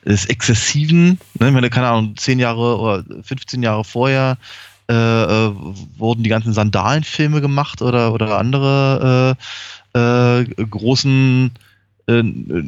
des 0.04 0.26
Exzessiven, 0.26 1.20
ne, 1.40 1.48
ich 1.48 1.54
meine, 1.54 1.70
keine 1.70 1.88
Ahnung, 1.88 2.18
zehn 2.18 2.40
Jahre 2.40 2.80
oder 2.80 3.04
15 3.24 3.62
Jahre 3.62 3.84
vorher 3.84 4.38
äh, 4.90 4.94
äh, 4.94 5.54
wurden 5.98 6.24
die 6.24 6.30
ganzen 6.30 6.54
Sandalenfilme 6.54 7.40
gemacht 7.40 7.82
oder, 7.82 8.14
oder 8.14 8.38
andere 8.40 9.38
äh, 9.94 10.40
äh, 10.40 10.46
großen 10.70 11.52
äh, 12.20 12.64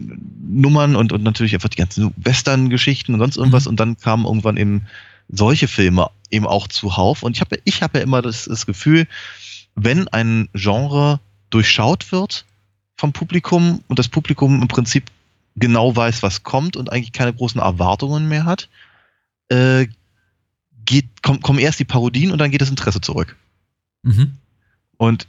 Nummern 0.47 0.95
und, 0.95 1.11
und 1.11 1.23
natürlich 1.23 1.53
einfach 1.53 1.69
die 1.69 1.77
ganzen 1.77 2.13
Western-Geschichten 2.17 3.13
und 3.13 3.19
sonst 3.19 3.37
irgendwas. 3.37 3.65
Mhm. 3.65 3.69
Und 3.69 3.79
dann 3.79 3.97
kamen 3.97 4.25
irgendwann 4.25 4.57
eben 4.57 4.87
solche 5.29 5.67
Filme 5.67 6.09
eben 6.31 6.47
auch 6.47 6.67
zuhauf. 6.67 7.23
Und 7.23 7.35
ich 7.35 7.41
habe 7.41 7.59
ich 7.63 7.81
hab 7.81 7.95
ja 7.95 8.01
immer 8.01 8.21
das, 8.21 8.45
das 8.45 8.65
Gefühl, 8.65 9.07
wenn 9.75 10.07
ein 10.09 10.49
Genre 10.53 11.19
durchschaut 11.49 12.11
wird 12.11 12.45
vom 12.95 13.13
Publikum 13.13 13.83
und 13.87 13.99
das 13.99 14.07
Publikum 14.07 14.61
im 14.61 14.67
Prinzip 14.67 15.05
genau 15.55 15.95
weiß, 15.95 16.23
was 16.23 16.43
kommt 16.43 16.75
und 16.77 16.91
eigentlich 16.91 17.11
keine 17.11 17.33
großen 17.33 17.61
Erwartungen 17.61 18.27
mehr 18.27 18.45
hat, 18.45 18.69
äh, 19.49 19.87
geht, 20.85 21.05
komm, 21.21 21.41
kommen 21.41 21.59
erst 21.59 21.79
die 21.79 21.85
Parodien 21.85 22.31
und 22.31 22.39
dann 22.39 22.51
geht 22.51 22.61
das 22.61 22.69
Interesse 22.69 23.01
zurück. 23.01 23.35
Mhm. 24.03 24.37
Und 24.97 25.27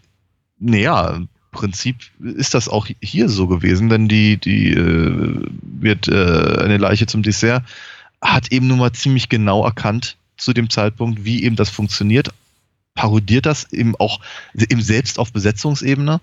naja, 0.58 1.20
Prinzip 1.54 1.96
ist 2.20 2.52
das 2.52 2.68
auch 2.68 2.86
hier 3.00 3.30
so 3.30 3.46
gewesen, 3.46 3.88
denn 3.88 4.08
die, 4.08 4.36
die 4.36 4.72
äh, 4.72 5.40
wird 5.62 6.08
äh, 6.08 6.58
eine 6.62 6.76
Leiche 6.76 7.06
zum 7.06 7.22
Dessert, 7.22 7.64
hat 8.20 8.52
eben 8.52 8.66
nun 8.66 8.78
mal 8.78 8.92
ziemlich 8.92 9.28
genau 9.28 9.64
erkannt 9.64 10.16
zu 10.36 10.52
dem 10.52 10.68
Zeitpunkt, 10.68 11.24
wie 11.24 11.44
eben 11.44 11.56
das 11.56 11.70
funktioniert, 11.70 12.28
parodiert 12.94 13.46
das 13.46 13.72
eben 13.72 13.94
auch 13.96 14.20
eben 14.54 14.82
selbst 14.82 15.18
auf 15.18 15.32
Besetzungsebene. 15.32 16.20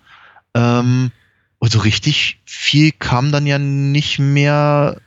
Ähm, 0.54 1.12
und 1.60 1.72
so 1.72 1.80
richtig 1.80 2.39
viel 2.46 2.91
kam 2.91 3.32
dann 3.32 3.46
ja 3.46 3.60
nicht 3.60 4.20
mehr, 4.20 4.98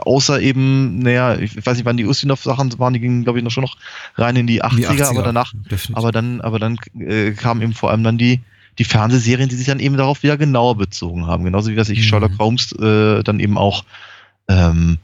außer 0.00 0.40
eben, 0.40 1.00
naja, 1.00 1.36
ich 1.36 1.64
weiß 1.64 1.76
nicht, 1.76 1.84
wann 1.84 1.96
die 1.96 2.06
Ustinov-Sachen 2.06 2.78
waren, 2.78 2.94
die 2.94 3.00
gingen, 3.00 3.24
glaube 3.24 3.38
ich, 3.38 3.44
noch 3.44 3.50
schon 3.50 3.64
noch 3.64 3.76
rein 4.16 4.36
in 4.36 4.46
die 4.46 4.64
80er, 4.64 4.70
In 4.70 4.76
die 4.76 4.86
80er, 4.86 5.10
aber 5.10 5.22
danach, 5.22 5.52
definitiv. 5.54 5.96
aber 5.96 6.12
dann, 6.12 6.40
aber 6.40 6.58
dann 6.58 6.78
äh, 6.98 7.32
kamen 7.32 7.62
eben 7.62 7.74
vor 7.74 7.90
allem 7.90 8.02
dann 8.02 8.18
die, 8.18 8.40
die 8.78 8.84
Fernsehserien, 8.84 9.48
die 9.48 9.56
sich 9.56 9.66
dann 9.66 9.80
eben 9.80 9.96
darauf 9.96 10.22
wieder 10.22 10.36
genauer 10.36 10.76
bezogen 10.76 11.26
haben. 11.26 11.44
Genauso 11.44 11.70
wie 11.70 11.76
was 11.76 11.88
ich 11.88 12.00
Mhm. 12.00 12.02
Sherlock 12.02 12.38
Holmes 12.38 12.72
äh, 12.72 13.22
dann 13.22 13.40
eben 13.40 13.56
auch 13.56 13.84
ähm, 14.48 14.98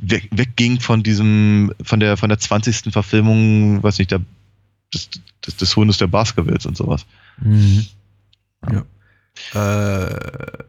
weg, 0.00 0.28
wegging 0.30 0.80
von 0.80 1.02
diesem, 1.02 1.72
von 1.82 2.00
der, 2.00 2.16
von 2.16 2.28
der 2.28 2.38
20. 2.38 2.92
Verfilmung, 2.92 3.82
weiß 3.82 3.98
nicht, 3.98 4.10
der, 4.10 4.20
des, 4.92 5.10
des, 5.46 5.56
des 5.56 5.76
Hundes 5.76 5.98
der 5.98 6.06
Baskervilles 6.06 6.66
und 6.66 6.76
sowas. 6.76 7.06
Mhm. 7.40 7.86
Ja. 8.70 8.84
Äh, 9.54 10.64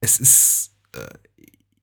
es 0.00 0.18
ist, 0.18 0.70
äh, 0.92 0.98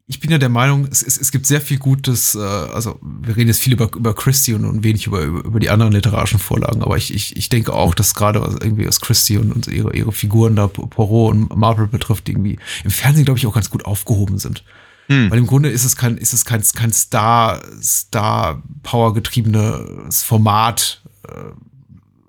ich 0.09 0.21
bin 0.21 0.31
ja 0.31 0.37
der 0.37 0.49
Meinung, 0.49 0.87
es, 0.89 1.03
es, 1.03 1.17
es 1.17 1.31
gibt 1.31 1.45
sehr 1.45 1.59
viel 1.59 1.79
Gutes, 1.79 2.33
äh, 2.33 2.39
also 2.39 2.97
wir 3.01 3.35
reden 3.35 3.49
jetzt 3.49 3.59
viel 3.59 3.73
über, 3.73 3.91
über 3.93 4.15
Christie 4.15 4.53
und, 4.53 4.63
und 4.63 4.83
wenig 4.83 5.05
über, 5.05 5.21
über 5.21 5.43
über 5.43 5.59
die 5.59 5.69
anderen 5.69 5.91
literarischen 5.91 6.39
Vorlagen, 6.39 6.81
aber 6.81 6.95
ich, 6.95 7.13
ich, 7.13 7.35
ich 7.35 7.49
denke 7.49 7.73
auch, 7.73 7.93
dass 7.93 8.13
gerade 8.13 8.41
was 8.41 8.53
irgendwie 8.53 8.87
was 8.87 9.01
Christie 9.01 9.37
und, 9.37 9.51
und 9.51 9.67
ihre, 9.67 9.93
ihre 9.93 10.13
Figuren 10.13 10.55
da, 10.55 10.67
Poirot 10.67 11.35
und 11.35 11.57
Marvel 11.57 11.87
betrifft, 11.87 12.29
irgendwie 12.29 12.57
im 12.85 12.91
Fernsehen, 12.91 13.25
glaube 13.25 13.37
ich, 13.37 13.45
auch 13.45 13.53
ganz 13.53 13.69
gut 13.69 13.83
aufgehoben 13.83 14.37
sind. 14.37 14.63
Hm. 15.07 15.29
Weil 15.29 15.39
im 15.39 15.47
Grunde 15.47 15.69
ist 15.69 15.83
es 15.83 15.97
kein, 15.97 16.17
ist 16.17 16.33
es 16.33 16.45
kein, 16.45 16.61
kein 16.73 16.93
Star, 16.93 17.61
Star-Power 17.81 19.13
getriebenes 19.13 20.23
Format, 20.23 21.01
äh, 21.27 21.51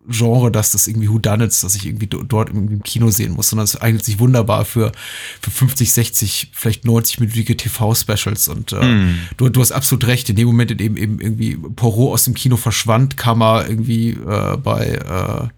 Genre, 0.08 0.50
dass 0.50 0.72
das 0.72 0.88
irgendwie 0.88 1.10
Whodunits, 1.10 1.60
dass 1.60 1.74
ich 1.74 1.86
irgendwie 1.86 2.06
do- 2.06 2.22
dort 2.22 2.48
irgendwie 2.48 2.74
im 2.74 2.82
Kino 2.82 3.10
sehen 3.10 3.32
muss, 3.32 3.50
sondern 3.50 3.64
es 3.64 3.80
eignet 3.80 4.04
sich 4.04 4.18
wunderbar 4.18 4.64
für, 4.64 4.92
für 5.40 5.50
50, 5.50 5.92
60, 5.92 6.50
vielleicht 6.54 6.84
90-minütige 6.84 7.56
TV-Specials 7.56 8.48
und 8.48 8.72
äh, 8.72 8.80
Hm. 8.80 9.14
du, 9.36 9.48
du 9.50 9.60
hast 9.60 9.72
absolut 9.72 10.06
recht, 10.06 10.28
in 10.30 10.36
dem 10.36 10.46
Moment, 10.46 10.70
in 10.70 10.78
dem 10.78 10.96
eben 10.96 11.20
irgendwie 11.20 11.56
Poirot 11.56 12.14
aus 12.14 12.24
dem 12.24 12.34
Kino 12.34 12.56
verschwand, 12.56 13.16
kam 13.16 13.42
er 13.42 13.68
irgendwie 13.68 14.10
äh, 14.10 14.56
bei, 14.56 14.86
äh, 14.86 15.48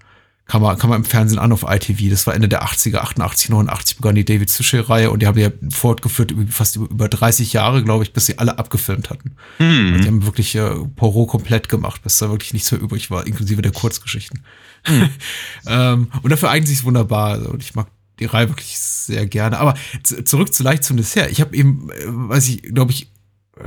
kam 0.51 0.65
er, 0.65 0.75
kam 0.75 0.91
er 0.91 0.97
im 0.97 1.05
Fernsehen 1.05 1.39
an 1.39 1.53
auf 1.53 1.63
ITV. 1.63 2.11
Das 2.11 2.27
war 2.27 2.35
Ende 2.35 2.49
der 2.49 2.65
80er, 2.65 2.97
88, 2.97 3.51
89 3.51 3.97
begann 3.99 4.17
die 4.17 4.25
David 4.25 4.51
Suchet-Reihe 4.51 5.13
und 5.13 5.23
die 5.23 5.29
haben 5.29 5.39
ja 5.39 5.51
fortgeführt 5.71 6.33
über 6.33 6.45
fast 6.51 6.75
über, 6.75 6.91
über 6.91 7.09
30 7.09 7.53
Jahre, 7.53 7.85
glaube 7.85 8.03
ich, 8.03 8.13
bis 8.13 8.27
sie 8.27 8.39
alle 8.39 8.59
abgefilmt 8.59 9.11
hatten. 9.11 9.37
Hm. 9.59 9.95
Und 9.95 10.03
die 10.03 10.09
haben 10.09 10.27
wirklich 10.27 10.57
äh, 10.57 10.71
Poirot 10.97 11.29
komplett 11.29 11.69
gemacht, 11.69 12.03
bis 12.03 12.19
da 12.19 12.31
wirklich 12.31 12.53
nichts 12.53 12.73
mehr 12.73 12.81
übrig 12.81 13.13
war, 13.13 13.29
inklusive 13.29 13.63
der 13.63 13.71
Kurzgeschichten. 13.71 14.43
ähm, 15.67 16.09
und 16.21 16.31
dafür 16.31 16.51
eignet 16.51 16.69
sich 16.69 16.83
wunderbar. 16.83 17.35
Also, 17.35 17.51
und 17.51 17.63
ich 17.63 17.77
mag 17.77 17.87
die 18.19 18.25
Reihe 18.25 18.49
wirklich 18.49 18.77
sehr 18.77 19.27
gerne. 19.27 19.59
Aber 19.59 19.75
zurück 20.03 20.53
zu 20.53 20.65
leicht 20.65 20.83
zum 20.83 20.97
Dessert. 20.97 21.31
Ich 21.31 21.41
habe 21.41 21.55
eben, 21.55 21.91
äh, 21.91 22.07
weiß 22.07 22.49
ich, 22.49 22.63
glaube 22.63 22.91
ich, 22.91 23.10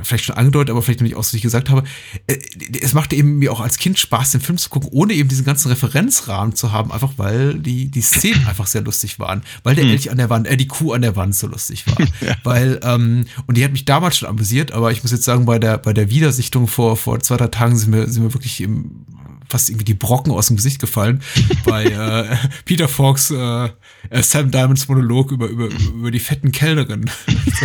vielleicht 0.02 0.24
schon 0.24 0.36
angedeutet, 0.36 0.70
aber 0.70 0.82
vielleicht 0.82 1.00
noch 1.00 1.06
nicht 1.06 1.16
ausdrücklich 1.16 1.42
gesagt 1.42 1.70
habe, 1.70 1.84
äh, 2.26 2.36
es 2.80 2.94
machte 2.94 3.16
eben 3.16 3.38
mir 3.38 3.52
auch 3.52 3.60
als 3.60 3.76
Kind 3.76 3.98
Spaß, 3.98 4.32
den 4.32 4.40
Film 4.40 4.58
zu 4.58 4.70
gucken, 4.70 4.88
ohne 4.92 5.14
eben 5.14 5.28
diesen 5.28 5.44
ganzen 5.44 5.68
Referenzrahmen 5.68 6.54
zu 6.54 6.72
haben, 6.72 6.92
einfach 6.92 7.12
weil 7.16 7.54
die, 7.54 7.90
die 7.90 8.00
Szenen 8.00 8.46
einfach 8.48 8.66
sehr 8.66 8.82
lustig 8.82 9.18
waren. 9.18 9.42
Weil 9.62 9.74
der 9.74 9.84
Elch 9.84 10.10
an 10.10 10.18
der 10.18 10.30
Wand, 10.30 10.46
äh, 10.46 10.56
die 10.56 10.68
Kuh 10.68 10.92
an 10.92 11.02
der 11.02 11.16
Wand 11.16 11.34
so 11.34 11.46
lustig 11.46 11.86
war. 11.86 11.96
Weil, 12.44 12.80
ähm, 12.82 13.26
und 13.46 13.56
die 13.56 13.64
hat 13.64 13.72
mich 13.72 13.84
damals 13.84 14.18
schon 14.18 14.28
amüsiert, 14.28 14.72
aber 14.72 14.92
ich 14.92 15.02
muss 15.02 15.12
jetzt 15.12 15.24
sagen, 15.24 15.44
bei 15.44 15.58
der, 15.58 15.78
bei 15.78 15.92
der 15.92 16.10
Wiedersichtung 16.10 16.66
vor, 16.66 16.96
vor 16.96 17.20
zwei, 17.20 17.36
drei 17.36 17.48
Tagen 17.48 17.76
sind 17.76 17.90
mir, 17.90 18.08
sind 18.08 18.22
mir 18.22 18.34
wirklich 18.34 18.60
im, 18.60 19.06
fast 19.48 19.70
irgendwie 19.70 19.84
die 19.84 19.94
Brocken 19.94 20.32
aus 20.32 20.48
dem 20.48 20.56
Gesicht 20.56 20.80
gefallen 20.80 21.22
bei 21.64 21.84
äh, 21.84 22.36
Peter 22.64 22.88
Fox 22.88 23.30
äh, 23.30 23.70
äh, 24.10 24.22
Sam 24.22 24.50
Diamonds 24.50 24.88
Monolog 24.88 25.32
über, 25.32 25.46
über, 25.46 25.68
über 25.68 26.10
die 26.10 26.20
fetten 26.20 26.52
Kellnerinnen. 26.52 27.10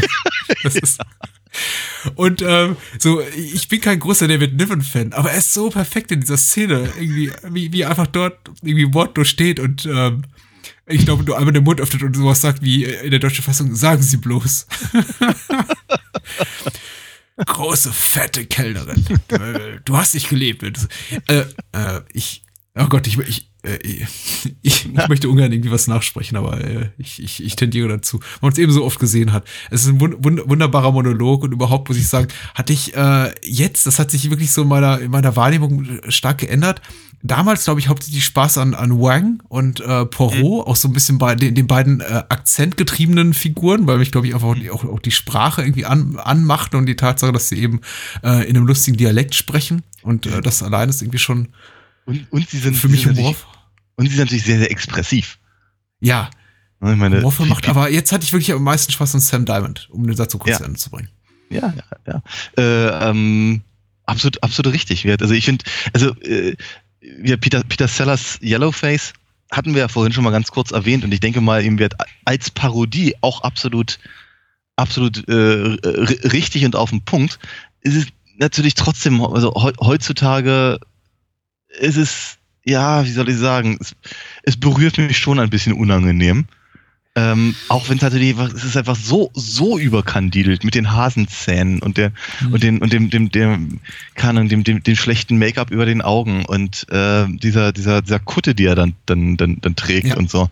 das 0.63 0.75
ist, 0.75 0.99
und 2.15 2.41
ähm, 2.41 2.77
so, 2.97 3.21
ich 3.21 3.67
bin 3.67 3.81
kein 3.81 3.99
großer 3.99 4.27
David 4.27 4.55
Niven-Fan, 4.55 5.13
aber 5.13 5.31
er 5.31 5.39
ist 5.39 5.53
so 5.53 5.69
perfekt 5.69 6.11
in 6.11 6.21
dieser 6.21 6.37
Szene, 6.37 6.89
irgendwie, 6.97 7.31
wie, 7.49 7.73
wie 7.73 7.85
einfach 7.85 8.07
dort 8.07 8.37
irgendwie 8.61 8.93
wortlos 8.93 9.27
steht 9.27 9.59
und 9.59 9.85
ähm, 9.85 10.23
ich 10.85 11.05
glaube, 11.05 11.23
nur 11.23 11.37
einmal 11.37 11.53
den 11.53 11.63
Mund 11.63 11.79
öffnet 11.79 12.01
und 12.03 12.15
sowas 12.15 12.41
sagt 12.41 12.63
wie 12.63 12.83
in 12.83 13.11
der 13.11 13.19
deutschen 13.19 13.43
Fassung, 13.43 13.75
sagen 13.75 14.01
Sie 14.01 14.17
bloß. 14.17 14.65
Große, 17.45 17.91
fette 17.91 18.45
Kellnerin. 18.45 19.06
Äh, 19.30 19.80
Du 19.86 19.97
hast 19.97 20.13
dich 20.13 20.30
gelebt. 20.30 20.63
Äh, 21.28 21.45
äh, 21.71 22.02
ich, 22.13 22.43
oh 22.78 22.88
Gott, 22.88 23.08
ich, 23.08 23.17
ich, 23.19 23.49
äh, 23.63 23.78
ich, 23.78 24.06
ich 24.62 24.88
möchte 25.08 25.30
ungern 25.30 25.52
irgendwie 25.52 25.71
was 25.71 25.88
nachsprechen, 25.88 26.38
aber 26.38 26.62
äh, 26.62 26.89
ich, 26.97 27.21
ich, 27.21 27.43
ich 27.43 27.56
tendiere 27.56 27.88
dazu. 27.89 28.19
Weil 28.19 28.49
man 28.49 28.52
es 28.54 28.58
eben 28.58 28.71
so 28.71 28.84
oft 28.86 28.99
gesehen 28.99 29.34
hat. 29.34 29.45
Es 29.69 29.84
ist 29.84 29.89
ein 29.89 29.99
wund, 29.99 30.23
wund, 30.23 30.41
wunderbarer 30.45 30.91
Monolog 30.91 31.43
und 31.43 31.52
überhaupt 31.52 31.89
muss 31.89 31.97
ich 31.97 32.08
sagen, 32.08 32.28
hatte 32.56 32.73
ich 32.73 32.95
äh, 32.95 33.34
jetzt, 33.43 33.86
das 33.86 33.99
hat 33.99 34.12
sich 34.12 34.30
wirklich 34.30 34.52
so 34.52 34.62
in 34.63 34.67
meiner, 34.67 34.99
in 34.99 35.12
meiner 35.12 35.36
Wahrnehmung 35.36 35.99
stark 36.10 36.39
geändert. 36.39 36.82
Damals, 37.21 37.65
glaube 37.65 37.79
ich, 37.82 37.89
hauptsächlich 37.89 38.23
Spaß 38.23 38.58
an, 38.60 38.73
an 38.73 38.97
Wang 38.99 39.43
und 39.49 39.82
äh, 39.82 40.05
Poirot, 40.05 40.67
auch 40.67 40.75
so 40.77 40.88
ein 40.88 40.93
bisschen 40.93 41.17
bei 41.17 41.36
den, 41.36 41.53
den 41.53 41.67
beiden 41.67 41.99
äh, 41.99 42.23
akzentgetriebenen 42.29 43.34
Figuren, 43.34 43.88
weil 43.88 43.97
mich, 43.97 44.12
glaube 44.12 44.27
ich, 44.27 44.34
einfach 44.34 44.47
auch 44.47 44.55
die, 44.55 44.71
auch, 44.71 44.86
auch 44.86 44.99
die 44.99 45.12
Sprache 45.12 45.62
irgendwie 45.62 45.86
an, 45.86 46.17
anmacht 46.17 46.75
und 46.75 46.86
die 46.86 46.95
Tatsache, 46.95 47.32
dass 47.34 47.49
sie 47.49 47.58
eben 47.58 47.82
äh, 48.23 48.47
in 48.49 48.55
einem 48.55 48.67
lustigen 48.67 48.95
Dialekt 48.95 49.36
sprechen. 49.36 49.84
Und 50.01 50.25
äh, 50.27 50.41
das 50.41 50.63
allein 50.63 50.88
ist 50.89 51.01
irgendwie 51.01 51.17
schon 51.19 51.49
Und, 52.05 52.32
und 52.32 52.49
sie 52.49 52.58
sind 52.60 52.75
für 52.75 52.88
sie 52.88 52.91
mich 52.93 53.03
sind 53.03 53.17
Humor. 53.17 53.32
natürlich- 53.32 53.47
Und 53.97 54.05
sie 54.08 54.15
sind 54.15 54.25
natürlich 54.25 54.43
sehr, 54.45 54.60
sehr 54.60 54.71
expressiv. 54.71 55.39
Ja, 55.99 56.29
Ich 56.82 56.95
meine, 56.95 57.17
Humorvoll 57.17 57.47
macht. 57.47 57.67
Aber 57.67 57.89
jetzt 57.91 58.13
hatte 58.13 58.23
ich 58.23 58.32
wirklich 58.32 58.53
am 58.53 58.63
meisten 58.63 58.93
Spaß 58.93 59.15
an 59.15 59.19
Sam 59.21 59.43
Diamond, 59.45 59.89
um 59.91 60.08
den 60.08 60.15
Satz 60.15 60.32
so 60.32 60.38
kurz 60.38 60.51
Ja. 60.51 60.58
zu 60.60 60.63
Ende 60.63 60.79
zu 60.79 60.89
bringen. 60.89 61.10
Ja, 61.49 61.73
ja, 61.75 61.84
ja. 62.08 62.23
Äh, 62.63 63.10
ähm, 63.10 63.62
absolut, 64.05 64.41
absolut 64.41 64.73
richtig. 64.73 65.05
Also 65.19 65.34
ich 65.34 65.43
finde, 65.43 65.65
also 65.93 66.15
äh, 66.21 66.55
wir 67.17 67.37
Peter, 67.37 67.63
Peter 67.63 67.87
Sellers 67.87 68.39
Yellowface 68.41 69.13
hatten 69.51 69.73
wir 69.73 69.81
ja 69.81 69.87
vorhin 69.87 70.13
schon 70.13 70.23
mal 70.23 70.31
ganz 70.31 70.51
kurz 70.51 70.71
erwähnt 70.71 71.03
und 71.03 71.11
ich 71.11 71.19
denke 71.19 71.41
mal, 71.41 71.63
ihm 71.63 71.79
wird 71.79 71.95
als 72.25 72.51
Parodie 72.51 73.15
auch 73.21 73.41
absolut, 73.41 73.99
absolut 74.75 75.27
äh, 75.27 75.33
richtig 76.27 76.65
und 76.65 76.75
auf 76.75 76.91
den 76.91 77.01
Punkt. 77.01 77.39
Es 77.81 77.95
ist 77.95 78.09
natürlich 78.37 78.75
trotzdem, 78.75 79.21
also 79.21 79.53
heu- 79.55 79.73
heutzutage 79.79 80.79
ist 81.79 81.97
es, 81.97 82.37
ja, 82.63 83.03
wie 83.05 83.11
soll 83.11 83.29
ich 83.29 83.37
sagen, 83.37 83.77
es, 83.79 83.95
es 84.43 84.57
berührt 84.57 84.97
mich 84.97 85.17
schon 85.17 85.39
ein 85.39 85.49
bisschen 85.49 85.73
unangenehm. 85.73 86.45
Ähm, 87.15 87.55
auch 87.69 87.89
wenn 87.89 87.97
es 87.97 88.03
natürlich, 88.03 88.37
es 88.37 88.63
ist 88.63 88.77
einfach 88.77 88.95
so, 88.95 89.31
so 89.33 89.79
überkandidelt 89.79 90.63
mit 90.63 90.75
den 90.75 90.91
Hasenzähnen 90.93 91.81
und 91.81 91.97
der, 91.97 92.11
und 92.51 92.61
den, 92.61 92.77
und 92.79 92.93
dem, 92.93 93.09
dem, 93.09 93.31
dem, 93.31 93.79
keine 94.13 94.39
Ahnung, 94.39 94.49
dem, 94.49 94.63
dem, 94.63 94.83
dem 94.83 94.95
schlechten 94.95 95.37
Make-up 95.37 95.71
über 95.71 95.85
den 95.85 96.01
Augen 96.01 96.45
und 96.45 96.87
äh, 96.91 97.25
dieser, 97.27 97.73
dieser, 97.73 98.01
dieser 98.03 98.19
Kutte, 98.19 98.53
die 98.53 98.65
er 98.65 98.75
dann, 98.75 98.93
dann, 99.05 99.37
dann, 99.37 99.59
dann 99.59 99.75
trägt 99.75 100.09
Ja. 100.09 100.17
und 100.17 100.29
so. 100.29 100.49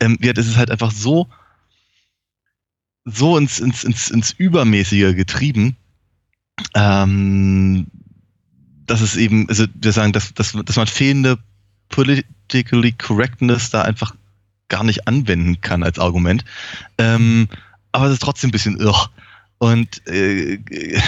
Ähm, 0.00 0.18
ja, 0.20 0.32
das 0.32 0.46
ist 0.46 0.56
halt 0.56 0.70
einfach 0.70 0.90
so, 0.90 1.28
so 3.04 3.38
ins, 3.38 3.60
ins, 3.60 3.84
ins, 3.84 4.10
ins 4.10 4.32
Übermäßige 4.32 5.14
getrieben, 5.14 5.76
ähm, 6.74 7.86
dass 8.86 9.00
es 9.00 9.16
eben, 9.16 9.48
also 9.48 9.64
wir 9.74 9.92
sagen, 9.92 10.12
dass, 10.12 10.34
dass, 10.34 10.52
dass 10.52 10.76
man 10.76 10.86
fehlende 10.88 11.38
politically 11.88 12.92
correctness 12.92 13.70
da 13.70 13.82
einfach 13.82 14.14
gar 14.70 14.84
nicht 14.84 15.06
anwenden 15.06 15.60
kann 15.60 15.82
als 15.82 15.98
Argument. 15.98 16.44
Ähm, 16.96 17.48
aber 17.92 18.06
es 18.06 18.14
ist 18.14 18.22
trotzdem 18.22 18.48
ein 18.48 18.52
bisschen 18.52 18.80
irr. 18.80 19.10
Und 19.58 20.06
äh, 20.08 20.54
äh, 20.54 21.00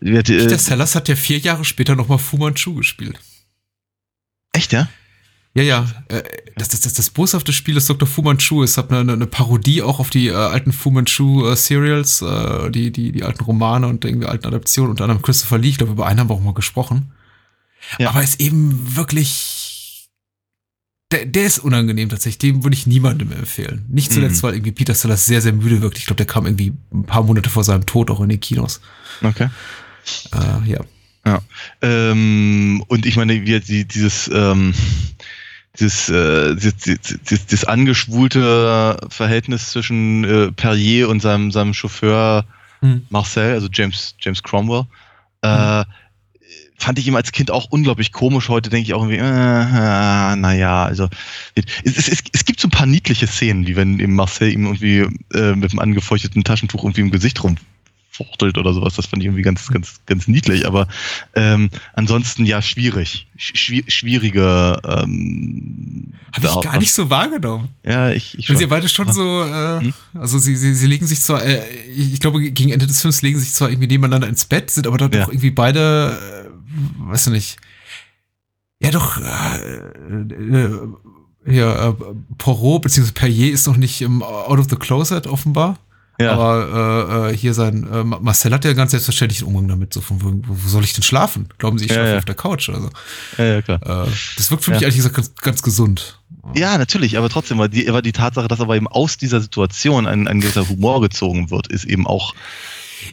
äh, 0.00 0.58
Sellers 0.58 0.96
hat 0.96 1.08
ja 1.08 1.14
vier 1.14 1.38
Jahre 1.38 1.64
später 1.64 1.94
nochmal 1.94 2.18
Fu 2.18 2.36
Manchu 2.36 2.74
gespielt. 2.74 3.20
echt, 4.52 4.72
ja? 4.72 4.88
Ja, 5.54 5.62
ja. 5.62 5.86
Äh, 6.08 6.22
das, 6.56 6.70
das, 6.70 6.80
das, 6.80 6.94
das 6.94 7.10
boshafte 7.10 7.52
Spiel 7.52 7.76
ist 7.76 7.88
Dr. 7.88 8.08
Fu 8.08 8.22
Manchu. 8.22 8.62
Es 8.62 8.78
hat 8.78 8.90
eine, 8.90 9.12
eine 9.12 9.26
Parodie 9.26 9.82
auch 9.82 10.00
auf 10.00 10.10
die 10.10 10.28
äh, 10.28 10.34
alten 10.34 10.72
Fu 10.72 10.90
Manchu 10.90 11.46
äh, 11.46 11.56
Serials, 11.56 12.22
äh, 12.22 12.70
die, 12.70 12.90
die, 12.90 13.12
die 13.12 13.22
alten 13.22 13.44
Romane 13.44 13.86
und 13.86 14.04
irgendwie 14.04 14.26
alten 14.26 14.46
Adaptionen, 14.46 14.90
unter 14.90 15.04
anderem 15.04 15.22
Christopher 15.22 15.58
Lee. 15.58 15.68
Ich 15.68 15.78
glaube, 15.78 15.92
über 15.92 16.06
einen 16.06 16.20
haben 16.20 16.30
wir 16.30 16.34
auch 16.34 16.40
mal 16.40 16.54
gesprochen. 16.54 17.12
Ja. 17.98 18.10
Aber 18.10 18.22
ist 18.22 18.40
eben 18.40 18.96
wirklich. 18.96 19.51
Der, 21.12 21.26
der 21.26 21.44
ist 21.44 21.58
unangenehm 21.58 22.08
tatsächlich. 22.08 22.38
Den 22.38 22.64
würde 22.64 22.74
ich 22.74 22.86
niemandem 22.86 23.30
empfehlen. 23.32 23.84
Nicht 23.88 24.12
zuletzt, 24.12 24.42
Mhm. 24.42 24.46
weil 24.46 24.54
irgendwie 24.54 24.72
Peter 24.72 24.94
Sellers 24.94 25.26
sehr, 25.26 25.40
sehr 25.42 25.52
müde 25.52 25.80
wirkt. 25.82 25.98
Ich 25.98 26.06
glaube, 26.06 26.16
der 26.16 26.26
kam 26.26 26.46
irgendwie 26.46 26.72
ein 26.92 27.04
paar 27.04 27.22
Monate 27.22 27.50
vor 27.50 27.62
seinem 27.64 27.86
Tod 27.86 28.10
auch 28.10 28.20
in 28.20 28.28
die 28.30 28.38
Kinos. 28.38 28.80
Okay. 29.22 29.48
Äh, 30.32 30.70
ja. 30.70 30.80
Ähm, 31.80 32.82
und 32.88 33.06
ich 33.06 33.16
meine, 33.16 33.34
wie 33.44 33.60
die, 33.60 33.84
dieses, 33.86 34.28
ähm, 34.32 34.74
dieses, 35.78 36.08
äh, 36.08 36.54
dieses, 36.56 36.74
dieses, 36.76 37.46
dieses 37.46 37.64
angeschwulte 37.64 38.96
Verhältnis 39.08 39.70
zwischen 39.70 40.24
äh, 40.24 40.52
Perrier 40.52 41.08
und 41.08 41.20
seinem, 41.20 41.50
seinem 41.52 41.74
Chauffeur 41.74 42.44
Hm. 42.80 43.02
Marcel, 43.10 43.52
also 43.54 43.68
James, 43.72 44.16
James 44.18 44.42
Cromwell, 44.42 44.86
äh, 45.42 45.84
fand 46.82 46.98
ich 46.98 47.06
ihm 47.06 47.14
als 47.16 47.32
Kind 47.32 47.50
auch 47.50 47.66
unglaublich 47.70 48.12
komisch. 48.12 48.48
Heute 48.48 48.68
denke 48.68 48.86
ich 48.86 48.94
auch 48.94 49.02
irgendwie, 49.02 49.18
äh, 49.18 49.22
äh, 49.22 50.36
naja, 50.36 50.84
also 50.84 51.08
es, 51.54 51.64
es, 51.84 52.08
es, 52.08 52.18
es 52.32 52.44
gibt 52.44 52.60
so 52.60 52.68
ein 52.68 52.72
paar 52.72 52.86
niedliche 52.86 53.26
Szenen, 53.26 53.64
die 53.64 53.76
wenn 53.76 54.00
eben 54.00 54.14
Marcel 54.14 54.52
ihm 54.52 54.64
irgendwie 54.66 55.06
äh, 55.32 55.54
mit 55.54 55.70
einem 55.70 55.78
angefeuchteten 55.78 56.42
Taschentuch 56.44 56.82
irgendwie 56.82 57.02
im 57.02 57.10
Gesicht 57.10 57.40
rumfuchtelt 57.42 58.58
oder 58.58 58.74
sowas, 58.74 58.94
das 58.96 59.06
fand 59.06 59.22
ich 59.22 59.26
irgendwie 59.26 59.42
ganz, 59.42 59.68
ganz, 59.68 60.00
ganz 60.06 60.26
niedlich. 60.26 60.66
Aber 60.66 60.88
ähm, 61.34 61.70
ansonsten 61.94 62.44
ja 62.46 62.60
schwierig, 62.60 63.28
Schwi 63.36 63.84
schwierige. 63.88 64.80
Ähm, 64.84 66.12
Habe 66.32 66.46
ich 66.46 66.60
gar 66.62 66.78
nicht 66.78 66.92
so 66.92 67.10
wahrgenommen. 67.10 67.68
Ja, 67.84 68.10
ich, 68.10 68.38
ich 68.38 68.46
schon. 68.46 68.56
sie 68.56 68.66
beide 68.66 68.88
schon 68.88 69.12
so, 69.12 69.44
äh, 69.44 69.80
Hm? 69.80 69.94
also 70.14 70.38
sie, 70.38 70.56
sie, 70.56 70.74
sie 70.74 70.86
legen 70.86 71.06
sich 71.06 71.20
zwar, 71.22 71.44
äh, 71.44 71.62
ich 71.96 72.20
glaube, 72.20 72.40
gegen 72.50 72.70
Ende 72.72 72.86
des 72.86 73.00
Films 73.00 73.22
legen 73.22 73.38
sich 73.38 73.52
zwar 73.52 73.70
irgendwie 73.70 73.88
nebeneinander 73.88 74.28
ins 74.28 74.44
Bett, 74.46 74.70
sind 74.70 74.86
aber 74.86 74.98
dann 74.98 75.12
Ja. 75.12 75.24
doch 75.24 75.28
irgendwie 75.28 75.50
beide, 75.50 76.18
äh, 76.40 76.41
weiß 76.98 77.28
ich 77.28 77.32
nicht, 77.32 77.56
ja 78.80 78.90
doch, 78.90 79.20
äh, 79.20 79.56
äh, 80.22 80.78
ja, 81.46 81.90
äh, 81.90 81.94
Poirot 82.38 82.82
bzw. 82.82 83.12
Perrier 83.12 83.52
ist 83.52 83.66
noch 83.66 83.76
nicht 83.76 84.00
im 84.02 84.22
Out 84.22 84.58
of 84.58 84.66
the 84.70 84.76
Closet 84.76 85.26
offenbar. 85.26 85.78
ja. 86.20 86.32
Aber 86.32 87.28
äh, 87.28 87.32
äh, 87.32 87.36
hier 87.36 87.52
sein, 87.54 87.86
äh, 87.92 88.04
Marcel 88.04 88.52
hat 88.52 88.64
ja 88.64 88.72
ganz 88.74 88.92
selbstverständlich 88.92 89.42
einen 89.42 89.48
Umgang 89.54 89.68
damit. 89.68 89.92
So 89.94 90.00
von, 90.00 90.22
wo, 90.22 90.32
wo 90.46 90.68
soll 90.68 90.84
ich 90.84 90.92
denn 90.92 91.02
schlafen? 91.02 91.48
Glauben 91.58 91.78
Sie, 91.78 91.86
ich 91.86 91.90
Ja, 91.90 91.96
schlafe 91.96 92.10
ja. 92.12 92.18
auf 92.18 92.24
der 92.26 92.34
Couch? 92.36 92.68
Also, 92.68 92.90
ja, 93.38 93.44
ja, 93.44 93.62
klar. 93.62 93.80
äh, 94.06 94.10
das 94.36 94.50
wirkt 94.50 94.64
für 94.64 94.70
mich 94.72 94.82
ehrlich 94.82 94.96
gesagt 94.96 95.16
ganz, 95.16 95.34
ganz 95.36 95.62
gesund. 95.62 96.20
Ja, 96.54 96.76
natürlich, 96.78 97.18
aber 97.18 97.28
trotzdem, 97.28 97.58
weil 97.58 97.68
die, 97.68 97.88
aber 97.88 98.02
die 98.02 98.12
Tatsache, 98.12 98.48
dass 98.48 98.60
aber 98.60 98.74
eben 98.76 98.88
aus 98.88 99.16
dieser 99.16 99.40
Situation 99.40 100.06
ein, 100.08 100.26
ein 100.28 100.40
gewisser 100.40 100.68
Humor 100.68 101.00
gezogen 101.00 101.50
wird, 101.50 101.68
ist 101.68 101.84
eben 101.84 102.06
auch 102.06 102.34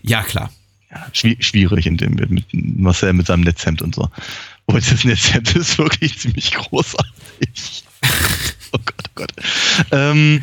Ja, 0.01 0.23
klar. 0.23 0.49
Ja, 0.91 1.05
schwi- 1.13 1.41
schwierig 1.41 1.85
in 1.85 1.97
dem, 1.97 2.15
mit, 2.15 2.29
mit 2.31 2.45
Marcel 2.53 3.13
mit 3.13 3.27
seinem 3.27 3.41
Netzhemd 3.41 3.81
und 3.81 3.95
so. 3.95 4.09
Und 4.65 4.91
das 4.91 5.03
Netzhemd 5.03 5.55
ist 5.55 5.77
wirklich 5.77 6.17
ziemlich 6.19 6.51
großartig. 6.51 7.83
oh 8.71 8.77
Gott, 8.85 9.03
oh 9.07 9.11
Gott. 9.15 9.31
Ähm, 9.91 10.41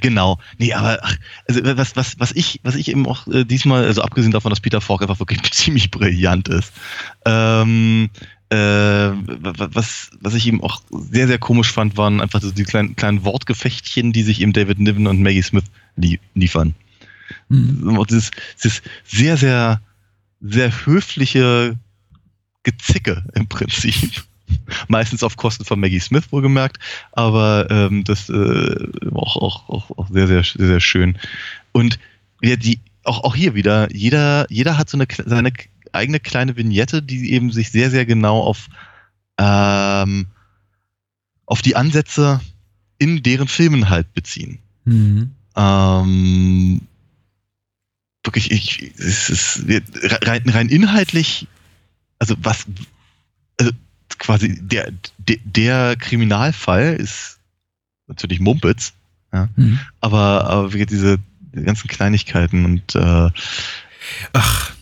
genau. 0.00 0.38
Nee, 0.58 0.72
aber 0.74 0.98
ach, 1.02 1.16
also 1.48 1.60
was, 1.76 1.96
was, 1.96 2.18
was 2.18 2.32
ich, 2.32 2.60
was 2.62 2.74
ich 2.74 2.88
eben 2.88 3.06
auch 3.06 3.26
äh, 3.28 3.44
diesmal, 3.44 3.84
also 3.84 4.02
abgesehen 4.02 4.32
davon, 4.32 4.50
dass 4.50 4.60
Peter 4.60 4.80
Falk 4.80 5.02
einfach 5.02 5.18
wirklich 5.18 5.42
ziemlich 5.52 5.90
brillant 5.90 6.48
ist, 6.48 6.72
ähm, 7.24 8.10
äh, 8.50 8.56
wa- 8.56 9.68
was, 9.72 10.10
was 10.20 10.34
ich 10.34 10.46
eben 10.46 10.62
auch 10.62 10.82
sehr, 10.90 11.26
sehr 11.26 11.38
komisch 11.38 11.72
fand, 11.72 11.96
waren 11.96 12.20
einfach 12.20 12.40
so 12.42 12.50
die 12.50 12.64
kleinen, 12.64 12.96
kleinen 12.96 13.24
Wortgefechtchen, 13.24 14.12
die 14.12 14.22
sich 14.22 14.40
eben 14.40 14.52
David 14.52 14.78
Niven 14.78 15.06
und 15.06 15.22
Maggie 15.22 15.42
Smith 15.42 15.64
lie 15.96 16.20
liefern. 16.34 16.74
Mhm. 17.48 17.98
Und 17.98 18.10
dieses, 18.10 18.30
dieses 18.62 18.82
sehr, 19.04 19.36
sehr, 19.36 19.80
sehr 20.40 20.86
höfliche 20.86 21.76
Gezicke 22.62 23.24
im 23.34 23.48
Prinzip. 23.48 24.24
Meistens 24.88 25.22
auf 25.22 25.36
Kosten 25.36 25.64
von 25.64 25.80
Maggie 25.80 26.00
Smith 26.00 26.30
wohlgemerkt, 26.30 26.78
aber 27.12 27.66
ähm, 27.70 28.04
das 28.04 28.28
äh, 28.28 28.88
auch, 29.12 29.36
auch, 29.36 29.68
auch, 29.68 29.98
auch 29.98 30.08
sehr, 30.10 30.26
sehr, 30.26 30.44
sehr, 30.44 30.66
sehr 30.66 30.80
schön. 30.80 31.18
Und 31.72 31.98
ja, 32.42 32.56
die, 32.56 32.80
auch, 33.04 33.24
auch 33.24 33.34
hier 33.34 33.54
wieder, 33.54 33.92
jeder, 33.94 34.46
jeder 34.50 34.76
hat 34.76 34.90
so 34.90 34.98
eine 34.98 35.06
seine 35.24 35.52
eigene 35.92 36.20
kleine 36.20 36.56
Vignette, 36.56 37.02
die 37.02 37.32
eben 37.32 37.52
sich 37.52 37.70
sehr, 37.70 37.90
sehr 37.90 38.04
genau 38.04 38.40
auf, 38.40 38.68
ähm, 39.38 40.26
auf 41.46 41.62
die 41.62 41.76
Ansätze 41.76 42.40
in 42.98 43.22
deren 43.22 43.48
Filmen 43.48 43.88
halt 43.88 44.12
beziehen. 44.12 44.58
Mhm. 44.84 45.30
Ähm, 45.56 46.80
wirklich, 48.24 48.50
ich, 48.50 48.92
es 48.98 49.28
ist 49.30 49.62
rein, 50.26 50.42
rein 50.48 50.68
inhaltlich, 50.68 51.46
also 52.18 52.34
was, 52.42 52.66
also 53.60 53.70
quasi 54.18 54.58
der, 54.60 54.92
der, 55.18 55.36
der 55.44 55.96
Kriminalfall 55.96 56.94
ist 56.94 57.38
natürlich 58.06 58.40
Mumpitz, 58.40 58.92
Mhm. 59.56 59.80
aber, 60.00 60.44
aber 60.48 60.68
diese 60.86 61.18
ganzen 61.52 61.88
Kleinigkeiten 61.88 62.64
und 62.64 62.94
äh, 62.94 63.30
Ach, 64.32 64.72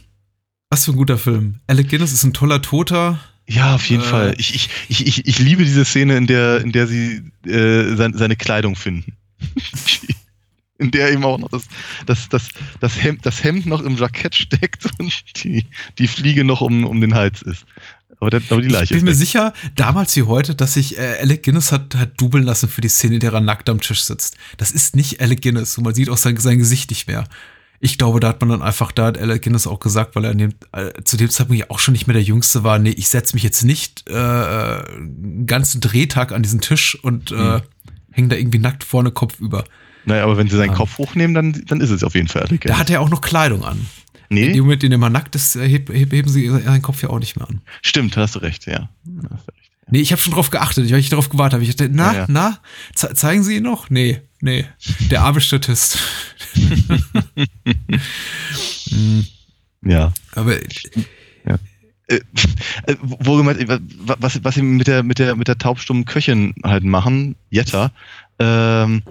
was 0.69 0.85
für 0.85 0.91
ein 0.93 0.97
guter 0.99 1.17
Film. 1.17 1.61
Alec 1.69 1.89
Guinness 1.89 2.13
ist 2.13 2.25
ein 2.25 2.35
toller 2.35 2.61
Toter. 2.61 3.19
ja, 3.49 3.75
auf 3.75 3.89
jeden 3.89 4.03
Äh. 4.03 4.07
Fall. 4.07 4.35
Ich, 4.37 4.55
ich, 4.55 4.69
ich, 4.89 5.07
ich, 5.07 5.27
ich 5.27 5.39
liebe 5.39 5.65
diese 5.65 5.87
Szene, 5.87 6.19
in 6.19 6.27
der, 6.27 6.61
in 6.61 6.71
der 6.73 6.87
sie 6.87 7.23
äh, 7.47 7.95
sein, 7.97 8.13
seine 8.15 8.37
Kleidung 8.37 8.77
finden. 8.77 9.15
in 10.83 10.91
der 10.91 11.13
eben 11.13 11.25
auch 11.25 11.39
noch 11.39 11.49
das, 11.49 11.69
das, 12.07 12.29
das, 12.29 12.49
das, 12.81 13.03
Hemd, 13.03 13.25
das 13.25 13.43
Hemd 13.43 13.67
noch 13.67 13.81
im 13.81 13.97
Jackett 13.97 14.35
steckt 14.35 14.87
und 14.99 15.13
die, 15.43 15.65
die 15.99 16.09
Fliege 16.09 16.45
noch 16.45 16.61
um, 16.61 16.85
um 16.85 17.01
den 17.01 17.15
Hals 17.15 17.43
ist. 17.43 17.65
Aber, 18.23 18.31
der, 18.31 18.41
aber 18.51 18.61
die 18.61 18.69
Ich 18.69 18.73
Leiche 18.73 18.95
bin 18.95 19.05
mir 19.05 19.15
sicher, 19.15 19.53
damals 19.75 20.15
wie 20.15 20.23
heute, 20.23 20.55
dass 20.55 20.75
sich 20.75 20.97
äh, 20.97 21.17
Alec 21.21 21.43
Guinness 21.43 21.73
hat, 21.73 21.97
hat 21.97 22.21
dubeln 22.21 22.45
lassen 22.45 22.69
für 22.69 22.81
die 22.81 22.89
Szene, 22.89 23.15
in 23.15 23.21
der 23.21 23.33
er 23.33 23.41
nackt 23.41 23.69
am 23.69 23.81
Tisch 23.81 24.05
sitzt. 24.05 24.37
Das 24.59 24.71
ist 24.71 24.95
nicht 24.95 25.21
Alec 25.21 25.43
Guinness 25.43 25.77
und 25.77 25.83
man 25.85 25.95
sieht 25.95 26.09
auch 26.09 26.17
sein, 26.17 26.37
sein 26.37 26.59
Gesicht 26.59 26.91
nicht 26.91 27.09
mehr. 27.09 27.25
Ich 27.81 27.99
glaube, 27.99 28.21
da 28.21 28.29
hat 28.29 28.41
man 28.41 28.51
dann 28.51 28.63
einfach, 28.63 28.93
da 28.93 29.07
hat 29.07 29.19
Alec 29.19 29.43
Guinness 29.43 29.67
auch 29.67 29.81
gesagt, 29.81 30.15
weil 30.15 30.25
er 30.25 30.37
dem, 30.37 30.55
äh, 30.71 31.03
zu 31.03 31.17
dem 31.17 31.31
Zeitpunkt 31.31 31.59
ja 31.59 31.67
auch 31.69 31.81
schon 31.81 31.93
nicht 31.93 32.07
mehr 32.07 32.15
der 32.15 32.23
Jüngste 32.23 32.63
war, 32.63 32.79
nee, 32.79 32.91
ich 32.91 33.09
setze 33.09 33.35
mich 33.35 33.43
jetzt 33.43 33.65
nicht 33.65 34.09
äh, 34.09 34.13
äh, 34.13 34.87
einen 34.87 35.47
ganzen 35.47 35.81
Drehtag 35.81 36.31
an 36.31 36.45
diesen 36.45 36.61
Tisch 36.61 36.95
und 37.03 37.33
äh, 37.33 37.61
häng 38.13 38.29
da 38.29 38.37
irgendwie 38.37 38.61
nackt 38.61 38.85
vorne 38.85 39.11
Kopf 39.11 39.41
über. 39.41 39.65
Naja, 40.05 40.25
aber 40.25 40.37
wenn 40.37 40.49
sie 40.49 40.57
seinen. 40.57 40.75
Kopf 40.75 40.99
hochnehmen, 40.99 41.35
dann, 41.35 41.65
dann 41.67 41.81
ist 41.81 41.91
es 41.91 42.03
auf 42.03 42.15
jeden 42.15 42.29
Fall. 42.29 42.43
Alec 42.43 42.63
Da 42.63 42.79
hat 42.79 42.91
er 42.91 43.01
auch 43.01 43.09
noch 43.09 43.21
Kleidung 43.21 43.65
an. 43.65 43.87
In 44.29 44.37
nee, 44.37 44.53
dem 44.53 44.63
Moment, 44.65 44.83
in 44.83 44.91
dem 44.91 45.03
er 45.03 45.11
nackt 45.11 45.35
ist, 45.35 45.57
äh, 45.57 45.69
heb, 45.69 45.89
heb, 45.91 46.13
heben 46.13 46.29
sie 46.29 46.49
seinen 46.49 46.81
Kopf 46.83 47.03
ja 47.03 47.11
auch 47.11 47.19
nicht 47.19 47.37
mehr 47.37 47.49
an. 47.49 47.61
stimmt, 47.83 48.17
hast 48.17 48.35
du 48.35 48.39
recht, 48.39 48.67
ja. 48.67 48.89
Hast 49.31 49.49
du 49.49 49.53
recht. 49.53 49.71
Nee, 49.91 50.01
ich 50.01 50.11
habe 50.13 50.23
schon 50.23 50.33
drauf 50.33 50.49
geachtet, 50.49 50.91
weil 50.91 50.99
ich 51.01 51.11
darauf 51.11 51.29
gewartet 51.29 51.55
habe. 51.55 51.65
Ich 51.65 51.77
dachte, 51.77 51.91
na, 51.93 52.13
Ja, 52.13 52.19
ja. 52.21 52.27
na, 52.29 52.59
ze 52.95 53.13
zeigen 53.13 53.43
Sie 53.43 53.57
ihn 53.57 53.63
noch? 53.65 53.91
Nee, 53.91 54.23
nee. 54.41 54.65
Der 55.11 55.23
arme 55.23 55.41
Statist. 55.41 55.99
Ja. 59.85 60.13
Aber 60.37 60.55
äh, 62.13 62.21
äh, 62.87 62.97
wohlgemerkt, 63.01 63.61
äh, 63.61 63.81
was, 64.19 64.43
was 64.45 64.55
sie 64.55 64.63
mit 64.63 64.87
der, 64.87 65.03
mit 65.03 65.19
der, 65.19 65.37
mit 65.37 65.49
der 65.49 65.59
taubstummen 65.59 66.05
Köchin 66.05 66.55
halt 66.63 66.85
machen, 66.85 67.37
Jetta, 67.51 67.91
ähm, 68.39 69.03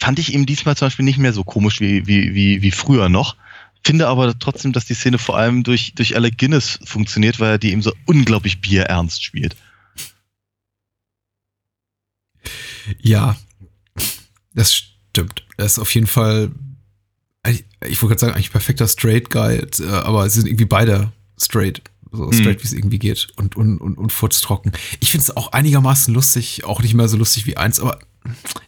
fand 0.00 0.18
ich 0.18 0.34
eben 0.34 0.46
diesmal 0.46 0.76
zum 0.76 0.86
Beispiel 0.86 1.04
nicht 1.04 1.18
mehr 1.18 1.32
so 1.32 1.44
komisch 1.44 1.80
wie, 1.80 2.06
wie, 2.06 2.34
wie, 2.34 2.62
wie 2.62 2.70
früher 2.70 3.08
noch. 3.08 3.36
Finde 3.84 4.08
aber 4.08 4.38
trotzdem, 4.38 4.72
dass 4.72 4.84
die 4.84 4.94
Szene 4.94 5.18
vor 5.18 5.38
allem 5.38 5.62
durch, 5.62 5.94
durch 5.94 6.14
Alec 6.14 6.36
Guinness 6.36 6.78
funktioniert, 6.84 7.40
weil 7.40 7.52
er 7.52 7.58
die 7.58 7.72
eben 7.72 7.82
so 7.82 7.92
unglaublich 8.06 8.60
bierernst 8.60 9.22
spielt. 9.22 9.56
ja, 12.98 13.36
das 14.54 14.74
stimmt. 14.74 15.46
Er 15.56 15.66
ist 15.66 15.78
auf 15.78 15.94
jeden 15.94 16.06
Fall, 16.06 16.50
ich, 17.46 17.64
ich 17.86 18.02
wollte 18.02 18.08
gerade 18.08 18.20
sagen, 18.20 18.34
eigentlich 18.34 18.52
perfekter 18.52 18.88
Straight 18.88 19.30
Guy, 19.30 19.58
äh, 19.58 19.86
aber 19.86 20.28
sie 20.28 20.40
sind 20.40 20.48
irgendwie 20.48 20.64
beide 20.64 21.12
straight. 21.38 21.82
So 22.12 22.24
Mhm. 22.26 22.32
straight, 22.32 22.60
wie 22.62 22.66
es 22.66 22.72
irgendwie 22.72 22.98
geht. 22.98 23.28
Und, 23.36 23.56
und, 23.56 23.78
und, 23.78 23.96
und 23.96 24.12
furztrocken. 24.12 24.72
Ich 25.00 25.10
finde 25.12 25.22
es 25.22 25.36
auch 25.36 25.52
einigermaßen 25.52 26.12
lustig, 26.12 26.64
auch 26.64 26.82
nicht 26.82 26.94
mehr 26.94 27.08
so 27.08 27.16
lustig 27.16 27.46
wie 27.46 27.56
eins, 27.56 27.78
aber 27.80 27.98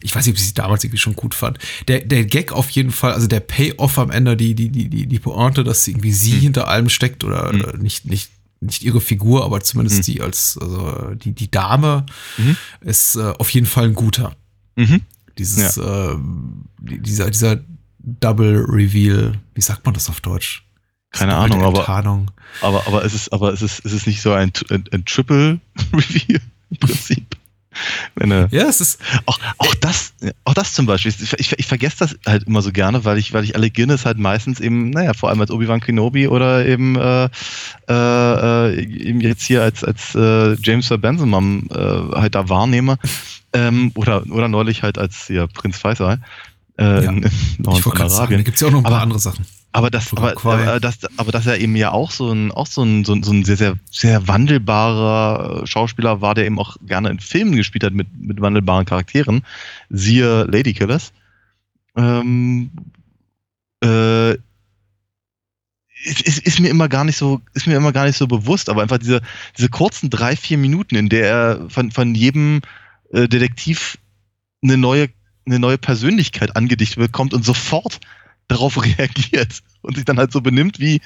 ich 0.01 0.15
weiß 0.15 0.25
nicht, 0.25 0.33
ob 0.33 0.39
ich 0.39 0.47
sie 0.47 0.53
damals 0.53 0.83
irgendwie 0.83 0.97
schon 0.99 1.15
gut 1.15 1.35
fand. 1.35 1.59
Der, 1.87 1.99
der 2.01 2.25
Gag 2.25 2.51
auf 2.53 2.69
jeden 2.71 2.91
Fall, 2.91 3.13
also 3.13 3.27
der 3.27 3.39
Payoff 3.41 3.99
am 3.99 4.09
Ende, 4.11 4.35
die, 4.37 4.55
die, 4.55 4.69
die, 4.69 4.89
die, 4.89 5.05
die 5.07 5.19
Pointe, 5.19 5.63
dass 5.63 5.87
irgendwie 5.87 6.11
sie 6.13 6.31
Hm. 6.33 6.39
hinter 6.39 6.67
allem 6.69 6.89
steckt 6.89 7.23
oder 7.23 7.49
Hm. 7.49 7.61
äh, 7.61 7.77
nicht, 7.77 8.05
nicht, 8.05 8.31
nicht 8.61 8.81
ihre 8.83 9.01
Figur, 9.01 9.43
aber 9.43 9.59
zumindest 9.61 9.97
Hm. 9.97 10.03
die 10.13 10.21
als, 10.21 10.57
also 10.59 11.11
die, 11.15 11.33
die 11.33 11.51
Dame 11.51 12.05
Mhm. 12.37 12.55
ist 12.81 13.15
äh, 13.15 13.33
auf 13.37 13.49
jeden 13.49 13.67
Fall 13.67 13.85
ein 13.89 13.93
guter. 13.93 14.35
Mhm. 14.75 15.01
Dieses, 15.37 15.77
äh, 15.77 16.15
die- 16.79 16.99
dieser, 16.99 17.29
dieser 17.29 17.59
Double 17.99 18.65
Reveal, 18.67 19.39
wie 19.53 19.61
sagt 19.61 19.85
man 19.85 19.93
das 19.93 20.09
auf 20.09 20.19
Deutsch? 20.21 20.65
Keine 21.13 21.35
Ahnung, 21.35 21.63
aber, 21.63 21.79
Enttarnung. 21.79 22.29
aber, 22.61 22.85
aber 22.87 23.05
es 23.05 23.13
ist, 23.13 23.31
aber 23.31 23.53
es 23.53 23.61
ist, 23.61 23.85
es 23.85 23.93
ist 23.93 24.05
nicht 24.07 24.21
so 24.21 24.33
ein, 24.33 24.51
ein, 24.69 24.83
ein 24.91 25.05
Triple 25.05 25.59
Review 25.93 26.39
im 26.69 26.77
Prinzip. 26.77 27.37
Wenn 28.15 28.29
er, 28.29 28.49
Ja, 28.51 28.63
es 28.67 28.81
ist, 28.81 28.99
Auch, 29.25 29.39
auch 29.57 29.73
das, 29.75 30.13
auch 30.43 30.53
das 30.53 30.73
zum 30.73 30.85
Beispiel. 30.85 31.11
Ich, 31.39 31.53
ich, 31.57 31.65
vergesse 31.65 31.95
das 31.99 32.15
halt 32.25 32.43
immer 32.43 32.61
so 32.61 32.71
gerne, 32.71 33.03
weil 33.03 33.17
ich, 33.17 33.33
weil 33.33 33.43
ich 33.43 33.55
alle 33.55 33.71
Guinness 33.71 34.05
halt 34.05 34.19
meistens 34.19 34.59
eben, 34.59 34.91
naja, 34.91 35.13
vor 35.15 35.29
allem 35.29 35.41
als 35.41 35.49
Obi-Wan 35.49 35.79
Kenobi 35.81 36.27
oder 36.27 36.65
eben, 36.67 36.95
äh, 36.97 37.29
äh, 37.89 38.79
eben 38.79 39.21
jetzt 39.21 39.41
hier 39.43 39.63
als, 39.63 39.83
als 39.83 40.13
äh, 40.13 40.53
James 40.61 40.89
Benzemam 40.89 41.67
äh, 41.71 41.75
halt 42.15 42.35
da 42.35 42.47
wahrnehme. 42.47 42.97
Ähm, 43.53 43.91
oder, 43.95 44.23
oder 44.29 44.47
neulich 44.47 44.83
halt 44.83 44.97
als 44.99 45.25
hier 45.27 45.47
Prinz 45.47 45.77
Faisal 45.77 46.19
äh, 46.77 46.83
Ja. 47.05 47.11
in, 47.11 47.23
in 47.23 47.31
ich 47.59 47.67
wollte 47.85 47.89
gerade 47.91 48.09
sagen, 48.09 48.35
da 48.37 48.41
gibt 48.43 48.55
es 48.55 48.61
ja 48.61 48.67
auch 48.67 48.71
noch 48.71 48.79
ein 48.79 48.83
paar 48.83 48.93
Aber- 48.93 49.01
andere 49.01 49.19
Sachen. 49.19 49.45
Aber 49.75 49.89
das, 49.89 50.15
aber, 50.15 50.37
aber, 50.37 50.79
das, 50.79 50.99
aber 51.17 51.31
dass 51.31 51.47
er 51.47 51.59
eben 51.59 51.75
ja 51.75 51.91
auch 51.91 52.11
so 52.11 52.31
ein, 52.31 52.51
auch 52.51 52.67
so 52.67 52.83
ein, 52.83 53.03
so 53.05 53.13
ein, 53.13 53.23
so 53.23 53.31
ein 53.31 53.43
sehr, 53.43 53.57
sehr, 53.57 53.75
sehr 53.89 54.27
wandelbarer 54.27 55.63
äh, 55.63 55.67
Schauspieler 55.67 56.21
war, 56.21 56.35
der 56.35 56.45
eben 56.45 56.59
auch 56.59 56.77
gerne 56.85 57.09
in 57.09 57.19
Filmen 57.19 57.55
gespielt 57.55 57.83
hat 57.83 57.93
mit, 57.93 58.07
mit 58.15 58.39
wandelbaren 58.39 58.85
Charakteren. 58.85 59.43
Siehe 59.89 60.43
Ladykillers. 60.43 61.11
Ähm, 61.95 62.69
äh, 63.83 64.33
ist, 66.03 66.21
ist, 66.21 66.39
ist 66.39 66.59
mir 66.59 66.69
immer 66.69 66.87
gar 66.87 67.03
nicht 67.03 67.17
so, 67.17 67.41
ist 67.55 67.65
mir 67.65 67.75
immer 67.75 67.93
gar 67.93 68.05
nicht 68.05 68.17
so 68.17 68.27
bewusst, 68.27 68.69
aber 68.69 68.83
einfach 68.83 68.99
diese, 68.99 69.21
diese 69.57 69.69
kurzen 69.69 70.11
drei, 70.11 70.35
vier 70.35 70.59
Minuten, 70.59 70.95
in 70.95 71.09
der 71.09 71.27
er 71.27 71.69
von, 71.69 71.89
von 71.89 72.13
jedem 72.13 72.61
äh, 73.11 73.27
Detektiv 73.27 73.97
eine 74.61 74.77
neue, 74.77 75.09
eine 75.47 75.57
neue 75.57 75.79
Persönlichkeit 75.79 76.55
angedichtet 76.55 76.99
bekommt 76.99 77.33
und 77.33 77.43
sofort 77.43 77.99
darauf 78.47 78.81
reagiert 78.83 79.61
und 79.81 79.95
sich 79.95 80.05
dann 80.05 80.17
halt 80.17 80.31
so 80.31 80.41
benimmt 80.41 80.79
wie 80.79 81.01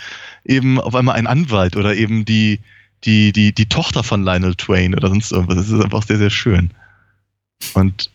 eben 0.46 0.80
auf 0.80 0.96
einmal 0.96 1.16
ein 1.16 1.28
Anwalt 1.28 1.76
oder 1.76 1.96
eben 1.96 2.26
die, 2.26 2.60
die, 3.04 3.32
die, 3.32 3.54
die 3.54 3.70
Tochter 3.70 4.04
von 4.04 4.24
Lionel 4.24 4.56
Twain 4.56 4.96
oder 4.96 5.10
sonst 5.10 5.32
irgendwas. 5.32 5.58
Das 5.58 5.70
ist 5.70 5.84
einfach 5.84 6.04
sehr, 6.04 6.18
sehr 6.18 6.30
schön. 6.30 6.72
Und 7.74 8.12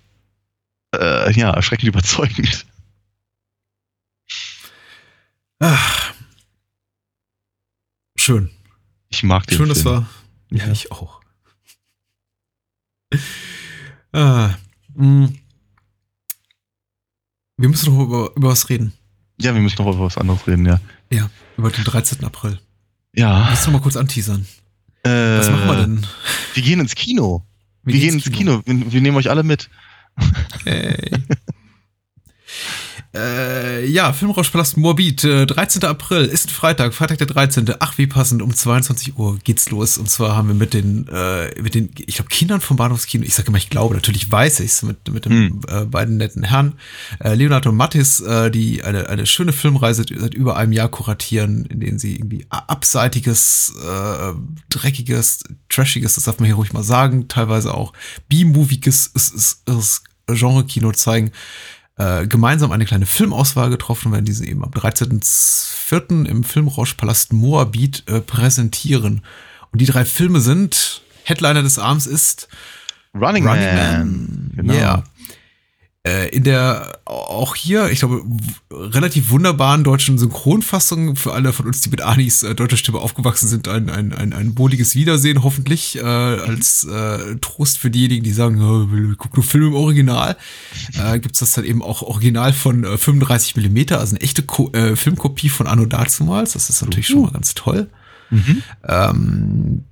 äh, 0.95 1.33
ja, 1.33 1.51
erschreckend 1.51 1.89
überzeugend. 1.89 2.67
Ach. 5.61 6.15
Schön. 8.17 8.51
Ich 9.09 9.23
mag 9.23 9.47
den 9.47 9.57
Schön, 9.59 9.69
das 9.69 9.83
Film. 9.83 9.95
war. 9.95 10.09
Ja, 10.51 10.67
Ja. 10.67 10.73
ich 10.73 10.91
auch. 10.93 11.21
Ah, 14.13 14.55
mh. 14.95 15.31
wir 17.59 17.69
müssen 17.69 17.93
noch 17.95 18.03
über, 18.05 18.33
über 18.37 18.49
was 18.49 18.69
reden. 18.69 18.93
Ja, 19.43 19.55
wir 19.55 19.61
müssen 19.61 19.83
noch 19.83 19.93
über 19.93 20.05
was 20.05 20.19
anderes 20.19 20.47
reden, 20.47 20.67
ja. 20.67 20.81
Ja, 21.11 21.29
über 21.57 21.71
den 21.71 21.85
13. 21.85 22.25
April. 22.25 22.59
Ja. 23.15 23.49
Lass 23.51 23.67
noch 23.67 23.73
mal 23.73 23.81
kurz 23.81 23.97
anteasern. 23.97 24.47
Äh, 25.03 25.11
Was 25.11 25.51
machen 25.51 25.67
wir 25.67 25.77
denn? 25.77 26.07
Wir 26.55 26.63
gehen 26.63 26.81
ins 26.81 26.95
Kino. 26.95 27.45
Wir, 27.83 27.99
gehen 27.99 28.15
ins 28.15 28.31
Kino. 28.31 28.63
Wir, 28.65 28.93
wir 28.93 29.01
nehmen 29.01 29.17
euch 29.17 29.31
alle 29.31 29.43
mit. 29.43 29.69
Hey. 30.65 31.11
äh, 33.15 33.85
ja, 33.87 34.13
Filmrauschpalast 34.15 34.79
Morbid, 34.79 35.23
äh, 35.25 35.45
13. 35.45 35.85
April, 35.85 36.25
ist 36.25 36.47
ein 36.47 36.49
Freitag, 36.49 36.95
Freitag 36.95 37.19
der 37.19 37.27
13. 37.27 37.75
Ach, 37.79 37.99
wie 37.99 38.07
passend, 38.07 38.41
um 38.41 38.55
22 38.55 39.19
Uhr 39.19 39.39
geht's 39.45 39.69
los. 39.69 39.99
Und 39.99 40.09
zwar 40.09 40.35
haben 40.35 40.49
wir 40.49 40.55
mit 40.55 40.73
den, 40.73 41.07
äh, 41.09 41.61
mit 41.61 41.75
den, 41.75 41.91
ich 41.99 42.15
glaube, 42.17 42.31
Kindern 42.31 42.63
vom 42.63 42.79
Bahnhofskino, 42.79 43.25
ich 43.25 43.35
sage 43.35 43.49
immer, 43.49 43.59
ich 43.59 43.69
glaube, 43.69 43.95
natürlich 43.95 44.33
weiß 44.33 44.61
ich's, 44.61 44.83
mit, 44.83 45.13
mit 45.13 45.27
den 45.27 45.61
äh, 45.69 45.85
beiden 45.85 46.17
netten 46.17 46.43
Herren, 46.43 46.75
äh, 47.23 47.35
Leonardo 47.35 47.69
und 47.69 47.77
Mattis, 47.77 48.21
äh, 48.21 48.51
die 48.51 48.83
eine, 48.83 49.11
eine 49.11 49.27
schöne 49.27 49.53
Filmreise 49.53 50.07
seit 50.09 50.33
über 50.33 50.57
einem 50.57 50.73
Jahr 50.73 50.89
kuratieren, 50.89 51.67
in 51.67 51.81
denen 51.81 51.99
sie 51.99 52.17
irgendwie 52.17 52.47
abseitiges, 52.49 53.75
äh, 53.87 54.33
dreckiges, 54.71 55.45
trashiges, 55.69 56.15
das 56.15 56.25
darf 56.25 56.39
man 56.39 56.47
hier 56.47 56.55
ruhig 56.55 56.73
mal 56.73 56.83
sagen, 56.83 57.29
teilweise 57.29 57.75
auch 57.75 57.93
B-moviges 58.29 59.13
Genre-Kino 60.29 60.93
zeigen 60.93 61.33
äh, 61.99 62.27
gemeinsam 62.27 62.73
eine 62.73 62.85
kleine 62.85 63.07
Filmauswahl 63.07 63.71
getroffen 63.71 64.09
und 64.09 64.13
werden 64.15 64.25
diese 64.25 64.47
eben 64.47 64.65
am 64.65 64.71
13.04. 64.71 66.27
im 66.27 66.45
Filmrauschpalast 66.45 67.33
Moabit 67.33 68.05
äh, 68.07 68.21
präsentieren. 68.21 69.23
Und 69.71 69.81
die 69.81 69.87
drei 69.87 70.05
Filme 70.05 70.41
sind, 70.41 71.03
Headliner 71.25 71.63
des 71.63 71.79
Abends 71.79 72.07
ist 72.07 72.49
Running, 73.15 73.47
Running 73.47 73.75
Man. 73.75 73.77
Man. 73.77 74.53
Genau. 74.57 74.75
Yeah. 74.75 75.05
Äh, 76.05 76.31
in 76.31 76.43
der 76.43 76.99
auch 77.05 77.55
hier, 77.55 77.89
ich 77.91 78.01
glaube, 78.01 78.25
relativ 78.73 79.31
wunderbaren 79.31 79.85
deutschen 79.85 80.19
Synchronfassung 80.19 81.15
für 81.15 81.33
alle 81.33 81.53
von 81.53 81.67
uns, 81.67 81.81
die 81.81 81.91
mit 81.91 82.01
Anis 82.01 82.43
äh, 82.43 82.57
deutscher 82.57 82.77
Stimme 82.77 82.99
aufgewachsen 82.99 83.47
sind, 83.47 83.69
ein, 83.69 83.89
ein, 83.89 84.13
ein, 84.13 84.33
ein 84.33 84.59
wohliges 84.59 84.97
Wiedersehen, 84.97 85.45
hoffentlich, 85.45 85.97
äh, 85.97 86.03
als 86.03 86.83
äh, 86.83 87.37
Trost 87.41 87.79
für 87.79 87.89
diejenigen, 87.89 88.25
die 88.25 88.33
sagen, 88.33 88.61
oh, 88.61 89.15
guck 89.17 89.37
nur 89.37 89.45
Film 89.45 89.69
im 89.69 89.75
Original. 89.75 90.37
Äh, 90.95 91.21
gibt's 91.21 91.39
das 91.39 91.53
dann 91.53 91.65
eben 91.65 91.83
auch 91.83 92.03
original 92.03 92.53
von 92.53 92.83
äh, 92.83 92.99
35 92.99 93.55
Millimeter, 93.55 94.01
also 94.01 94.17
eine 94.17 94.25
echte 94.25 94.43
Ko 94.43 94.71
äh, 94.73 94.97
Filmkopie 94.97 95.51
von 95.51 95.69
Anno 95.69 95.87
dazumals. 95.87 96.55
Das 96.55 96.69
ist 96.69 96.83
natürlich 96.83 97.07
schon 97.07 97.23
mal 97.23 97.31
ganz 97.31 97.55
toll. 97.55 97.89
Ähm, 98.89 99.85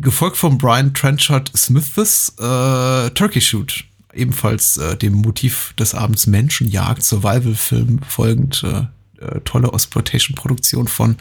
gefolgt 0.00 0.38
von 0.38 0.56
Brian 0.56 0.94
Trenchard 0.94 1.50
Smiths 1.54 2.30
äh, 2.38 3.10
Turkey 3.10 3.40
Shoot. 3.42 3.84
Ebenfalls 4.14 4.76
äh, 4.76 4.96
dem 4.96 5.14
Motiv 5.14 5.74
des 5.78 5.94
Abends 5.94 6.26
Menschenjagd, 6.26 7.02
Survival-Film 7.02 8.00
folgend. 8.06 8.62
Äh, 8.64 8.86
äh, 9.22 9.40
tolle 9.44 9.68
Exploitation-Produktion 9.72 10.88
von 10.88 11.16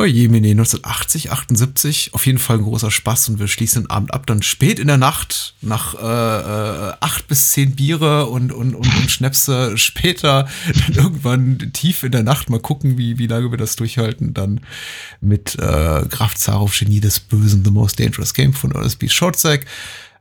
Oh 0.00 0.04
je, 0.04 0.28
Mene, 0.28 0.50
1980, 0.52 1.32
78. 1.32 2.14
Auf 2.14 2.24
jeden 2.24 2.38
Fall 2.38 2.58
ein 2.58 2.62
großer 2.62 2.92
Spaß 2.92 3.30
und 3.30 3.40
wir 3.40 3.48
schließen 3.48 3.82
den 3.82 3.90
Abend 3.90 4.14
ab. 4.14 4.28
Dann 4.28 4.42
spät 4.42 4.78
in 4.78 4.86
der 4.86 4.96
Nacht, 4.96 5.56
nach 5.60 5.94
äh, 5.94 5.98
äh, 5.98 6.92
acht 7.00 7.26
bis 7.26 7.50
zehn 7.50 7.74
Biere 7.74 8.26
und, 8.26 8.52
und, 8.52 8.76
und, 8.76 8.86
und 8.86 9.10
Schnäpse 9.10 9.76
später, 9.76 10.46
dann 10.86 10.94
irgendwann 10.94 11.72
tief 11.72 12.04
in 12.04 12.12
der 12.12 12.22
Nacht 12.22 12.48
mal 12.48 12.60
gucken, 12.60 12.96
wie, 12.96 13.18
wie 13.18 13.26
lange 13.26 13.50
wir 13.50 13.58
das 13.58 13.74
durchhalten. 13.74 14.34
Dann 14.34 14.60
mit 15.20 15.56
äh, 15.56 16.04
Graf 16.08 16.36
Zarow, 16.36 16.72
Genie 16.72 17.00
des 17.00 17.18
Bösen, 17.18 17.64
The 17.64 17.72
Most 17.72 17.98
Dangerous 17.98 18.34
Game 18.34 18.52
von 18.52 18.70
Ernest 18.70 19.00
B. 19.00 19.08
Shortsack, 19.08 19.66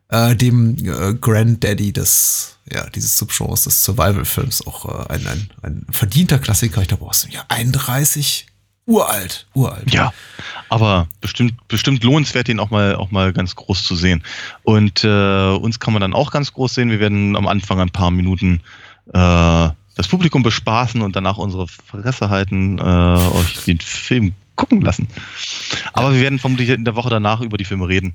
äh, 0.09 0.35
dem 0.35 0.77
äh, 0.77 1.13
Granddaddy 1.13 1.93
des, 1.93 2.57
ja, 2.71 2.89
dieses 2.89 3.17
Subgenres 3.17 3.63
des 3.63 3.83
Survival-Films. 3.83 4.65
Auch 4.67 4.85
äh, 4.85 5.13
ein, 5.13 5.27
ein, 5.27 5.49
ein 5.61 5.85
verdienter 5.91 6.39
Klassiker, 6.39 6.81
ich 6.81 6.87
glaube 6.87 7.05
aus 7.05 7.21
dem 7.21 7.31
Jahr 7.31 7.45
31. 7.49 8.47
Uralt, 8.85 9.47
uralt. 9.53 9.93
Ja, 9.93 10.13
aber 10.69 11.09
bestimmt, 11.19 11.67
bestimmt 11.67 12.05
lohnenswert, 12.05 12.47
den 12.47 12.61
auch 12.61 12.69
mal, 12.69 12.95
auch 12.95 13.11
mal 13.11 13.33
ganz 13.33 13.53
groß 13.53 13.83
zu 13.83 13.97
sehen. 13.97 14.23
Und 14.63 15.03
äh, 15.03 15.49
uns 15.55 15.81
kann 15.81 15.91
man 15.91 15.99
dann 15.99 16.13
auch 16.13 16.31
ganz 16.31 16.53
groß 16.53 16.75
sehen. 16.75 16.89
Wir 16.89 17.01
werden 17.01 17.35
am 17.35 17.47
Anfang 17.47 17.81
ein 17.81 17.89
paar 17.89 18.11
Minuten 18.11 18.61
äh, 19.13 19.69
das 19.97 20.07
Publikum 20.07 20.41
bespaßen 20.41 21.01
und 21.01 21.17
danach 21.17 21.37
unsere 21.37 21.67
Fresse 21.67 22.29
halten, 22.29 22.77
äh, 22.77 22.81
euch 22.81 23.65
den 23.65 23.79
Film 23.79 24.33
gucken 24.55 24.79
lassen. 24.79 25.09
Aber 25.91 26.13
wir 26.13 26.21
werden 26.21 26.39
vermutlich 26.39 26.69
in 26.69 26.85
der 26.85 26.95
Woche 26.95 27.09
danach 27.09 27.41
über 27.41 27.57
die 27.57 27.65
Filme 27.65 27.89
reden. 27.89 28.13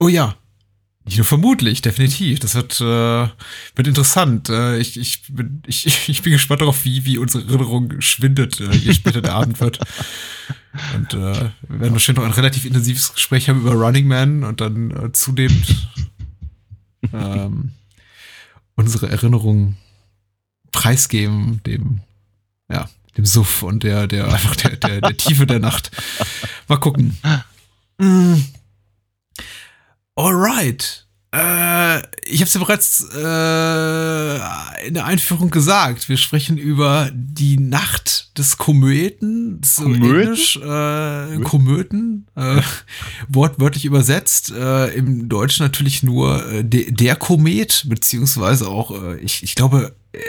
Oh 0.00 0.08
ja. 0.08 0.34
Nicht 1.04 1.18
nur 1.18 1.26
vermutlich, 1.26 1.82
definitiv. 1.82 2.40
Das 2.40 2.54
wird, 2.54 2.80
äh, 2.80 3.28
wird 3.74 3.86
interessant. 3.86 4.48
Äh, 4.48 4.78
ich, 4.78 4.98
ich, 4.98 5.22
bin, 5.28 5.62
ich, 5.66 5.86
ich 6.08 6.22
bin 6.22 6.32
gespannt 6.32 6.62
darauf, 6.62 6.84
wie, 6.84 7.04
wie 7.04 7.18
unsere 7.18 7.44
Erinnerung 7.44 8.00
schwindet, 8.00 8.60
äh, 8.60 8.74
je 8.74 8.94
später 8.94 9.20
der 9.20 9.34
Abend 9.34 9.60
wird. 9.60 9.80
Und 10.94 11.12
äh, 11.12 11.16
wir 11.16 11.80
werden 11.80 11.92
wahrscheinlich 11.92 12.22
noch 12.22 12.24
ein 12.24 12.34
relativ 12.34 12.64
intensives 12.64 13.12
Gespräch 13.12 13.48
haben 13.48 13.60
über 13.60 13.72
Running 13.72 14.06
Man 14.06 14.44
und 14.44 14.60
dann 14.60 14.90
äh, 14.90 15.12
zunehmend 15.12 15.88
ähm, 17.12 17.72
unsere 18.74 19.08
Erinnerungen 19.08 19.76
preisgeben, 20.72 21.60
dem, 21.64 22.00
ja, 22.70 22.88
dem 23.16 23.26
Suff 23.26 23.62
und 23.62 23.84
der, 23.84 24.06
der, 24.06 24.32
einfach 24.32 24.56
der, 24.56 24.76
der, 24.76 25.00
der 25.02 25.16
Tiefe 25.16 25.46
der 25.46 25.60
Nacht. 25.60 25.90
Mal 26.68 26.78
gucken. 26.78 27.18
Mm. 27.96 28.42
Alright. 30.16 31.06
Äh, 31.32 31.98
ich 32.26 32.40
habe 32.40 32.44
es 32.44 32.54
ja 32.54 32.60
bereits 32.60 33.08
äh, 33.12 34.86
in 34.86 34.94
der 34.94 35.04
Einführung 35.04 35.50
gesagt. 35.50 36.08
Wir 36.08 36.16
sprechen 36.16 36.58
über 36.58 37.10
die 37.12 37.58
Nacht 37.58 38.38
des 38.38 38.56
Komöten. 38.56 39.60
So? 39.64 39.84
Englisch, 39.84 40.56
äh, 40.56 41.40
Komöten. 41.40 42.28
Äh, 42.36 42.62
wortwörtlich 43.28 43.84
übersetzt. 43.84 44.52
Äh, 44.52 44.94
Im 44.94 45.28
Deutschen 45.28 45.64
natürlich 45.64 46.04
nur 46.04 46.46
äh, 46.48 46.64
de, 46.64 46.92
der 46.92 47.16
Komet, 47.16 47.86
beziehungsweise 47.88 48.68
auch, 48.68 48.92
äh, 49.02 49.18
ich, 49.18 49.42
ich 49.42 49.56
glaube, 49.56 49.96
äh, 50.12 50.20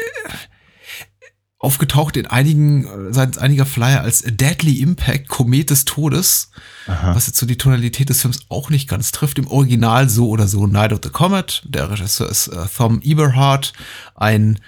aufgetaucht 1.66 2.16
in 2.16 2.28
einigen, 2.28 2.86
äh, 2.86 3.14
seitens 3.14 3.38
einiger 3.38 3.66
Flyer 3.66 4.02
als 4.02 4.24
Deadly 4.26 4.80
Impact, 4.80 5.28
Komet 5.28 5.72
des 5.72 5.86
Todes 5.86 6.52
Aha. 6.88 7.16
was 7.16 7.28
jetzt 7.28 7.40
so 7.40 7.46
die 7.46 7.58
Tonalität 7.58 8.10
des 8.10 8.22
Films 8.22 8.42
auch 8.50 8.70
nicht 8.70 8.88
ganz 8.88 9.12
trifft. 9.12 9.40
Im 9.40 9.48
Original 9.48 10.08
so 10.08 10.30
oder 10.30 10.48
so 10.48 10.68
Night 10.68 10.94
of 10.94 11.00
the 11.04 11.10
Comet. 11.10 11.64
Der 11.66 11.90
Regisseur 11.90 12.30
ist 12.30 12.48
äh, 12.48 12.66
Tom 12.76 13.02
Eberhardt, 13.02 13.74
ein 14.14 14.60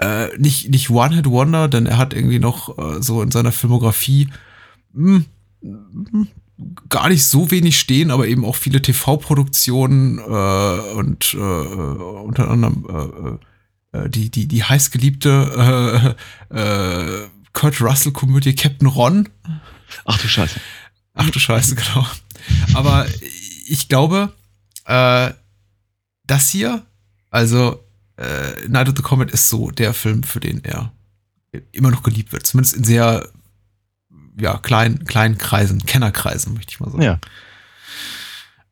äh, 0.00 0.36
nicht, 0.38 0.70
nicht 0.70 0.90
One-Hit-Wonder, 0.90 1.68
denn 1.68 1.86
er 1.86 1.98
hat 1.98 2.14
irgendwie 2.14 2.40
noch 2.40 2.76
äh, 2.76 3.00
so 3.00 3.22
in 3.22 3.30
seiner 3.30 3.52
Filmografie 3.52 4.28
mh, 4.92 5.22
mh, 5.62 6.26
gar 6.88 7.08
nicht 7.08 7.24
so 7.24 7.50
wenig 7.50 7.78
stehen, 7.78 8.10
aber 8.10 8.26
eben 8.26 8.44
auch 8.44 8.56
viele 8.56 8.82
TV-Produktionen 8.82 10.18
äh, 10.18 10.94
und 10.94 11.34
äh, 11.34 11.36
unter 11.36 12.50
anderem 12.50 12.86
äh, 12.88 13.28
äh, 13.28 13.38
die, 14.08 14.30
die, 14.30 14.46
die 14.48 14.64
heißgeliebte 14.64 16.16
äh, 16.50 16.58
äh, 16.58 17.28
Kurt 17.52 17.80
Russell-Komödie 17.80 18.54
Captain 18.54 18.88
Ron. 18.88 19.28
Ach 20.04 20.18
du 20.18 20.28
Scheiße. 20.28 20.60
Ach 21.14 21.30
du 21.30 21.38
Scheiße, 21.38 21.74
genau. 21.74 22.06
Aber 22.74 23.06
ich 23.66 23.88
glaube, 23.88 24.32
äh, 24.86 25.30
das 26.24 26.48
hier, 26.48 26.84
also 27.30 27.84
äh, 28.16 28.68
Night 28.68 28.88
of 28.88 28.94
the 28.96 29.02
Comet 29.02 29.30
ist 29.30 29.48
so 29.48 29.70
der 29.70 29.94
Film, 29.94 30.22
für 30.22 30.40
den 30.40 30.64
er 30.64 30.92
immer 31.72 31.90
noch 31.90 32.02
geliebt 32.02 32.32
wird. 32.32 32.46
Zumindest 32.46 32.76
in 32.76 32.84
sehr 32.84 33.28
ja, 34.38 34.56
kleinen, 34.58 35.04
kleinen 35.04 35.36
Kreisen, 35.36 35.84
Kennerkreisen, 35.84 36.54
möchte 36.54 36.72
ich 36.72 36.80
mal 36.80 36.90
sagen. 36.90 37.02
Ja. 37.02 37.18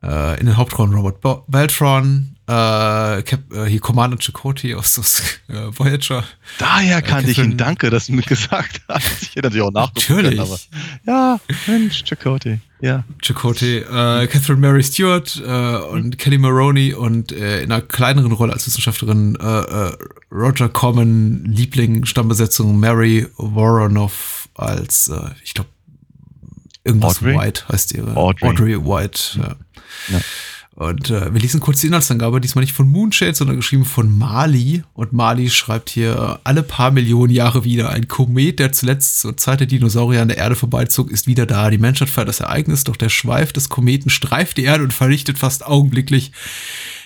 Äh, 0.02 0.40
in 0.40 0.46
den 0.46 0.56
Hauptrollen 0.56 0.94
Robert 0.94 1.20
Beltron, 1.48 2.36
äh, 2.50 3.22
Cap 3.22 3.40
äh, 3.52 3.66
hier 3.66 3.80
Commander 3.80 4.18
Chakotay 4.18 4.74
aus 4.74 4.94
das, 4.94 5.40
äh, 5.48 5.70
Voyager. 5.78 6.24
Daher 6.58 7.00
kannte 7.00 7.30
ich 7.30 7.38
ihn. 7.38 7.56
Danke, 7.56 7.90
dass 7.90 8.06
du 8.06 8.12
mir 8.14 8.22
gesagt 8.26 8.80
hast. 8.88 9.22
Ich 9.22 9.36
hätte 9.36 9.42
natürlich 9.42 9.62
auch 9.62 9.72
nachgucken 9.72 10.14
Natürlich. 10.16 10.38
können, 10.38 10.40
aber 10.40 10.58
ja, 11.06 11.40
Mensch, 11.66 12.02
Chakotay. 12.04 12.58
Ja. 12.80 13.04
Chakotay, 13.22 13.78
äh, 13.78 14.26
Catherine 14.26 14.60
Mary 14.60 14.82
Stewart 14.82 15.40
äh, 15.46 15.76
und 15.90 16.18
Kelly 16.18 16.38
Maroney 16.38 16.94
und 16.94 17.30
äh, 17.30 17.62
in 17.62 17.70
einer 17.70 17.82
kleineren 17.82 18.32
Rolle 18.32 18.52
als 18.52 18.66
Wissenschaftlerin 18.66 19.36
äh, 19.40 19.44
äh, 19.44 19.96
Roger 20.32 20.68
Corman, 20.68 21.44
Liebling, 21.44 22.04
Stammbesetzung 22.04 22.80
Mary 22.80 23.26
Voronoff 23.36 24.48
als, 24.54 25.08
äh, 25.08 25.20
ich 25.44 25.54
glaube, 25.54 25.70
irgendwas 26.84 27.18
Audrey? 27.18 27.36
White 27.36 27.68
heißt 27.68 27.92
ihre. 27.92 28.16
Audrey. 28.16 28.84
White, 28.84 29.38
ja. 29.38 29.56
Ja. 30.08 30.20
Und 30.80 31.10
äh, 31.10 31.34
wir 31.34 31.38
lesen 31.42 31.60
kurz 31.60 31.82
die 31.82 31.88
Inhaltsangabe, 31.88 32.40
diesmal 32.40 32.64
nicht 32.64 32.74
von 32.74 32.88
Moonshade, 32.88 33.34
sondern 33.34 33.56
geschrieben 33.56 33.84
von 33.84 34.16
Mali. 34.16 34.82
Und 34.94 35.12
Mali 35.12 35.50
schreibt 35.50 35.90
hier, 35.90 36.40
alle 36.42 36.62
paar 36.62 36.90
Millionen 36.90 37.30
Jahre 37.30 37.64
wieder. 37.64 37.90
Ein 37.90 38.08
Komet, 38.08 38.60
der 38.60 38.72
zuletzt 38.72 39.20
zur 39.20 39.36
Zeit 39.36 39.60
der 39.60 39.66
Dinosaurier 39.66 40.22
an 40.22 40.28
der 40.28 40.38
Erde 40.38 40.54
vorbeizog, 40.54 41.10
ist 41.10 41.26
wieder 41.26 41.44
da. 41.44 41.68
Die 41.68 41.76
Menschheit 41.76 42.08
feiert 42.08 42.28
das 42.28 42.40
Ereignis, 42.40 42.84
doch 42.84 42.96
der 42.96 43.10
Schweif 43.10 43.52
des 43.52 43.68
Kometen 43.68 44.08
streift 44.08 44.56
die 44.56 44.64
Erde 44.64 44.82
und 44.82 44.94
vernichtet 44.94 45.38
fast 45.38 45.66
augenblicklich 45.66 46.32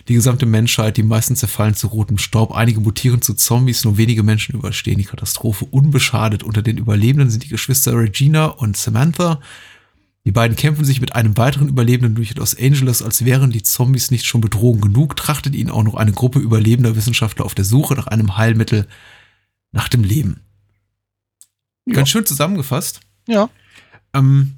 die 0.07 0.15
gesamte 0.15 0.47
Menschheit. 0.47 0.97
Die 0.97 1.03
meisten 1.03 1.35
zerfallen 1.35 1.75
zu 1.75 1.89
rotem 1.89 2.19
Staub, 2.19 2.53
einige 2.55 2.79
mutieren 2.79 3.23
zu 3.23 3.35
Zombies, 3.35 3.83
nur 3.83 3.99
wenige 3.99 4.23
Menschen 4.23 4.55
überstehen 4.55 4.99
die 4.99 5.05
Katastrophe 5.05 5.65
unbeschadet. 5.65 6.45
Unter 6.45 6.63
den 6.63 6.79
Überlebenden 6.79 7.29
sind 7.29 7.43
die 7.43 7.49
Geschwister 7.49 7.99
Regina 7.99 8.45
und 8.45 8.77
Samantha. 8.77 9.41
Die 10.27 10.33
beiden 10.33 10.57
kämpfen 10.57 10.87
sich 10.87 11.01
mit 11.03 11.15
einem 11.15 11.37
weiteren 11.37 11.69
Überlebenden 11.69 12.15
durch 12.15 12.35
Los 12.35 12.57
Angeles, 12.59 13.03
als 13.03 13.27
wären 13.27 13.51
die 13.51 13.63
Zombies 13.63 14.11
nicht 14.11 14.25
schon 14.25 14.41
Bedrohung 14.41 14.81
genug, 14.81 15.17
trachtet 15.17 15.55
ihnen 15.55 15.71
auch 15.71 15.83
noch 15.83 15.95
eine 15.95 16.13
Gruppe 16.13 16.39
überlebender 16.39 16.97
Wissenschaftler 16.97 17.45
auf 17.45 17.55
der 17.55 17.67
Suche 17.67 17.95
nach 17.95 18.07
einem 18.07 18.37
Heilmittel 18.39 18.89
nach 19.73 19.89
dem 19.89 20.03
Leben. 20.03 20.41
Ja. 21.87 21.97
Ganz 21.97 22.09
schön 22.09 22.25
zusammengefasst. 22.25 23.01
Ja. 23.29 23.51
Ähm, 24.15 24.55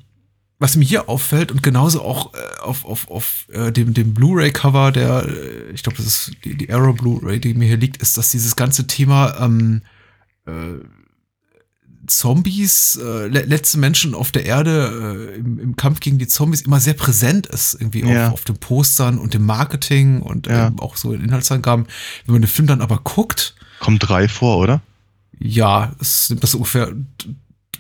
was 0.59 0.77
mir 0.77 0.85
hier 0.85 1.09
auffällt 1.09 1.51
und 1.51 1.62
genauso 1.62 2.03
auch 2.03 2.33
äh, 2.35 2.61
auf, 2.62 2.85
auf, 2.85 3.11
auf 3.11 3.47
äh, 3.51 3.73
dem, 3.73 3.93
dem 3.93 4.14
Blu-ray-Cover, 4.14 4.93
der, 4.93 5.27
äh, 5.27 5.71
ich 5.73 5.83
glaube, 5.83 5.97
das 5.97 6.07
ist 6.07 6.33
die, 6.45 6.57
die 6.57 6.73
Arrow 6.73 6.97
Blu-ray, 6.97 7.41
die 7.41 7.55
mir 7.55 7.67
hier 7.67 7.77
liegt, 7.77 7.97
ist, 7.99 8.17
dass 8.17 8.31
dieses 8.31 8.55
ganze 8.55 8.87
Thema 8.87 9.37
ähm, 9.41 9.83
äh, 10.47 10.79
Zombies, 12.07 12.97
äh, 13.03 13.27
le 13.29 13.43
letzte 13.43 13.79
Menschen 13.79 14.15
auf 14.15 14.33
der 14.33 14.45
Erde 14.47 15.31
äh, 15.35 15.39
im, 15.39 15.59
im 15.59 15.77
Kampf 15.77 16.01
gegen 16.01 16.19
die 16.19 16.27
Zombies 16.27 16.63
immer 16.63 16.81
sehr 16.81 16.95
präsent 16.95 17.47
ist, 17.47 17.75
irgendwie 17.75 18.01
Ja. 18.05 18.29
auf, 18.29 18.35
auf 18.35 18.45
den 18.45 18.57
Postern 18.57 19.19
und 19.19 19.35
dem 19.35 19.45
Marketing 19.47 20.21
und 20.23 20.47
Ja. 20.47 20.69
ähm, 20.69 20.79
auch 20.81 20.97
so 20.97 21.13
in 21.13 21.23
Inhaltsangaben. 21.25 21.87
Wenn 22.25 22.33
man 22.35 22.43
den 22.43 22.49
Film 22.49 22.67
dann 22.69 22.81
aber 22.81 22.99
guckt, 23.05 23.55
Kommen 23.81 23.99
drei 23.99 24.29
vor, 24.29 24.59
oder? 24.59 24.81
ja, 25.39 25.93
es 26.01 26.31
nimmt 26.31 26.43
das 26.43 26.55
ungefähr, 26.55 26.93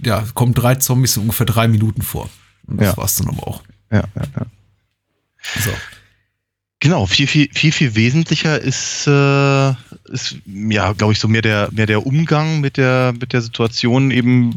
ja, 0.04 0.24
kommen 0.34 0.52
drei 0.54 0.74
Zombies 0.74 1.16
in 1.16 1.22
ungefähr 1.22 1.46
drei 1.46 1.68
Minuten 1.68 2.02
vor. 2.02 2.28
Und 2.66 2.80
das 2.80 2.88
Ja. 2.88 2.96
war's 2.96 3.14
dann 3.16 3.28
aber 3.28 3.46
auch. 3.48 3.62
Ja, 3.90 4.02
ja. 4.14 4.35
Genau, 6.86 7.04
viel, 7.06 7.26
viel, 7.26 7.48
viel, 7.52 7.72
viel 7.72 7.96
wesentlicher 7.96 8.60
ist, 8.60 9.08
äh, 9.08 9.70
ist 10.04 10.36
ja, 10.46 10.92
glaube 10.92 11.14
ich, 11.14 11.18
so 11.18 11.26
mehr 11.26 11.42
der, 11.42 11.68
mehr 11.72 11.86
der 11.86 12.06
Umgang 12.06 12.60
mit 12.60 12.76
der, 12.76 13.12
mit 13.18 13.32
der 13.32 13.42
Situation 13.42 14.12
eben 14.12 14.54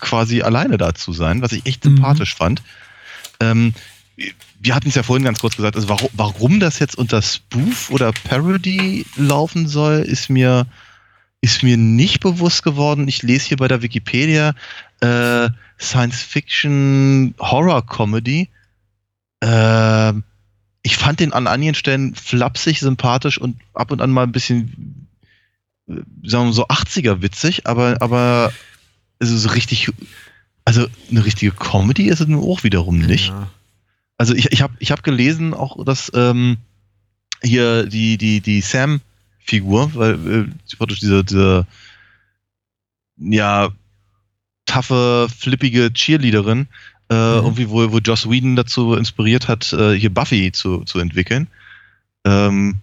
quasi 0.00 0.42
alleine 0.42 0.78
da 0.78 0.96
zu 0.96 1.12
sein, 1.12 1.42
was 1.42 1.52
ich 1.52 1.64
echt 1.66 1.84
Mhm. 1.84 1.90
sympathisch 1.90 2.34
fand. 2.34 2.64
Ähm, 3.38 3.72
wir 4.58 4.74
hatten 4.74 4.88
es 4.88 4.96
ja 4.96 5.04
vorhin 5.04 5.24
ganz 5.24 5.38
kurz 5.38 5.54
gesagt, 5.54 5.76
also 5.76 5.88
warum, 5.88 6.08
warum 6.14 6.58
das 6.58 6.80
jetzt 6.80 6.98
unter 6.98 7.22
Spoof 7.22 7.90
oder 7.90 8.10
Parody 8.24 9.06
laufen 9.14 9.68
soll, 9.68 10.00
ist 10.00 10.28
mir, 10.28 10.66
ist 11.40 11.62
mir 11.62 11.76
nicht 11.76 12.18
bewusst 12.18 12.64
geworden. 12.64 13.06
Ich 13.06 13.22
lese 13.22 13.46
hier 13.46 13.58
bei 13.58 13.68
der 13.68 13.80
Wikipedia 13.80 14.56
äh, 15.02 15.48
Science 15.78 16.20
Fiction 16.20 17.32
Horror 17.38 17.86
Comedy. 17.86 18.48
Ähm, 19.40 20.24
ich 20.82 20.96
fand 20.96 21.20
den 21.20 21.32
an 21.32 21.46
einigen 21.46 21.74
Stellen 21.74 22.14
flapsig, 22.14 22.80
sympathisch 22.80 23.38
und 23.38 23.60
ab 23.74 23.90
und 23.90 24.00
an 24.00 24.10
mal 24.10 24.22
ein 24.22 24.32
bisschen, 24.32 25.08
äh, 25.88 25.94
sagen 26.24 26.44
wir 26.44 26.44
mal 26.44 26.52
so 26.52 26.66
80er 26.68 27.22
witzig, 27.22 27.66
aber, 27.66 28.00
aber 28.00 28.52
es 29.18 29.30
ist 29.30 29.54
richtig, 29.54 29.90
also 30.64 30.86
eine 31.10 31.24
richtige 31.24 31.52
Comedy 31.52 32.08
ist 32.08 32.20
es 32.20 32.28
nun 32.28 32.42
auch 32.42 32.64
wiederum 32.64 32.98
nicht. 32.98 33.28
Ja. 33.28 33.50
Also 34.16 34.34
ich, 34.34 34.52
ich 34.52 34.62
habe 34.62 34.74
ich 34.78 34.90
hab 34.90 35.02
gelesen 35.02 35.54
auch, 35.54 35.84
dass 35.84 36.10
ähm, 36.14 36.58
hier 37.42 37.86
die, 37.86 38.18
die, 38.18 38.40
die 38.40 38.60
Sam-Figur, 38.60 39.94
weil 39.94 40.14
äh, 40.14 40.76
praktisch 40.76 41.00
diese, 41.00 41.24
diese 41.24 41.66
ja, 43.16 43.70
taffe, 44.66 45.28
flippige 45.36 45.92
Cheerleaderin, 45.92 46.68
äh, 47.10 47.14
Mhm. 47.14 47.44
irgendwie, 47.44 47.68
wo, 47.70 47.90
wo 47.92 47.98
Joss 47.98 48.28
Whedon 48.30 48.56
dazu 48.56 48.94
inspiriert 48.94 49.48
hat, 49.48 49.72
äh, 49.72 49.94
hier 49.98 50.12
Buffy 50.14 50.52
zu, 50.52 50.84
zu 50.84 50.98
entwickeln. 51.00 51.48
Ähm, 52.24 52.76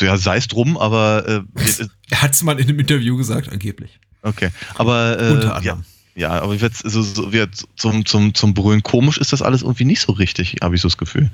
ja, 0.00 0.16
sei 0.16 0.36
es 0.38 0.48
drum, 0.48 0.76
aber 0.78 1.26
äh, 1.28 1.42
Er 2.10 2.22
hat 2.22 2.32
es 2.32 2.42
mal 2.42 2.58
in 2.58 2.68
einem 2.68 2.78
Interview 2.80 3.16
gesagt, 3.16 3.48
angeblich. 3.50 3.98
okay. 4.22 4.50
Aber 4.74 5.20
äh, 5.20 5.30
Unter 5.32 5.46
ja, 5.48 5.52
anderem. 5.54 5.84
ja, 6.14 6.30
aber 6.40 6.54
jetzt 6.54 6.78
so, 6.88 7.02
so, 7.02 7.30
jetzt 7.30 7.66
zum, 7.76 8.04
zum, 8.06 8.34
zum 8.34 8.54
Brüllen 8.54 8.82
komisch 8.82 9.18
ist 9.18 9.32
das 9.32 9.42
alles 9.42 9.62
irgendwie 9.62 9.84
nicht 9.84 10.00
so 10.00 10.12
richtig, 10.12 10.56
habe 10.62 10.74
ich 10.74 10.80
so 10.80 10.88
das 10.88 10.96
Gefühl. 10.98 11.30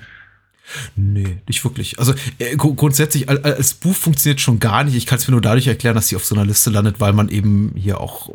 Nee, 0.96 1.38
nicht 1.46 1.62
wirklich. 1.62 1.98
Also 2.00 2.12
äh, 2.40 2.56
gru- 2.56 2.74
grundsätzlich 2.74 3.28
al- 3.28 3.40
als 3.42 3.74
Buch 3.74 3.94
funktioniert 3.94 4.40
schon 4.40 4.58
gar 4.58 4.82
nicht. 4.82 4.96
Ich 4.96 5.06
kann 5.06 5.18
es 5.18 5.28
mir 5.28 5.32
nur 5.32 5.40
dadurch 5.40 5.68
erklären, 5.68 5.94
dass 5.94 6.08
sie 6.08 6.16
auf 6.16 6.24
so 6.24 6.34
einer 6.34 6.44
Liste 6.44 6.70
landet, 6.70 6.98
weil 6.98 7.12
man 7.12 7.28
eben 7.28 7.72
hier 7.76 8.00
auch 8.00 8.30
äh, 8.30 8.34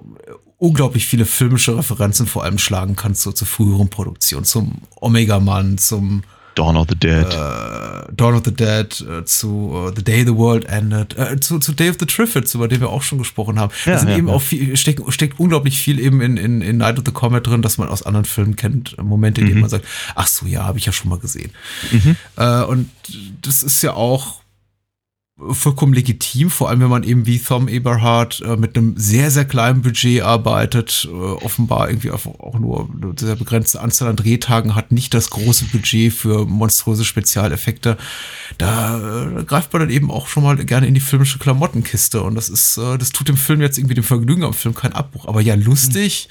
unglaublich 0.62 1.08
viele 1.08 1.26
filmische 1.26 1.76
Referenzen 1.76 2.28
vor 2.28 2.44
allem 2.44 2.60
schlagen 2.60 2.96
kann 2.96 3.16
zu, 3.16 3.32
zu 3.32 3.46
früheren 3.46 3.90
Produktionen, 3.90 4.46
zum 4.46 4.74
Omega-Mann, 4.96 5.80
zum 5.80 6.22
Dawn 6.54 6.78
of 6.78 6.86
the 6.88 6.96
Dead. 6.96 7.26
äh, 7.26 8.14
Dawn 8.14 8.36
of 8.36 8.42
the 8.46 8.54
Dead, 8.54 9.02
äh, 9.02 9.26
zu 9.26 9.88
äh, 9.90 9.94
The 9.96 10.04
Day 10.04 10.24
the 10.24 10.36
World 10.36 10.66
Ended, 10.66 11.18
äh, 11.18 11.40
zu, 11.40 11.58
zu 11.58 11.72
Day 11.72 11.90
of 11.90 11.96
the 12.00 12.06
Triffids, 12.06 12.54
über 12.54 12.68
den 12.68 12.80
wir 12.80 12.90
auch 12.90 13.02
schon 13.02 13.18
gesprochen 13.18 13.58
haben. 13.60 13.72
Ja, 13.86 13.94
da 13.94 14.00
sind 14.00 14.10
ja, 14.10 14.18
eben 14.18 14.28
ja. 14.28 14.36
auch 14.36 14.42
viel, 14.42 14.78
steckt, 14.78 15.02
steckt 15.12 15.40
unglaublich 15.40 15.80
viel 15.80 15.98
eben 16.00 16.22
in, 16.22 16.38
in, 16.38 16.62
in 16.62 16.78
Night 16.78 17.00
of 17.00 17.06
the 17.08 17.12
Comet 17.12 17.48
drin, 17.48 17.64
dass 17.64 17.80
man 17.80 17.88
aus 17.88 18.04
anderen 18.04 18.26
Filmen 18.26 18.56
kennt, 18.56 18.96
äh, 19.00 19.02
Momente, 19.02 19.42
in 19.42 19.48
denen 19.48 19.56
Mhm. 19.58 19.62
man 19.62 19.70
sagt, 19.72 19.86
ach 20.14 20.28
so, 20.28 20.46
ja, 20.46 20.66
habe 20.66 20.78
ich 20.78 20.86
ja 20.86 20.92
schon 20.92 21.10
mal 21.10 21.18
gesehen. 21.20 21.52
Mhm. 21.92 22.16
Äh, 22.38 22.64
und 22.66 22.90
das 23.42 23.64
ist 23.64 23.82
ja 23.82 23.94
auch 23.94 24.41
vollkommen 25.38 25.94
legitim, 25.94 26.50
vor 26.50 26.70
allem 26.70 26.82
wenn 26.82 26.90
man 26.90 27.04
eben 27.04 27.26
wie 27.26 27.40
Tom 27.40 27.68
Eberhardt 27.68 28.42
äh, 28.42 28.58
mit 28.58 28.78
einem 28.78 28.96
sehr, 28.98 29.32
sehr 29.32 29.46
kleinen 29.46 29.82
Budget 29.82 30.22
arbeitet, 30.22 31.08
äh, 31.10 31.16
offenbar 31.16 31.90
irgendwie 31.90 32.12
auch 32.12 32.60
nur 32.60 32.90
eine 32.94 33.14
sehr 33.18 33.36
begrenzte 33.36 33.82
Anzahl 33.82 34.10
an 34.10 34.16
Drehtagen 34.16 34.76
hat, 34.76 34.92
nicht 34.92 35.14
das 35.14 35.30
große 35.30 35.66
Budget 35.66 36.14
für 36.14 36.46
monströse 36.46 37.06
Spezialeffekte. 37.06 37.98
Da 38.58 39.30
äh, 39.40 39.44
greift 39.44 39.74
man 39.74 39.82
dann 39.82 39.90
eben 39.90 40.12
auch 40.12 40.28
schon 40.28 40.44
mal 40.44 40.58
gerne 40.64 40.88
in 40.88 40.94
die 40.94 41.00
filmische 41.00 41.40
Klamottenkiste 41.40 42.22
und 42.22 42.36
das 42.36 42.50
ist, 42.50 42.78
äh, 42.78 42.98
das 42.98 43.10
tut 43.10 43.28
dem 43.28 43.38
Film 43.38 43.62
jetzt 43.62 43.78
irgendwie 43.78 43.96
dem 43.96 44.04
Vergnügen 44.04 44.44
am 44.44 44.54
Film 44.54 44.76
keinen 44.76 44.94
Abbruch. 44.94 45.28
Aber 45.28 45.42
ja, 45.42 45.56
lustig, 45.56 46.30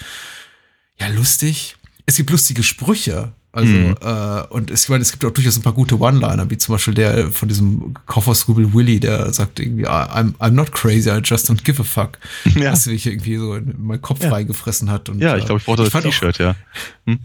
ja, 0.98 1.08
lustig. 1.08 1.76
Es 2.06 2.16
gibt 2.16 2.30
lustige 2.30 2.62
Sprüche. 2.62 3.32
Also, 3.52 3.72
Mhm. 3.72 3.96
äh, 4.00 4.42
und 4.50 4.70
es, 4.70 4.84
ich 4.84 4.88
meine, 4.90 5.02
es 5.02 5.10
gibt 5.10 5.24
auch 5.24 5.32
durchaus 5.32 5.56
ein 5.56 5.62
paar 5.62 5.72
gute 5.72 5.98
One-Liner, 5.98 6.48
wie 6.50 6.56
zum 6.58 6.74
Beispiel 6.76 6.94
der 6.94 7.32
von 7.32 7.48
diesem 7.48 7.94
Kaufhausrübel 8.06 8.72
Willy, 8.74 9.00
der 9.00 9.32
sagt 9.32 9.58
irgendwie, 9.58 9.88
I'm, 9.88 10.34
I'm 10.38 10.50
not 10.50 10.70
crazy, 10.70 11.10
I 11.10 11.20
just 11.24 11.50
don't 11.50 11.64
give 11.64 11.80
a 11.82 11.84
fuck. 11.84 12.18
Ja. 12.54 12.70
Das 12.70 12.84
sich 12.84 13.06
irgendwie 13.06 13.36
so 13.38 13.56
in 13.56 13.74
meinen 13.84 14.00
Kopf 14.02 14.22
Ja. 14.22 14.28
freigefressen 14.30 14.88
hat. 14.88 15.08
Und, 15.08 15.20
Ja, 15.20 15.36
ich 15.36 15.42
äh, 15.42 15.46
glaube, 15.46 15.58
ich 15.60 15.64
brauchte 15.66 15.82
das 15.82 15.90
fand 15.92 16.06
auch- 16.06 16.10
T-Shirt, 16.10 16.38
ja. 16.38 16.54
Und 17.06 17.18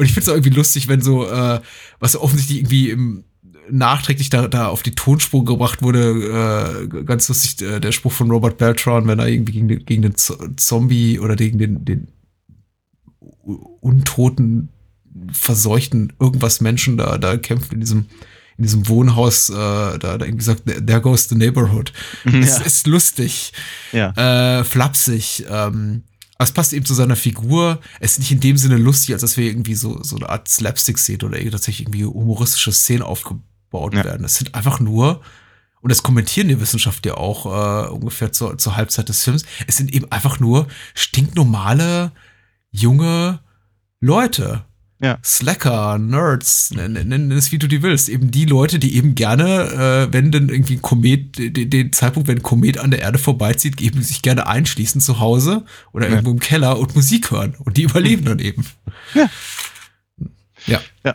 ich 0.00 0.12
finde 0.14 0.20
es 0.20 0.28
auch 0.30 0.34
irgendwie 0.34 0.56
lustig, 0.56 0.88
wenn 0.88 1.02
so, 1.02 1.28
äh, 1.28 1.60
was 2.00 2.12
so 2.12 2.22
offensichtlich 2.22 2.58
irgendwie 2.60 2.90
im, 2.90 3.24
nachträglich 3.70 4.30
da, 4.30 4.48
da 4.48 4.68
auf 4.68 4.82
die 4.82 4.94
Tonspur 4.94 5.44
gebracht 5.44 5.82
wurde, 5.82 6.86
äh, 6.94 7.02
ganz 7.04 7.28
lustig, 7.28 7.60
äh, 7.68 7.80
der 7.80 7.92
Spruch 7.92 8.12
von 8.12 8.30
Robert 8.30 8.56
Beltran, 8.58 9.06
wenn 9.08 9.18
er 9.18 9.28
irgendwie 9.28 9.52
gegen 9.52 9.68
den, 9.68 9.84
gegen 9.84 10.02
den 10.02 10.14
Zombie 10.56 11.18
oder 11.18 11.36
gegen 11.36 11.58
den, 11.58 11.84
den 11.84 12.08
untoten, 13.80 14.68
verseuchten 15.32 16.12
irgendwas 16.20 16.60
Menschen 16.60 16.96
da, 16.96 17.18
da 17.18 17.36
kämpft 17.36 17.72
in 17.72 17.80
diesem, 17.80 18.06
in 18.58 18.62
diesem 18.64 18.88
Wohnhaus, 18.88 19.50
äh, 19.50 19.54
da, 19.54 19.98
da 19.98 20.24
irgendwie 20.24 20.44
sagt, 20.44 20.64
there 20.66 21.00
goes 21.00 21.28
the 21.28 21.34
neighborhood. 21.34 21.92
Es 22.24 22.58
Ja. 22.58 22.64
ist 22.64 22.86
lustig 22.86 23.52
Ja. 23.92 24.10
äh, 24.60 24.64
flapsig. 24.64 25.44
Ähm, 25.50 26.02
aber 26.38 26.44
es 26.44 26.52
passt 26.52 26.72
eben 26.74 26.84
zu 26.84 26.92
seiner 26.94 27.16
Figur. 27.16 27.80
Es 28.00 28.12
ist 28.12 28.18
nicht 28.20 28.32
in 28.32 28.40
dem 28.40 28.56
Sinne 28.58 28.76
lustig, 28.76 29.12
als 29.14 29.22
dass 29.22 29.36
wir 29.36 29.46
irgendwie 29.46 29.74
so, 29.74 30.02
so 30.02 30.16
eine 30.16 30.28
Art 30.28 30.48
Slapstick-Szene 30.48 31.18
oder 31.24 31.36
irgendwie 31.36 31.52
tatsächlich 31.52 31.86
irgendwie 31.88 32.04
humoristische 32.04 32.72
Szenen 32.72 33.02
aufgebaut 33.02 33.94
Ja. 33.94 34.04
werden. 34.04 34.24
Es 34.24 34.36
sind 34.36 34.54
einfach 34.54 34.78
nur 34.80 35.22
und 35.82 35.90
das 35.90 36.02
kommentieren 36.02 36.48
die 36.48 36.60
Wissenschaftler 36.60 37.16
auch 37.16 37.46
äh, 37.46 37.88
ungefähr 37.90 38.32
zur, 38.32 38.58
zur 38.58 38.76
Halbzeit 38.76 39.08
des 39.08 39.22
Films, 39.22 39.44
es 39.68 39.76
sind 39.76 39.94
eben 39.94 40.10
einfach 40.10 40.40
nur 40.40 40.66
stinknormale, 40.94 42.10
junge 42.72 43.40
Leute. 44.00 44.64
Ja. 44.98 45.18
Slacker, 45.22 45.98
Nerds, 45.98 46.70
nenn, 46.74 46.94
nenn 46.94 47.08
nenn 47.08 47.32
es 47.32 47.52
wie 47.52 47.58
du 47.58 47.66
die 47.66 47.82
willst. 47.82 48.08
Eben 48.08 48.30
die 48.30 48.46
Leute, 48.46 48.78
die 48.78 48.96
eben 48.96 49.14
gerne, 49.14 50.08
äh, 50.08 50.12
wenn 50.12 50.30
dann 50.32 50.48
irgendwie 50.48 50.76
ein 50.76 50.82
Komet, 50.82 51.36
den, 51.38 51.68
den 51.68 51.92
Zeitpunkt, 51.92 52.28
wenn 52.28 52.38
ein 52.38 52.42
Komet 52.42 52.78
an 52.78 52.90
der 52.90 53.00
Erde 53.00 53.18
vorbeizieht, 53.18 53.80
eben 53.82 54.02
sich 54.02 54.22
gerne 54.22 54.46
einschließen 54.46 55.02
zu 55.02 55.20
Hause 55.20 55.64
oder 55.92 56.06
Ja. 56.06 56.12
irgendwo 56.12 56.30
im 56.30 56.40
Keller 56.40 56.78
und 56.78 56.94
Musik 56.94 57.30
hören. 57.30 57.54
Und 57.58 57.76
die 57.76 57.82
überleben 57.82 58.24
dann 58.24 58.38
eben. 58.38 58.64
Ja. 59.14 59.28
Ja. 60.66 60.80
Ja. 61.04 61.14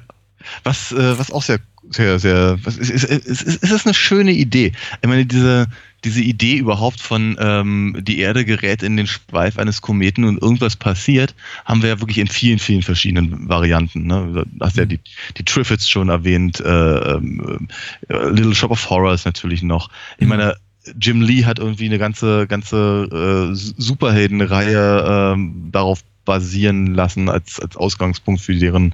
Was, 0.63 0.91
äh, 0.91 1.17
was 1.17 1.31
auch 1.31 1.41
sehr, 1.41 1.59
sehr, 1.89 2.19
sehr, 2.19 2.59
was 2.63 2.77
ist, 2.77 2.89
ist, 2.89 3.03
ist, 3.05 3.41
ist, 3.41 3.63
ist 3.63 3.71
das 3.71 3.85
eine 3.85 3.93
schöne 3.95 4.31
Idee? 4.31 4.73
Ich 5.01 5.07
meine, 5.09 5.25
diese, 5.25 5.67
diese 6.03 6.21
Idee 6.21 6.55
überhaupt 6.55 6.99
von 6.99 7.37
ähm, 7.39 7.97
die 8.01 8.19
Erde 8.19 8.43
gerät 8.45 8.81
in 8.81 8.97
den 8.97 9.07
Schweif 9.07 9.59
eines 9.59 9.81
Kometen 9.81 10.23
und 10.23 10.41
irgendwas 10.41 10.75
passiert, 10.75 11.35
haben 11.65 11.81
wir 11.81 11.89
ja 11.89 11.99
wirklich 11.99 12.17
in 12.17 12.27
vielen, 12.27 12.59
vielen 12.59 12.81
verschiedenen 12.81 13.47
Varianten. 13.47 14.07
Ne? 14.07 14.45
Du 14.45 14.65
hast 14.65 14.77
ja 14.77 14.85
die, 14.85 14.99
die 15.37 15.45
Triffids 15.45 15.87
schon 15.87 16.09
erwähnt, 16.09 16.59
äh, 16.59 16.65
ähm, 17.13 17.67
äh, 18.09 18.29
Little 18.29 18.55
Shop 18.55 18.71
of 18.71 18.89
Horrors 18.89 19.25
natürlich 19.25 19.61
noch. 19.61 19.89
Ich 20.17 20.27
meine, 20.27 20.55
Jim 20.99 21.21
Lee 21.21 21.45
hat 21.45 21.59
irgendwie 21.59 21.85
eine 21.85 21.99
ganze, 21.99 22.47
ganze 22.47 23.51
äh, 23.51 23.53
Superheldenreihe 23.53 25.33
ähm, 25.33 25.69
darauf 25.71 26.03
basieren 26.25 26.93
lassen 26.95 27.29
als, 27.29 27.59
als 27.59 27.75
Ausgangspunkt 27.75 28.41
für 28.41 28.55
deren 28.55 28.93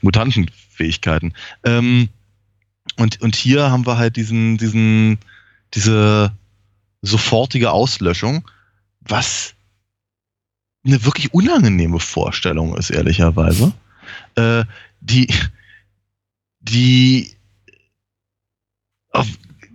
Mutantenfähigkeiten. 0.00 1.34
Ähm, 1.64 2.08
und, 2.96 3.20
und 3.20 3.36
hier 3.36 3.70
haben 3.70 3.86
wir 3.86 3.98
halt 3.98 4.16
diesen, 4.16 4.56
diesen, 4.56 5.18
diese 5.74 6.32
sofortige 7.06 7.70
Auslöschung, 7.70 8.48
was 9.00 9.54
eine 10.84 11.04
wirklich 11.04 11.32
unangenehme 11.34 12.00
Vorstellung 12.00 12.76
ist, 12.76 12.90
ehrlicherweise. 12.90 13.72
Äh, 14.36 14.64
die, 15.00 15.28
die, 16.60 17.36
auf, 19.10 19.26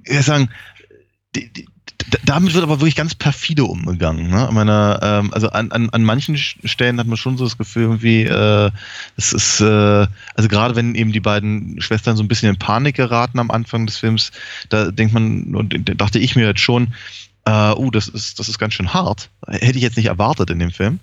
ich 0.06 0.26
sagen, 0.26 0.50
die, 1.36 1.52
die, 1.52 1.68
damit 2.26 2.54
wird 2.54 2.64
aber 2.64 2.80
wirklich 2.80 2.96
ganz 2.96 3.16
perfide 3.16 3.64
umgegangen. 3.64 4.30
Ne? 4.30 4.50
Meine, 4.52 5.00
ähm, 5.02 5.34
also 5.34 5.50
an, 5.50 5.72
an, 5.72 5.90
an 5.90 6.04
manchen 6.04 6.38
Stellen 6.38 7.00
hat 7.00 7.08
man 7.08 7.18
schon 7.18 7.38
so 7.38 7.44
das 7.44 7.58
Gefühl, 7.58 7.84
irgendwie, 7.84 8.24
äh, 8.24 8.72
es 9.18 9.34
ist, 9.34 9.62
äh, 9.62 10.08
also 10.36 10.50
gerade 10.50 10.76
wenn 10.76 10.96
eben 10.96 11.12
die 11.12 11.20
beiden 11.20 11.82
Schwestern 11.82 12.18
so 12.18 12.24
ein 12.24 12.28
bisschen 12.28 12.50
in 12.50 12.58
Panik 12.58 12.96
geraten 12.96 13.40
am 13.40 13.52
Anfang 13.52 13.86
des 13.86 13.98
Films, 13.98 14.32
da 14.70 14.92
denkt 14.92 15.14
man, 15.14 15.56
und 15.56 15.90
da 15.90 15.94
dachte 15.94 16.20
ich 16.20 16.36
mir 16.36 16.48
jetzt 16.48 16.62
schon, 16.62 16.94
äh, 17.46 17.74
uh, 17.74 17.92
das 17.92 18.08
ist, 18.08 18.40
das 18.40 18.50
ist 18.50 18.60
ganz 18.60 18.74
schön 18.74 18.94
hart. 18.94 19.30
Hätte 19.48 19.78
ich 19.78 19.84
jetzt 19.84 19.98
nicht 19.98 20.08
erwartet 20.08 20.50
in 20.50 20.60
dem 20.60 20.72
Film. 20.72 21.00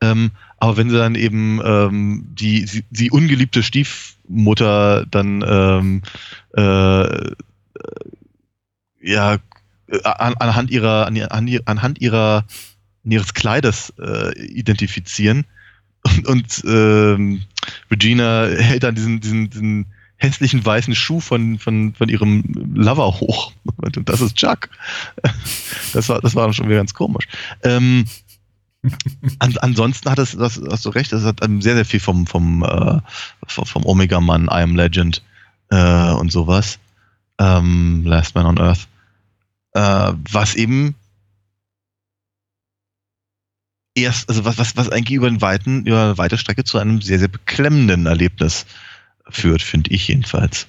Ähm, 0.00 0.30
aber 0.58 0.76
wenn 0.76 0.90
sie 0.90 0.96
dann 0.96 1.14
eben 1.14 1.60
ähm, 1.64 2.26
die, 2.34 2.64
die, 2.64 2.84
die 2.90 3.10
ungeliebte 3.10 3.62
Stiefmutter 3.62 5.06
dann 5.06 5.44
ähm, 5.46 6.02
äh, 6.56 7.30
ja 9.00 9.34
äh, 9.34 9.38
an, 10.04 10.34
anhand 10.34 10.70
ihrer 10.70 11.06
an, 11.06 11.20
an, 11.20 11.58
anhand 11.64 12.00
ihrer 12.00 12.44
ihres 13.04 13.34
Kleides 13.34 13.92
äh, 13.98 14.38
identifizieren 14.38 15.44
und, 16.04 16.26
und 16.26 16.62
ähm, 16.66 17.42
Regina 17.90 18.46
hält 18.46 18.82
dann 18.82 18.94
diesen, 18.94 19.20
diesen, 19.20 19.50
diesen 19.50 19.86
hässlichen 20.16 20.64
weißen 20.64 20.94
Schuh 20.94 21.20
von, 21.20 21.58
von, 21.58 21.94
von 21.94 22.08
ihrem 22.08 22.44
Lover 22.74 23.20
hoch. 23.20 23.52
Und 23.76 24.08
das 24.08 24.20
ist 24.20 24.36
Chuck. 24.36 24.68
Das 25.92 26.08
war, 26.08 26.20
das 26.20 26.34
war 26.34 26.52
schon 26.52 26.66
wieder 26.66 26.78
ganz 26.78 26.94
komisch. 26.94 27.26
Ähm, 27.62 28.06
an, 29.38 29.56
ansonsten 29.60 30.10
hat 30.10 30.18
es, 30.18 30.36
das 30.36 30.60
hast 30.70 30.84
du 30.84 30.90
recht, 30.90 31.12
es 31.12 31.24
hat 31.24 31.40
sehr, 31.60 31.74
sehr 31.74 31.84
viel 31.84 32.00
vom, 32.00 32.26
vom, 32.26 32.64
äh, 32.64 33.00
vom 33.46 33.84
Omega-Mann, 33.84 34.44
I 34.44 34.62
Am 34.62 34.76
Legend 34.76 35.22
äh, 35.70 36.12
und 36.12 36.32
sowas. 36.32 36.78
Ähm, 37.38 38.02
Last 38.04 38.34
Man 38.34 38.46
on 38.46 38.58
Earth. 38.58 38.88
Äh, 39.74 40.12
was 40.30 40.54
eben 40.54 40.94
erst, 43.94 44.28
also 44.28 44.44
was, 44.44 44.58
was, 44.58 44.76
was 44.76 44.88
eigentlich 44.90 45.16
über, 45.16 45.26
einen 45.26 45.40
weiten, 45.40 45.86
über 45.86 46.02
eine 46.02 46.18
weite 46.18 46.38
Strecke 46.38 46.64
zu 46.64 46.78
einem 46.78 47.00
sehr, 47.00 47.18
sehr 47.18 47.28
beklemmenden 47.28 48.06
Erlebnis 48.06 48.66
führt, 49.28 49.62
finde 49.62 49.90
ich 49.90 50.08
jedenfalls. 50.08 50.66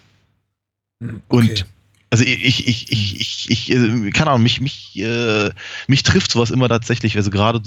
Und 1.28 1.66
also 2.10 2.24
ich, 2.24 2.68
ich, 2.68 2.92
ich, 2.92 3.20
ich, 3.20 3.50
ich, 3.50 3.72
äh, 3.72 4.12
keine 4.12 4.30
Ahnung, 4.30 4.44
mich, 4.44 4.62
mich, 4.62 4.98
äh, 5.00 5.50
mich 5.88 6.04
trifft 6.04 6.32
sowas 6.32 6.52
immer 6.52 6.70
tatsächlich, 6.70 7.18
also 7.18 7.32
gerade 7.32 7.62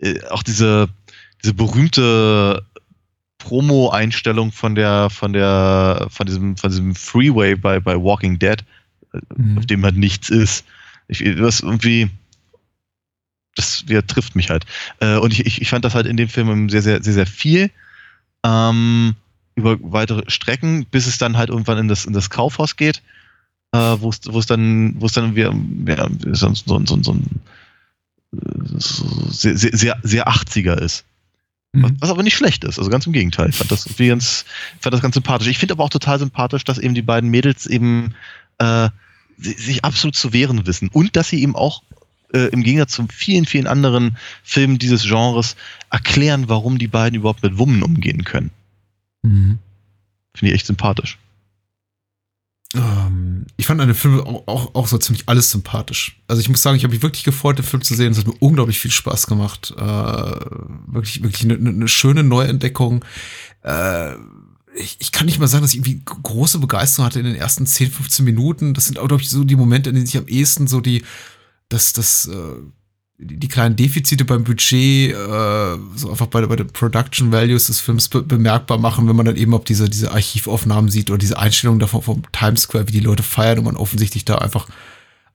äh, 0.00 0.22
auch 0.28 0.42
diese, 0.42 0.88
diese 1.42 1.54
berühmte 1.54 2.66
Promo-Einstellung 3.38 4.52
von 4.52 4.74
der, 4.74 5.08
von 5.08 5.32
der, 5.32 6.06
von 6.10 6.26
diesem, 6.26 6.56
von 6.56 6.70
diesem 6.70 6.94
Freeway 6.94 7.56
bei, 7.56 7.80
bei 7.80 7.96
Walking 7.96 8.38
Dead, 8.38 8.62
Mhm. 9.36 9.58
auf 9.58 9.66
dem 9.66 9.84
halt 9.84 9.96
nichts 9.96 10.30
ist. 10.30 10.64
Ich, 11.08 11.22
das 11.36 11.60
irgendwie, 11.60 12.10
das 13.54 13.84
ja, 13.88 14.02
trifft 14.02 14.34
mich 14.36 14.50
halt. 14.50 14.64
Äh, 15.00 15.16
und 15.18 15.32
ich, 15.32 15.46
ich, 15.46 15.60
ich 15.60 15.68
fand 15.68 15.84
das 15.84 15.94
halt 15.94 16.06
in 16.06 16.16
dem 16.16 16.28
Film 16.28 16.68
sehr, 16.70 16.82
sehr, 16.82 17.02
sehr, 17.02 17.12
sehr 17.12 17.26
viel. 17.26 17.70
Ähm, 18.44 19.14
über 19.54 19.76
weitere 19.82 20.22
Strecken, 20.30 20.86
bis 20.90 21.06
es 21.06 21.18
dann 21.18 21.36
halt 21.36 21.50
irgendwann 21.50 21.78
in 21.78 21.88
das, 21.88 22.06
in 22.06 22.14
das 22.14 22.30
Kaufhaus 22.30 22.76
geht, 22.76 23.02
äh, 23.72 23.78
wo 23.78 24.08
es 24.08 24.46
dann, 24.46 25.00
wo 25.00 25.06
es 25.06 25.12
dann 25.12 25.36
wieder, 25.36 25.54
ja, 25.86 26.08
so, 26.32 26.54
so, 26.54 26.84
so, 26.86 27.02
so 27.02 27.12
ein 27.12 27.40
sehr, 28.32 29.56
sehr, 29.56 29.76
sehr, 29.76 29.98
sehr 30.02 30.28
80er 30.28 30.78
ist. 30.78 31.04
Was, 31.74 31.90
Mhm. 31.90 31.96
was 32.00 32.10
aber 32.10 32.22
nicht 32.22 32.36
schlecht 32.36 32.64
ist, 32.64 32.78
also 32.78 32.90
ganz 32.90 33.06
im 33.06 33.14
Gegenteil. 33.14 33.48
Ich 33.48 33.56
fand 33.56 33.70
das 33.70 33.86
irgendwie 33.86 34.08
ganz, 34.08 34.44
fand 34.80 34.92
das 34.92 35.00
ganz 35.00 35.14
sympathisch. 35.14 35.48
Ich 35.48 35.58
finde 35.58 35.72
aber 35.72 35.84
auch 35.84 35.90
total 35.90 36.18
sympathisch, 36.18 36.64
dass 36.64 36.78
eben 36.78 36.94
die 36.94 37.00
beiden 37.02 37.30
Mädels 37.30 37.64
eben 37.64 38.14
äh, 38.58 38.90
sich 39.38 39.84
absolut 39.84 40.14
zu 40.14 40.32
wehren 40.32 40.66
wissen 40.66 40.88
und 40.88 41.16
dass 41.16 41.28
sie 41.28 41.42
eben 41.42 41.56
auch 41.56 41.82
äh, 42.32 42.48
im 42.48 42.62
Gegensatz 42.62 42.92
zu 42.92 43.06
vielen, 43.12 43.46
vielen 43.46 43.66
anderen 43.66 44.16
Filmen 44.42 44.78
dieses 44.78 45.02
Genres 45.02 45.56
erklären, 45.90 46.48
warum 46.48 46.78
die 46.78 46.88
beiden 46.88 47.20
überhaupt 47.20 47.42
mit 47.42 47.58
Wummen 47.58 47.82
umgehen 47.82 48.24
können. 48.24 48.50
Mhm. 49.22 49.58
Finde 50.34 50.52
ich 50.52 50.54
echt 50.54 50.66
sympathisch. 50.66 51.18
Ähm, 52.74 53.46
ich 53.56 53.66
fand 53.66 53.80
an 53.80 53.88
dem 53.88 53.94
Film 53.94 54.20
auch, 54.20 54.46
auch, 54.46 54.74
auch 54.74 54.86
so 54.86 54.96
ziemlich 54.98 55.28
alles 55.28 55.50
sympathisch. 55.50 56.20
Also 56.26 56.40
ich 56.40 56.48
muss 56.48 56.62
sagen, 56.62 56.76
ich 56.76 56.84
habe 56.84 56.94
mich 56.94 57.02
wirklich 57.02 57.24
gefreut, 57.24 57.58
den 57.58 57.64
Film 57.64 57.82
zu 57.82 57.94
sehen. 57.94 58.12
Es 58.12 58.18
hat 58.18 58.26
mir 58.26 58.36
unglaublich 58.40 58.78
viel 58.78 58.90
Spaß 58.90 59.26
gemacht. 59.26 59.74
Äh, 59.76 59.82
wirklich, 59.82 61.22
wirklich 61.22 61.44
eine, 61.44 61.54
eine 61.68 61.88
schöne 61.88 62.24
Neuentdeckung. 62.24 63.04
Äh, 63.62 64.14
ich, 64.74 64.96
ich 65.00 65.12
kann 65.12 65.26
nicht 65.26 65.38
mal 65.38 65.48
sagen, 65.48 65.62
dass 65.62 65.72
ich 65.74 65.78
irgendwie 65.78 66.02
große 66.04 66.58
Begeisterung 66.58 67.06
hatte 67.06 67.18
in 67.20 67.26
den 67.26 67.34
ersten 67.36 67.66
10, 67.66 67.90
15 67.90 68.24
Minuten. 68.24 68.74
Das 68.74 68.86
sind 68.86 68.98
auch, 68.98 69.08
glaube 69.08 69.22
ich, 69.22 69.30
so 69.30 69.44
die 69.44 69.56
Momente, 69.56 69.90
in 69.90 69.96
denen 69.96 70.06
sich 70.06 70.16
am 70.16 70.28
ehesten 70.28 70.66
so 70.66 70.80
die, 70.80 71.04
das, 71.68 71.92
das, 71.92 72.26
äh, 72.28 72.62
die, 73.18 73.48
kleinen 73.48 73.76
Defizite 73.76 74.24
beim 74.24 74.44
Budget, 74.44 75.12
äh, 75.12 75.76
so 75.94 76.10
einfach 76.10 76.26
bei, 76.26 76.44
bei 76.46 76.56
den 76.56 76.68
Production 76.68 77.32
Values 77.32 77.66
des 77.66 77.80
Films 77.80 78.08
be 78.08 78.22
bemerkbar 78.22 78.78
machen, 78.78 79.08
wenn 79.08 79.16
man 79.16 79.26
dann 79.26 79.36
eben 79.36 79.54
auch 79.54 79.64
diese, 79.64 79.88
diese 79.88 80.12
Archivaufnahmen 80.12 80.90
sieht 80.90 81.10
oder 81.10 81.18
diese 81.18 81.38
Einstellungen 81.38 81.80
davon 81.80 82.02
vom 82.02 82.22
Times 82.32 82.62
Square, 82.62 82.88
wie 82.88 82.92
die 82.92 83.00
Leute 83.00 83.22
feiern 83.22 83.58
und 83.58 83.64
man 83.64 83.76
offensichtlich 83.76 84.24
da 84.24 84.38
einfach 84.38 84.66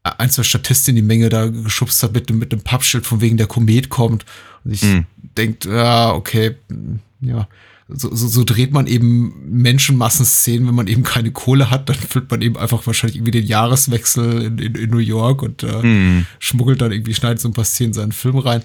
ein, 0.04 0.30
zwei 0.30 0.44
Statisten 0.44 0.92
in 0.92 1.04
die 1.04 1.08
Menge 1.08 1.30
da 1.30 1.48
geschubst 1.48 2.02
hat 2.04 2.14
mit, 2.14 2.30
mit 2.30 2.52
dem 2.52 2.62
Pappschild, 2.62 3.06
von 3.06 3.22
wegen 3.22 3.38
der 3.38 3.48
Komet 3.48 3.90
kommt 3.90 4.26
und 4.64 4.72
ich 4.74 4.84
Mhm. 4.84 5.06
denkt, 5.38 5.66
ja, 5.66 6.14
okay, 6.14 6.56
mm, 6.70 6.96
ja. 7.22 7.48
So, 7.90 8.14
so, 8.14 8.28
so 8.28 8.44
dreht 8.44 8.74
man 8.74 8.86
eben 8.86 9.34
Menschenmassenszenen, 9.50 10.68
wenn 10.68 10.76
man 10.76 10.88
eben 10.88 11.04
keine 11.04 11.32
Kohle 11.32 11.70
hat, 11.72 11.88
dann 11.88 11.96
füllt 11.96 12.30
man 12.30 12.42
eben 12.42 12.58
einfach 12.58 12.86
wahrscheinlich 12.86 13.16
irgendwie 13.16 13.32
den 13.32 13.46
Jahreswechsel 13.46 14.42
in, 14.42 14.58
in, 14.58 14.76
in 14.76 14.90
New 14.90 14.98
York 14.98 15.42
und 15.42 15.64
äh, 15.64 15.82
Mhm. 15.82 16.26
schmuggelt 16.40 16.82
dann 16.82 16.92
irgendwie, 16.92 17.14
schneidet 17.14 17.40
so 17.40 17.48
ein 17.48 17.54
paar 17.54 17.64
Szenen 17.64 17.92
in 17.92 17.94
seinen 17.94 18.12
Film 18.12 18.38
rein. 18.38 18.62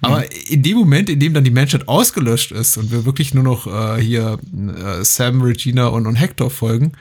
Aber 0.00 0.24
in 0.48 0.62
dem 0.64 0.76
Moment, 0.78 1.08
in 1.08 1.20
dem 1.20 1.34
dann 1.34 1.44
die 1.44 1.50
Menschheit 1.50 1.86
ausgelöscht 1.86 2.50
ist 2.50 2.76
und 2.76 2.90
wir 2.90 3.04
wirklich 3.04 3.32
nur 3.32 3.44
noch 3.44 3.66
äh, 3.66 4.00
hier 4.02 4.38
äh, 4.52 5.04
Sam, 5.04 5.40
Regina 5.42 5.86
und, 5.86 6.06
und 6.06 6.16
Hector 6.16 6.50
folgen, 6.50 6.92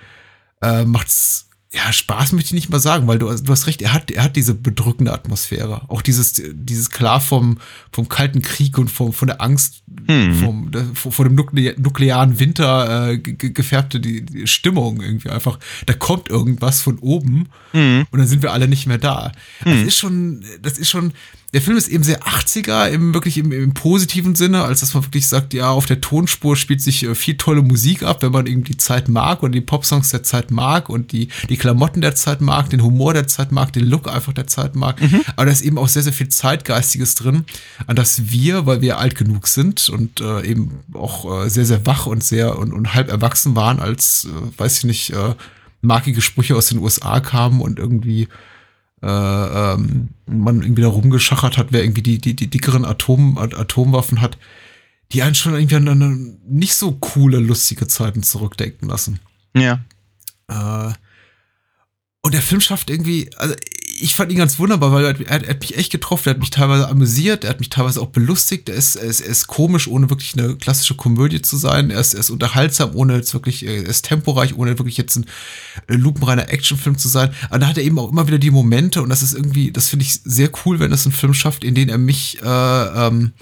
äh, 0.61 0.85
macht's 0.85 1.47
ja 1.75 1.91
Spaß 1.91 2.33
möchte 2.33 2.49
ich 2.49 2.53
nicht 2.53 2.69
mal 2.69 2.79
sagen, 2.79 3.07
weil 3.07 3.17
du, 3.17 3.35
du 3.35 3.51
hast 3.51 3.65
recht, 3.65 3.81
er 3.81 3.93
hat, 3.93 4.11
er 4.11 4.23
hat 4.25 4.35
diese 4.35 4.53
bedrückende 4.53 5.11
Atmosphäre. 5.11 5.89
Auch 5.89 6.03
dieses, 6.03 6.39
dieses 6.53 6.91
klar 6.91 7.19
vom, 7.19 7.57
vom 7.91 8.07
kalten 8.07 8.43
Krieg 8.43 8.77
und 8.77 8.91
vom, 8.91 9.11
von 9.11 9.27
der 9.27 9.41
Angst 9.41 9.81
Hm. 10.07 10.33
vom, 10.35 10.71
vor, 10.93 11.25
dem 11.25 11.35
Nukle 11.35 11.75
nuklearen 11.77 12.39
Winter 12.39 13.09
äh, 13.11 13.17
ge- 13.17 13.33
ge- 13.35 13.51
gefärbte 13.51 13.99
die, 13.99 14.25
die 14.25 14.47
Stimmung 14.47 15.01
irgendwie 15.01 15.29
einfach. 15.29 15.59
Da 15.85 15.93
kommt 15.93 16.29
irgendwas 16.29 16.81
von 16.81 16.97
oben 16.99 17.49
Hm. 17.71 18.05
und 18.11 18.19
dann 18.19 18.27
sind 18.27 18.41
wir 18.43 18.51
alle 18.53 18.67
nicht 18.67 18.85
mehr 18.87 18.97
da. 18.99 19.31
Das 19.63 19.79
ist 19.81 19.97
schon, 19.97 20.43
das 20.61 20.77
ist 20.77 20.89
schon, 20.89 21.13
der 21.53 21.61
Film 21.61 21.77
ist 21.77 21.87
eben 21.87 22.03
sehr 22.03 22.23
80er, 22.23 22.87
im 22.89 23.13
wirklich 23.13 23.37
im, 23.37 23.51
im 23.51 23.75
positiven 23.75 24.33
Sinne, 24.33 24.63
als 24.63 24.79
dass 24.79 24.95
man 24.95 25.05
wirklich 25.05 25.27
sagt, 25.27 25.53
ja, 25.53 25.69
auf 25.69 25.85
der 25.85 26.01
Tonspur 26.01 26.55
spielt 26.55 26.81
sich 26.81 27.03
äh, 27.03 27.13
viel 27.13 27.37
tolle 27.37 27.61
Musik 27.61 28.01
ab, 28.01 28.23
wenn 28.23 28.31
man 28.31 28.47
eben 28.47 28.63
die 28.63 28.77
Zeit 28.77 29.07
mag 29.07 29.43
und 29.43 29.51
die 29.51 29.61
Popsongs 29.61 30.09
der 30.09 30.23
Zeit 30.23 30.49
mag 30.49 30.89
und 30.89 31.11
die, 31.11 31.27
die 31.49 31.57
Klamotten 31.57 32.01
der 32.01 32.15
Zeit 32.15 32.41
mag, 32.41 32.71
den 32.71 32.81
Humor 32.81 33.13
der 33.13 33.27
Zeit 33.27 33.51
mag, 33.51 33.71
den 33.71 33.85
Look 33.85 34.07
einfach 34.07 34.33
der 34.33 34.47
Zeit 34.47 34.75
mag. 34.75 34.99
Aber 35.35 35.45
da 35.45 35.51
ist 35.51 35.61
eben 35.61 35.77
auch 35.77 35.87
sehr, 35.87 36.01
sehr 36.01 36.13
viel 36.13 36.29
Zeitgeistiges 36.29 37.13
drin, 37.15 37.45
an 37.85 37.95
das 37.95 38.31
wir, 38.31 38.65
weil 38.65 38.81
wir 38.81 38.97
alt 38.97 39.15
genug 39.15 39.47
sind 39.47 39.89
und 39.89 40.21
äh, 40.21 40.43
eben 40.43 40.79
auch 40.93 41.45
äh, 41.45 41.49
sehr, 41.49 41.65
sehr 41.65 41.85
wach 41.85 42.07
und 42.07 42.23
sehr 42.23 42.57
und, 42.57 42.73
und 42.73 42.95
halb 42.95 43.09
erwachsen 43.09 43.55
waren, 43.55 43.79
als, 43.79 44.25
äh, 44.25 44.59
weiß 44.59 44.79
ich 44.79 44.83
nicht, 44.85 45.11
äh, 45.11 45.35
markige 45.81 46.21
Sprüche 46.21 46.55
aus 46.55 46.67
den 46.67 46.79
USA 46.79 47.19
kamen 47.19 47.61
und 47.61 47.77
irgendwie 47.77 48.27
äh, 49.03 49.73
ähm, 49.73 50.09
man 50.25 50.61
irgendwie 50.61 50.81
da 50.81 50.87
rumgeschachert 50.87 51.57
hat, 51.57 51.67
wer 51.71 51.83
irgendwie 51.83 52.01
die, 52.01 52.19
die, 52.19 52.35
die 52.35 52.49
dickeren 52.49 52.85
Atom, 52.85 53.37
At- 53.37 53.53
Atomwaffen 53.53 54.21
hat, 54.21 54.37
die 55.11 55.21
einen 55.21 55.35
schon 55.35 55.53
irgendwie 55.53 55.75
an 55.75 55.87
eine 55.87 56.37
nicht 56.47 56.75
so 56.75 56.93
coole, 56.93 57.39
lustige 57.39 57.87
Zeiten 57.87 58.23
zurückdenken 58.23 58.87
lassen. 58.87 59.19
Ja. 59.55 59.81
Äh, 60.47 60.93
und 62.21 62.33
der 62.33 62.41
Film 62.41 62.61
schafft 62.61 62.89
irgendwie, 62.89 63.29
also 63.35 63.53
ich 63.95 64.15
fand 64.15 64.31
ihn 64.31 64.37
ganz 64.37 64.59
wunderbar, 64.59 64.91
weil 64.91 65.03
er, 65.05 65.09
hat- 65.11 65.21
er, 65.21 65.43
er 65.43 65.49
hat 65.51 65.59
mich 65.61 65.77
echt 65.77 65.91
getroffen, 65.91 66.27
er 66.29 66.31
hat 66.31 66.39
mich 66.39 66.49
teilweise 66.49 66.87
amüsiert, 66.89 67.43
er 67.43 67.51
hat 67.51 67.59
mich 67.59 67.69
teilweise 67.69 68.01
auch 68.01 68.07
belustigt, 68.07 68.67
er 68.69 68.75
ist, 68.75 68.95
er 68.95 69.03
ist, 69.03 69.21
er 69.21 69.27
ist 69.27 69.47
komisch, 69.47 69.87
ohne 69.87 70.09
wirklich 70.09 70.33
eine 70.37 70.55
klassische 70.55 70.95
Komödie 70.95 71.41
zu 71.41 71.57
sein, 71.57 71.89
er 71.91 71.99
ist, 71.99 72.13
er 72.13 72.19
ist 72.21 72.29
unterhaltsam, 72.29 72.95
ohne 72.95 73.15
jetzt 73.15 73.33
wirklich, 73.33 73.65
er 73.65 73.75
ist 73.85 74.05
temporeich, 74.05 74.55
ohne 74.57 74.77
wirklich 74.79 74.97
jetzt 74.97 75.15
ein 75.15 75.25
äh, 75.87 75.95
lupenreiner 75.95 76.49
Actionfilm 76.49 76.97
zu 76.97 77.07
sein. 77.07 77.33
Aber 77.49 77.59
da 77.59 77.67
hat 77.67 77.77
er 77.77 77.83
eben 77.83 77.99
auch 77.99 78.11
immer 78.11 78.27
wieder 78.27 78.39
die 78.39 78.51
Momente 78.51 79.01
und 79.01 79.09
das 79.09 79.21
ist 79.21 79.33
irgendwie, 79.33 79.71
das 79.71 79.89
finde 79.89 80.05
ich 80.05 80.13
sehr 80.23 80.49
cool, 80.65 80.79
wenn 80.79 80.91
es 80.91 81.05
ein 81.05 81.11
Film 81.11 81.33
schafft, 81.33 81.63
in 81.63 81.75
dem 81.75 81.89
er 81.89 81.97
mich 81.97 82.41
äh, 82.41 83.07
ähm, 83.07 83.33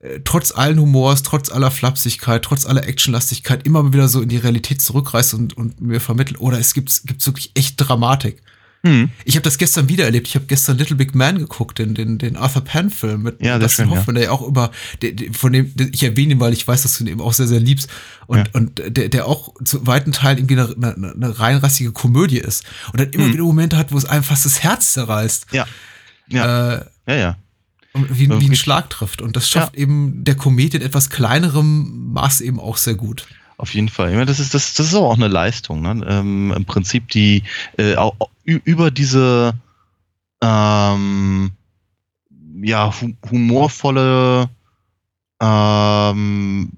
äh, 0.00 0.20
trotz 0.24 0.52
allen 0.52 0.78
Humors, 0.78 1.22
trotz 1.22 1.50
aller 1.50 1.70
Flapsigkeit, 1.70 2.42
trotz 2.42 2.64
aller 2.64 2.86
Actionlastigkeit 2.86 3.66
immer 3.66 3.92
wieder 3.92 4.08
so 4.08 4.22
in 4.22 4.28
die 4.28 4.36
Realität 4.38 4.80
zurückreißt 4.80 5.34
und, 5.34 5.56
und 5.56 5.80
mir 5.80 6.00
vermittelt, 6.00 6.40
oder 6.40 6.58
es 6.58 6.72
gibt, 6.74 7.02
gibt's 7.06 7.26
wirklich 7.26 7.50
echt 7.54 7.74
Dramatik. 7.76 8.42
Hm. 8.84 9.10
Ich 9.24 9.34
habe 9.34 9.42
das 9.42 9.58
gestern 9.58 9.88
wieder 9.88 10.04
erlebt. 10.04 10.28
Ich 10.28 10.36
habe 10.36 10.46
gestern 10.46 10.78
Little 10.78 10.94
Big 10.96 11.14
Man 11.14 11.38
geguckt, 11.38 11.78
den, 11.80 11.94
den, 11.94 12.16
den 12.18 12.36
Arthur 12.36 12.62
Penn-Film 12.62 13.22
mit 13.22 13.42
Ja, 13.44 13.58
Dustin 13.58 13.86
schön, 13.86 13.92
ja. 13.92 13.98
Hoffman, 13.98 14.14
der 14.14 14.24
ja 14.24 14.30
auch 14.30 14.46
über, 14.46 14.70
der, 15.02 15.12
der, 15.12 15.32
von 15.34 15.52
dem, 15.52 15.74
der, 15.74 15.88
ich 15.92 16.02
erwähne 16.04 16.34
ihn, 16.34 16.40
weil 16.40 16.52
ich 16.52 16.66
weiß, 16.66 16.82
dass 16.82 16.96
du 16.96 17.04
ihn 17.04 17.08
eben 17.08 17.20
auch 17.20 17.32
sehr, 17.32 17.48
sehr 17.48 17.58
liebst. 17.58 17.88
Und, 18.28 18.38
Ja. 18.38 18.44
und 18.52 18.80
der, 18.96 19.08
der 19.08 19.26
auch 19.26 19.52
zu 19.64 19.86
weiten 19.86 20.12
Teilen 20.12 20.38
irgendwie 20.38 20.60
eine, 20.60 20.94
eine, 20.96 21.12
eine 21.12 21.38
reinrassige 21.40 21.90
Komödie 21.92 22.38
ist. 22.38 22.64
Und 22.92 23.00
dann 23.00 23.10
immer 23.10 23.24
Hm. 23.24 23.32
wieder 23.32 23.42
Momente 23.42 23.76
hat, 23.76 23.90
wo 23.90 23.98
es 23.98 24.04
einem 24.04 24.22
fast 24.22 24.44
das 24.44 24.62
Herz 24.62 24.92
zerreißt. 24.92 25.46
Ja. 25.50 25.66
Ja. 26.28 26.74
Äh, 26.76 26.84
ja, 27.08 27.14
ja. 27.16 27.36
wie, 27.94 28.28
wie 28.28 28.46
ein. 28.50 28.54
Schlag 28.54 28.90
trifft. 28.90 29.22
Und 29.22 29.34
das 29.34 29.48
schafft 29.48 29.74
eben 29.74 30.22
der 30.24 30.36
Komet 30.36 30.74
in 30.74 30.82
etwas 30.82 31.10
kleinerem 31.10 32.12
Maß 32.12 32.42
eben 32.42 32.60
auch 32.60 32.76
sehr 32.76 32.94
gut. 32.94 33.26
Auf 33.58 33.74
jeden 33.74 33.88
Fall. 33.88 34.10
Ich 34.10 34.14
meine, 34.14 34.26
das 34.26 34.38
ist, 34.38 34.54
das, 34.54 34.74
das 34.74 34.86
ist 34.86 34.94
aber 34.94 35.08
auch 35.08 35.16
eine 35.16 35.26
Leistung. 35.26 35.82
Ne? 35.82 36.06
Ähm, 36.08 36.52
Im 36.56 36.64
Prinzip 36.64 37.08
die 37.08 37.42
äh, 37.76 37.96
über 38.44 38.92
diese 38.92 39.52
ähm, 40.40 41.50
ja, 42.62 42.92
hu 43.00 43.14
humorvolle 43.30 44.48
ähm, 45.40 46.70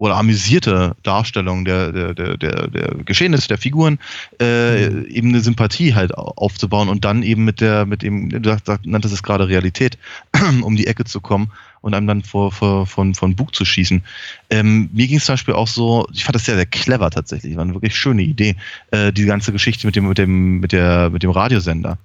oder 0.00 0.16
amüsierte 0.16 0.96
Darstellung 1.02 1.66
der, 1.66 1.92
der, 1.92 2.14
der, 2.14 2.36
der, 2.38 2.68
der 2.68 2.94
Geschehnisse, 3.04 3.48
der 3.48 3.58
Figuren, 3.58 3.98
äh, 4.40 4.86
eben 5.08 5.28
eine 5.28 5.40
Sympathie 5.40 5.94
halt 5.94 6.16
au- 6.16 6.32
aufzubauen 6.36 6.88
und 6.88 7.04
dann 7.04 7.22
eben 7.22 7.44
mit 7.44 7.60
der, 7.60 7.84
mit 7.84 8.00
dem, 8.00 8.30
du 8.30 8.56
nanntest 8.84 9.12
es 9.12 9.22
gerade 9.22 9.46
Realität, 9.46 9.98
um 10.62 10.74
die 10.74 10.86
Ecke 10.86 11.04
zu 11.04 11.20
kommen 11.20 11.52
und 11.82 11.92
einem 11.92 12.06
dann 12.06 12.22
vor, 12.22 12.50
vor, 12.50 12.86
von, 12.86 13.14
von 13.14 13.36
Bug 13.36 13.54
zu 13.54 13.66
schießen. 13.66 14.02
Ähm, 14.48 14.88
mir 14.94 15.06
ging 15.06 15.18
es 15.18 15.26
zum 15.26 15.34
Beispiel 15.34 15.52
auch 15.54 15.68
so, 15.68 16.06
ich 16.14 16.24
fand 16.24 16.34
das 16.34 16.46
sehr, 16.46 16.56
sehr 16.56 16.64
clever 16.66 17.10
tatsächlich, 17.10 17.56
war 17.56 17.64
eine 17.64 17.74
wirklich 17.74 17.94
schöne 17.94 18.22
Idee, 18.22 18.56
äh, 18.92 19.12
die 19.12 19.26
ganze 19.26 19.52
Geschichte 19.52 19.86
mit 19.86 19.96
dem, 19.96 20.08
mit 20.08 20.16
dem, 20.16 20.60
mit 20.60 20.72
der, 20.72 21.10
mit 21.10 21.22
dem 21.22 21.30
Radiosender. 21.30 21.98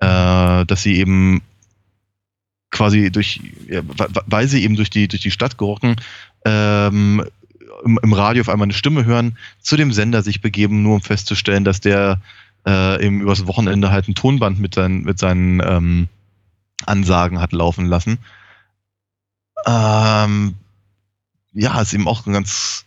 Äh, 0.00 0.66
dass 0.66 0.82
sie 0.82 0.96
eben 0.96 1.40
quasi 2.72 3.12
durch, 3.12 3.40
ja, 3.68 3.82
weil 4.26 4.48
sie 4.48 4.64
eben 4.64 4.74
durch 4.74 4.90
die, 4.90 5.06
durch 5.06 5.22
die 5.22 5.30
Stadt 5.30 5.58
gerocken, 5.58 5.96
ähm, 6.44 7.24
im, 7.84 8.00
im 8.02 8.12
Radio 8.12 8.40
auf 8.40 8.48
einmal 8.48 8.66
eine 8.66 8.72
Stimme 8.72 9.04
hören, 9.04 9.38
zu 9.60 9.76
dem 9.76 9.92
Sender 9.92 10.22
sich 10.22 10.40
begeben, 10.40 10.82
nur 10.82 10.96
um 10.96 11.02
festzustellen, 11.02 11.64
dass 11.64 11.80
der 11.80 12.20
äh, 12.66 13.04
eben 13.04 13.20
übers 13.20 13.46
Wochenende 13.46 13.90
halt 13.90 14.08
ein 14.08 14.14
Tonband 14.14 14.58
mit 14.58 14.74
seinen, 14.74 15.02
mit 15.02 15.18
seinen 15.18 15.60
ähm, 15.64 16.08
Ansagen 16.86 17.40
hat 17.40 17.52
laufen 17.52 17.86
lassen. 17.86 18.18
Ähm, 19.66 20.54
ja, 21.52 21.80
ist 21.80 21.92
eben 21.92 22.08
auch 22.08 22.26
ein 22.26 22.32
ganz, 22.32 22.84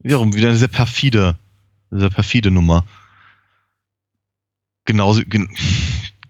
wiederum 0.00 0.34
wieder 0.34 0.48
eine 0.48 0.56
sehr 0.56 0.68
perfide, 0.68 1.36
sehr 1.90 2.10
perfide 2.10 2.50
Nummer. 2.50 2.84
Genauso, 4.84 5.22
gen, 5.24 5.48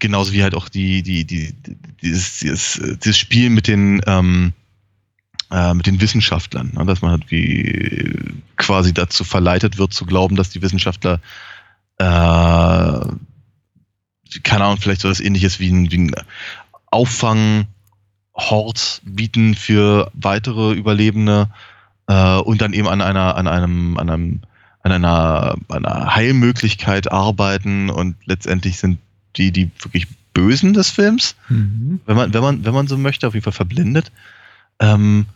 genauso 0.05 0.35
wie 0.35 0.43
halt 0.43 0.55
auch 0.55 0.69
die, 0.69 1.03
die, 1.03 1.25
die, 1.25 1.55
die 1.55 1.77
dieses, 2.03 2.41
dieses, 2.41 2.81
dieses 3.03 3.17
Spiel 3.17 3.49
mit 3.49 3.67
den, 3.67 4.03
ähm, 4.07 4.53
äh, 5.51 5.73
mit 5.73 5.87
den 5.87 5.99
Wissenschaftlern, 6.01 6.73
ne? 6.75 6.85
dass 6.85 7.01
man 7.01 7.13
halt 7.13 7.31
wie 7.31 8.35
quasi 8.57 8.93
dazu 8.93 9.25
verleitet 9.25 9.79
wird 9.79 9.95
zu 9.95 10.05
glauben, 10.05 10.37
dass 10.37 10.51
die 10.51 10.61
Wissenschaftler 10.61 11.21
äh, 11.99 12.05
keine 14.43 14.65
Ahnung, 14.65 14.79
vielleicht 14.79 15.01
so 15.01 15.09
was 15.09 15.21
ähnliches 15.21 15.61
wie 15.61 15.71
ein, 15.71 15.91
wie 15.91 15.99
ein 15.99 16.13
Auffanghort 16.91 17.67
bieten 19.05 19.55
für 19.55 20.11
weitere 20.13 20.73
Überlebende 20.75 21.49
äh, 22.09 22.37
und 22.39 22.61
dann 22.61 22.73
eben 22.75 22.89
an 22.89 23.01
einer, 23.01 23.37
an 23.37 23.47
einem, 23.47 23.97
an 23.97 24.11
einem, 24.11 24.41
an 24.83 24.93
einer, 24.93 25.57
einer 25.69 26.15
Heilmöglichkeit 26.15 27.11
arbeiten 27.11 27.89
und 27.91 28.17
letztendlich 28.27 28.79
sind 28.79 28.99
die, 29.37 29.51
die 29.53 29.71
wirklich 29.81 30.07
Bösen 30.33 30.73
des 30.75 30.91
Films, 30.91 31.37
wenn 31.49 32.01
man, 32.17 32.35
wenn 32.35 32.43
man, 32.43 32.65
wenn 32.65 32.75
man 32.75 32.89
so 32.89 32.97
möchte, 32.99 33.27
auf 33.29 33.35
jeden 33.35 33.45
Fall 33.45 33.53
verblendet. 33.53 34.11
Ähm, 34.81 35.27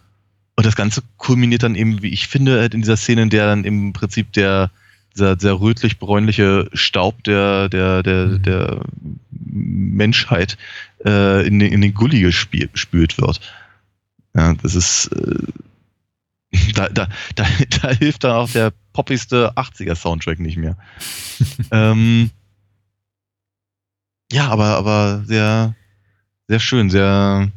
und 0.56 0.66
das 0.66 0.74
Ganze 0.74 1.02
kulminiert 1.18 1.62
dann 1.62 1.76
eben, 1.76 2.02
wie 2.02 2.08
ich 2.08 2.26
finde, 2.26 2.58
halt 2.58 2.74
in 2.74 2.80
dieser 2.82 2.96
Szene, 2.96 3.22
in 3.22 3.30
der 3.30 3.46
dann 3.46 3.62
im 3.64 3.92
Prinzip 3.92 4.32
der, 4.32 4.72
dieser, 5.14 5.36
dieser 5.36 5.60
rötlich-bräunliche 5.60 6.68
Staub 6.72 7.22
der, 7.24 7.68
der, 7.68 8.02
der, 8.02 8.26
Mhm. 8.26 8.42
der 8.42 8.80
Menschheit 9.30 10.58
äh, 11.04 11.46
in, 11.46 11.60
den, 11.60 11.72
in 11.72 11.80
den 11.80 11.94
Gully 11.94 12.24
gespü- 12.26 12.68
gespült 12.72 13.18
wird. 13.18 13.40
Ja, 14.34 14.54
das 14.54 14.74
ist, 14.74 15.06
äh, 15.12 15.38
da, 16.74 16.88
da, 16.88 17.08
da, 17.36 17.46
da 17.82 17.90
hilft 17.92 18.24
dann 18.24 18.32
auch 18.32 18.50
der 18.50 18.72
poppigste 18.92 19.52
80er-Soundtrack 19.52 20.40
nicht 20.40 20.56
mehr. 20.56 20.76
ähm, 21.70 22.30
ja, 24.32 24.48
aber, 24.48 24.76
aber 24.76 25.24
sehr, 25.26 25.74
sehr 26.48 26.60
schön, 26.60 26.90
sehr, 26.90 27.50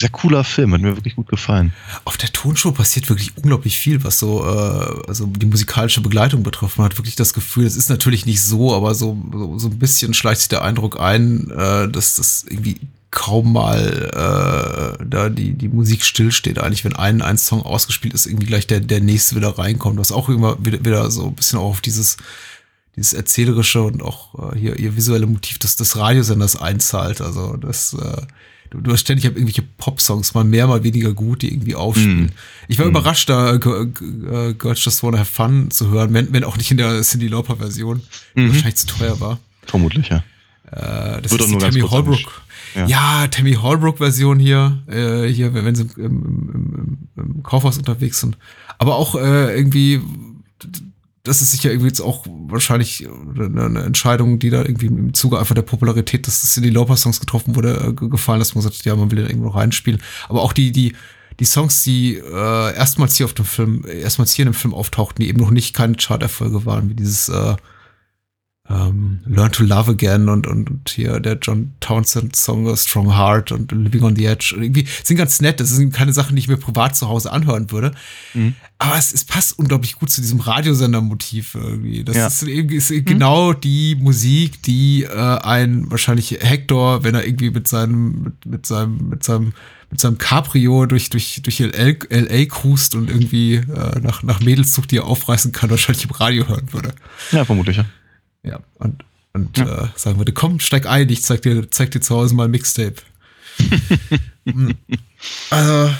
sehr 0.00 0.10
cooler 0.10 0.44
Film, 0.44 0.74
hat 0.74 0.80
mir 0.80 0.96
wirklich 0.96 1.16
gut 1.16 1.28
gefallen. 1.28 1.72
Auf 2.04 2.16
der 2.16 2.32
Tonshow 2.32 2.72
passiert 2.72 3.08
wirklich 3.08 3.36
unglaublich 3.36 3.78
viel, 3.78 4.02
was 4.04 4.18
so 4.18 4.44
äh, 4.44 5.08
also 5.08 5.26
die 5.26 5.46
musikalische 5.46 6.00
Begleitung 6.00 6.42
betrifft. 6.42 6.78
Man 6.78 6.86
hat 6.86 6.98
wirklich 6.98 7.16
das 7.16 7.34
Gefühl, 7.34 7.66
es 7.66 7.76
ist 7.76 7.88
natürlich 7.88 8.26
nicht 8.26 8.42
so, 8.42 8.74
aber 8.74 8.94
so, 8.94 9.16
so, 9.32 9.58
so 9.58 9.68
ein 9.68 9.78
bisschen 9.78 10.12
schleicht 10.12 10.40
sich 10.40 10.48
der 10.48 10.62
Eindruck 10.62 11.00
ein, 11.00 11.50
äh, 11.50 11.88
dass 11.88 12.16
das 12.16 12.44
irgendwie 12.48 12.80
kaum 13.12 13.52
mal 13.52 14.98
äh, 14.98 15.04
da 15.06 15.28
die, 15.28 15.52
die 15.52 15.68
Musik 15.68 16.02
stillsteht. 16.02 16.58
Eigentlich, 16.58 16.84
wenn 16.84 16.96
ein, 16.96 17.22
ein 17.22 17.38
Song 17.38 17.62
ausgespielt 17.62 18.14
ist, 18.14 18.26
irgendwie 18.26 18.46
gleich 18.46 18.66
der, 18.66 18.80
der 18.80 19.00
nächste 19.00 19.36
wieder 19.36 19.56
reinkommt, 19.56 19.98
was 19.98 20.10
auch 20.10 20.28
immer 20.28 20.56
wieder, 20.64 20.84
wieder 20.84 21.10
so 21.10 21.26
ein 21.26 21.34
bisschen 21.34 21.58
auch 21.58 21.70
auf 21.70 21.80
dieses 21.80 22.16
dieses 22.96 23.12
erzählerische 23.14 23.82
und 23.82 24.02
auch 24.02 24.52
äh, 24.52 24.58
hier 24.58 24.78
ihr 24.78 24.96
visuelle 24.96 25.26
Motiv 25.26 25.58
des, 25.58 25.76
des 25.76 25.96
Radiosenders 25.96 26.56
einzahlt. 26.56 27.20
Also 27.20 27.56
das, 27.56 27.94
äh, 27.94 28.22
du, 28.70 28.80
du 28.80 28.92
hast 28.92 29.00
ständig 29.00 29.24
hab 29.26 29.34
irgendwelche 29.34 29.62
Pop-Songs, 29.62 30.34
mal 30.34 30.44
mehr, 30.44 30.66
mal 30.66 30.82
weniger 30.84 31.12
gut, 31.14 31.42
die 31.42 31.52
irgendwie 31.52 31.74
aufspielen. 31.74 32.26
Mm. 32.26 32.30
Ich 32.68 32.78
war 32.78 32.86
Mm. 32.86 32.90
überrascht, 32.90 33.28
da 33.30 33.54
äh, 33.54 33.56
äh, 33.56 34.54
Girls 34.54 34.84
Just 34.84 35.02
Wanna 35.02 35.18
Have 35.18 35.32
Fun 35.32 35.70
zu 35.70 35.88
hören, 35.88 36.12
wenn, 36.12 36.32
wenn 36.32 36.44
auch 36.44 36.56
nicht 36.56 36.70
in 36.70 36.76
der 36.76 37.00
Cindy 37.02 37.28
Lauper-Version, 37.28 38.02
die 38.36 38.40
Mhm. 38.40 38.48
wahrscheinlich 38.48 38.76
zu 38.76 38.86
teuer 38.86 39.18
war. 39.20 39.38
Vermutlich, 39.66 40.08
ja. 40.08 40.22
Äh, 40.70 41.22
das 41.22 41.32
Wird 41.32 41.40
ist 41.42 41.46
auch 41.48 41.52
die 41.52 41.58
Tammy 41.58 41.80
Holbrook. 41.80 42.42
Ja. 42.74 42.86
Ja, 42.86 43.28
Tammy 43.28 43.52
Holbrook-Version 43.54 44.38
hier, 44.38 44.78
äh, 44.86 45.26
hier, 45.28 45.52
wenn 45.52 45.64
wenn 45.66 45.74
sie 45.74 45.82
im, 45.96 46.04
im, 46.04 46.98
im, 47.16 47.24
im 47.36 47.42
Kaufhaus 47.42 47.76
unterwegs 47.76 48.20
sind. 48.20 48.38
Aber 48.78 48.96
auch 48.96 49.14
äh, 49.14 49.54
irgendwie, 49.54 50.00
das 51.24 51.40
ist 51.40 51.52
sicher 51.52 51.70
irgendwie 51.70 51.88
jetzt 51.88 52.00
auch 52.00 52.26
wahrscheinlich 52.48 53.06
eine, 53.08 53.64
eine 53.64 53.82
Entscheidung, 53.82 54.38
die 54.38 54.50
da 54.50 54.62
irgendwie 54.62 54.86
im 54.86 55.14
Zuge 55.14 55.38
einfach 55.38 55.54
der 55.54 55.62
Popularität 55.62 56.26
des 56.26 56.42
Cindy 56.52 56.70
Lauper 56.70 56.96
Songs 56.96 57.20
getroffen 57.20 57.54
wurde, 57.54 57.76
äh, 57.76 57.92
ge- 57.92 58.08
gefallen, 58.08 58.40
dass 58.40 58.54
man 58.54 58.62
sagt, 58.62 58.84
ja, 58.84 58.96
man 58.96 59.10
will 59.10 59.18
den 59.18 59.28
irgendwo 59.28 59.50
reinspielen. 59.50 60.02
Aber 60.28 60.42
auch 60.42 60.52
die, 60.52 60.72
die, 60.72 60.94
die 61.38 61.44
Songs, 61.44 61.82
die 61.84 62.16
äh, 62.16 62.74
erstmals 62.74 63.16
hier 63.16 63.26
auf 63.26 63.34
dem 63.34 63.44
Film, 63.44 63.84
erstmals 63.86 64.32
hier 64.32 64.44
in 64.44 64.52
dem 64.52 64.56
Film 64.56 64.74
auftauchten, 64.74 65.22
die 65.22 65.28
eben 65.28 65.38
noch 65.40 65.50
nicht 65.50 65.74
keine 65.74 65.94
Charterfolge 65.96 66.66
waren, 66.66 66.90
wie 66.90 66.94
dieses 66.94 67.28
äh, 67.28 67.54
ähm, 68.72 69.20
Learn 69.26 69.52
to 69.52 69.64
Love 69.64 69.90
Again 69.90 70.28
und, 70.28 70.46
und, 70.46 70.70
und 70.70 70.88
hier 70.88 71.20
der 71.20 71.38
John 71.40 71.72
Townsend 71.80 72.34
Song 72.34 72.74
Strong 72.76 73.14
Heart 73.16 73.52
und 73.52 73.70
Living 73.72 74.02
on 74.02 74.16
the 74.16 74.24
Edge. 74.24 74.54
Und 74.56 74.62
irgendwie 74.62 74.86
sind 75.02 75.16
ganz 75.16 75.40
nett. 75.40 75.60
Das 75.60 75.70
sind 75.70 75.92
keine 75.92 76.12
Sachen, 76.12 76.36
die 76.36 76.40
ich 76.40 76.48
mir 76.48 76.56
privat 76.56 76.96
zu 76.96 77.08
Hause 77.08 77.32
anhören 77.32 77.70
würde. 77.70 77.92
Mhm. 78.34 78.54
Aber 78.78 78.96
es, 78.96 79.12
es 79.12 79.24
passt 79.24 79.58
unglaublich 79.58 79.96
gut 79.96 80.10
zu 80.10 80.20
diesem 80.20 80.40
Radiosender-Motiv 80.40 81.54
irgendwie. 81.54 82.02
Das 82.04 82.16
Ja. 82.16 82.26
ist, 82.28 82.42
ist 82.42 82.88
genau 83.06 83.52
die 83.52 83.94
Musik, 83.96 84.62
die 84.62 85.04
äh, 85.04 85.08
ein 85.42 85.90
wahrscheinlich 85.90 86.30
Hector, 86.40 87.04
wenn 87.04 87.14
er 87.14 87.26
irgendwie 87.26 87.50
mit 87.50 87.68
seinem, 87.68 88.22
mit, 88.22 88.46
mit 88.46 88.66
seinem, 88.66 89.08
mit 89.10 89.22
seinem, 89.22 89.52
mit 89.90 90.00
seinem 90.00 90.16
Cabrio 90.18 90.86
durch, 90.86 91.10
durch, 91.10 91.40
durch 91.42 91.58
LA, 91.58 91.94
LA 92.08 92.46
cruist 92.46 92.94
und 92.94 93.10
irgendwie 93.10 93.56
äh, 93.56 94.00
nach, 94.00 94.22
nach 94.22 94.40
Mädelszucht, 94.40 94.90
die 94.90 94.96
er 94.96 95.04
aufreißen 95.04 95.52
kann, 95.52 95.68
wahrscheinlich 95.70 96.04
im 96.04 96.12
Radio 96.12 96.48
hören 96.48 96.72
würde. 96.72 96.94
Ja, 97.30 97.44
vermutlich. 97.44 97.76
Ja. 97.76 97.84
Ja, 98.44 98.60
und, 98.78 99.04
und 99.32 99.58
äh, 99.58 99.88
sagen 99.94 100.18
würde, 100.18 100.32
komm, 100.32 100.60
steig 100.60 100.86
ein, 100.86 101.08
ich 101.08 101.22
zeig 101.22 101.42
dir, 101.42 101.70
zeig 101.70 101.90
dir 101.92 102.00
zu 102.00 102.16
Hause 102.16 102.34
mal 102.34 102.44
ein 102.44 102.50
Mixtape. 102.50 102.96
Hm. 104.44 104.74
also, 105.50 105.94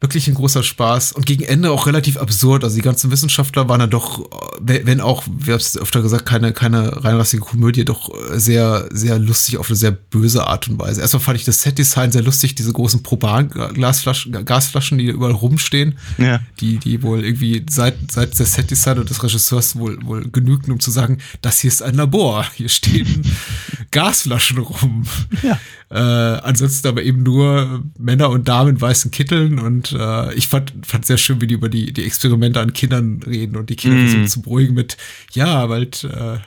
wirklich 0.00 0.28
ein 0.28 0.34
großer 0.34 0.62
Spaß 0.62 1.12
und 1.12 1.24
gegen 1.24 1.44
Ende 1.44 1.70
auch 1.70 1.86
relativ 1.86 2.18
absurd. 2.18 2.62
Also 2.62 2.76
die 2.76 2.82
ganzen 2.82 3.10
Wissenschaftler 3.10 3.68
waren 3.68 3.80
dann 3.80 3.90
doch, 3.90 4.20
äh, 4.66 4.80
wenn 4.84 5.00
auch, 5.00 5.24
wir 5.26 5.54
haben 5.54 5.60
es 5.60 5.78
öfter 5.78 6.02
gesagt, 6.02 6.26
keine, 6.26 6.52
keine 6.52 7.04
reinrassige 7.04 7.42
Komödie, 7.42 7.84
doch 7.84 8.10
äh, 8.10 8.38
sehr, 8.38 8.88
sehr 8.92 9.18
lustig 9.18 9.56
auf 9.56 9.68
eine 9.68 9.76
sehr 9.76 9.92
böse 9.92 10.46
Art 10.46 10.68
und 10.68 10.78
Weise. 10.78 11.00
Erstmal 11.00 11.22
fand 11.22 11.38
ich 11.38 11.44
das 11.44 11.62
Set-Design 11.62 12.12
sehr 12.12 12.22
lustig, 12.22 12.54
diese 12.54 12.72
großen 12.72 13.02
Propan-Glasflaschen, 13.02 14.44
Gasflaschen, 14.44 14.98
die 14.98 15.06
überall 15.06 15.32
rumstehen 15.32 15.98
Ja. 16.18 16.40
die, 16.60 16.78
die 16.78 17.02
wohl 17.02 17.24
irgendwie 17.24 17.64
seit, 17.70 18.12
seit 18.12 18.38
der 18.38 18.46
Setdesign 18.46 18.98
und 18.98 19.08
des 19.10 19.22
Regisseurs 19.22 19.76
wohl, 19.76 19.98
wohl 20.04 20.28
genügten, 20.30 20.72
um 20.72 20.80
zu 20.80 20.90
sagen, 20.90 21.18
das 21.40 21.60
hier 21.60 21.68
ist 21.68 21.82
ein 21.82 21.94
Labor. 21.94 22.46
Hier 22.54 22.68
stehen 22.68 23.22
Gasflaschen 23.94 24.58
rum. 24.58 25.04
Ja. 25.42 25.58
Äh, 25.90 26.40
ansonsten 26.40 26.88
aber 26.88 27.02
eben 27.02 27.22
nur 27.22 27.82
Männer 27.98 28.28
und 28.30 28.48
Damen 28.48 28.70
in 28.70 28.80
weißen 28.80 29.10
Kitteln 29.12 29.58
und 29.60 29.92
äh, 29.92 30.34
ich 30.34 30.48
fand, 30.48 30.72
fand 30.84 31.06
sehr 31.06 31.18
schön, 31.18 31.40
wie 31.40 31.46
die 31.46 31.54
über 31.54 31.68
die, 31.68 31.92
die 31.92 32.04
Experimente 32.04 32.60
an 32.60 32.72
Kindern 32.72 33.22
reden 33.24 33.56
und 33.56 33.70
die 33.70 33.76
Kinder 33.76 33.96
Mm. 33.98 34.00
versuchen 34.00 34.28
zu 34.28 34.42
beruhigen 34.42 34.74
mit, 34.74 34.96
ja, 35.32 35.64
bald, 35.66 36.02
äh, 36.04 36.38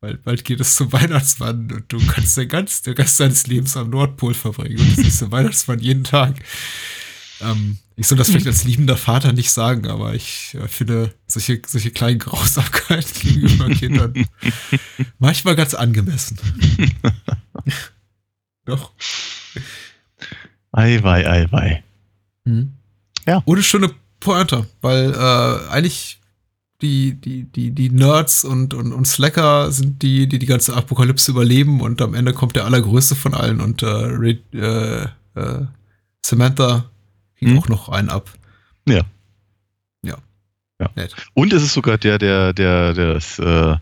bald, 0.00 0.24
bald 0.24 0.44
geht 0.44 0.60
es 0.60 0.74
zum 0.74 0.92
Weihnachtsmann 0.92 1.70
und 1.70 1.84
du 1.92 1.98
kannst 2.06 2.36
den, 2.36 2.48
ganz, 2.48 2.82
den 2.82 2.94
Rest 2.94 3.20
deines 3.20 3.46
Lebens 3.46 3.76
am 3.76 3.90
Nordpol 3.90 4.34
verbringen 4.34 4.80
und 4.80 4.96
du 4.96 5.02
siehst 5.02 5.20
den 5.20 5.30
Weihnachtsmann 5.30 5.78
jeden 5.78 6.04
Tag. 6.04 6.34
Ähm, 7.40 7.78
ich 7.96 8.06
soll 8.06 8.18
das 8.18 8.28
vielleicht 8.28 8.46
als 8.46 8.64
liebender 8.64 8.96
Vater 8.96 9.32
nicht 9.32 9.50
sagen, 9.50 9.88
aber 9.88 10.14
ich 10.14 10.54
äh, 10.54 10.68
finde 10.68 11.14
solche, 11.26 11.60
solche 11.66 11.90
kleinen 11.90 12.18
Grausamkeiten 12.18 13.12
gegenüber 13.22 13.68
Kindern 13.70 14.12
manchmal 15.18 15.56
ganz 15.56 15.74
angemessen. 15.74 16.38
Doch. 18.64 18.92
Ei, 20.72 21.02
wei, 21.02 21.28
ei, 21.28 21.46
wei. 21.50 21.82
Ja. 23.26 23.42
Ohne 23.46 23.62
schöne 23.62 23.90
Pointe, 24.20 24.66
weil 24.80 25.12
äh, 25.12 25.70
eigentlich 25.70 26.20
die, 26.80 27.14
die, 27.14 27.44
die, 27.44 27.72
die 27.72 27.90
Nerds 27.90 28.44
und, 28.44 28.72
und, 28.74 28.92
und 28.92 29.06
Slacker 29.06 29.72
sind 29.72 30.02
die, 30.02 30.28
die 30.28 30.38
die 30.38 30.46
ganze 30.46 30.74
Apokalypse 30.74 31.30
überleben 31.32 31.80
und 31.80 32.00
am 32.00 32.14
Ende 32.14 32.32
kommt 32.32 32.54
der 32.56 32.64
allergrößte 32.66 33.16
von 33.16 33.34
allen 33.34 33.60
und 33.60 33.82
äh, 33.82 33.86
Re- 33.86 34.38
äh, 34.54 35.40
äh, 35.40 35.66
Samantha 36.24 36.88
kriegt 37.38 37.52
Hm. 37.52 37.58
auch 37.58 37.68
noch 37.68 37.88
einen 37.88 38.08
ab. 38.10 38.30
Ja. 38.86 39.02
Ja. 40.02 40.16
Ja. 40.80 40.90
Nett. 40.94 41.14
Und 41.34 41.52
es 41.52 41.62
ist 41.62 41.72
sogar 41.74 41.98
der, 41.98 42.18
der, 42.18 42.52
der, 42.52 42.94
der 42.94 43.16
es, 43.16 43.38
äh, 43.38 43.76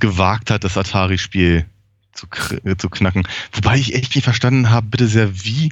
gewagt 0.00 0.50
hat, 0.50 0.64
das 0.64 0.76
Atari-Spiel 0.76 1.66
zu, 2.12 2.26
äh, 2.64 2.76
zu 2.76 2.88
knacken. 2.88 3.26
Wobei 3.52 3.76
ich 3.78 3.94
echt 3.94 4.14
nicht 4.14 4.24
verstanden 4.24 4.70
habe, 4.70 4.86
bitte 4.88 5.06
sehr, 5.06 5.44
wie, 5.44 5.70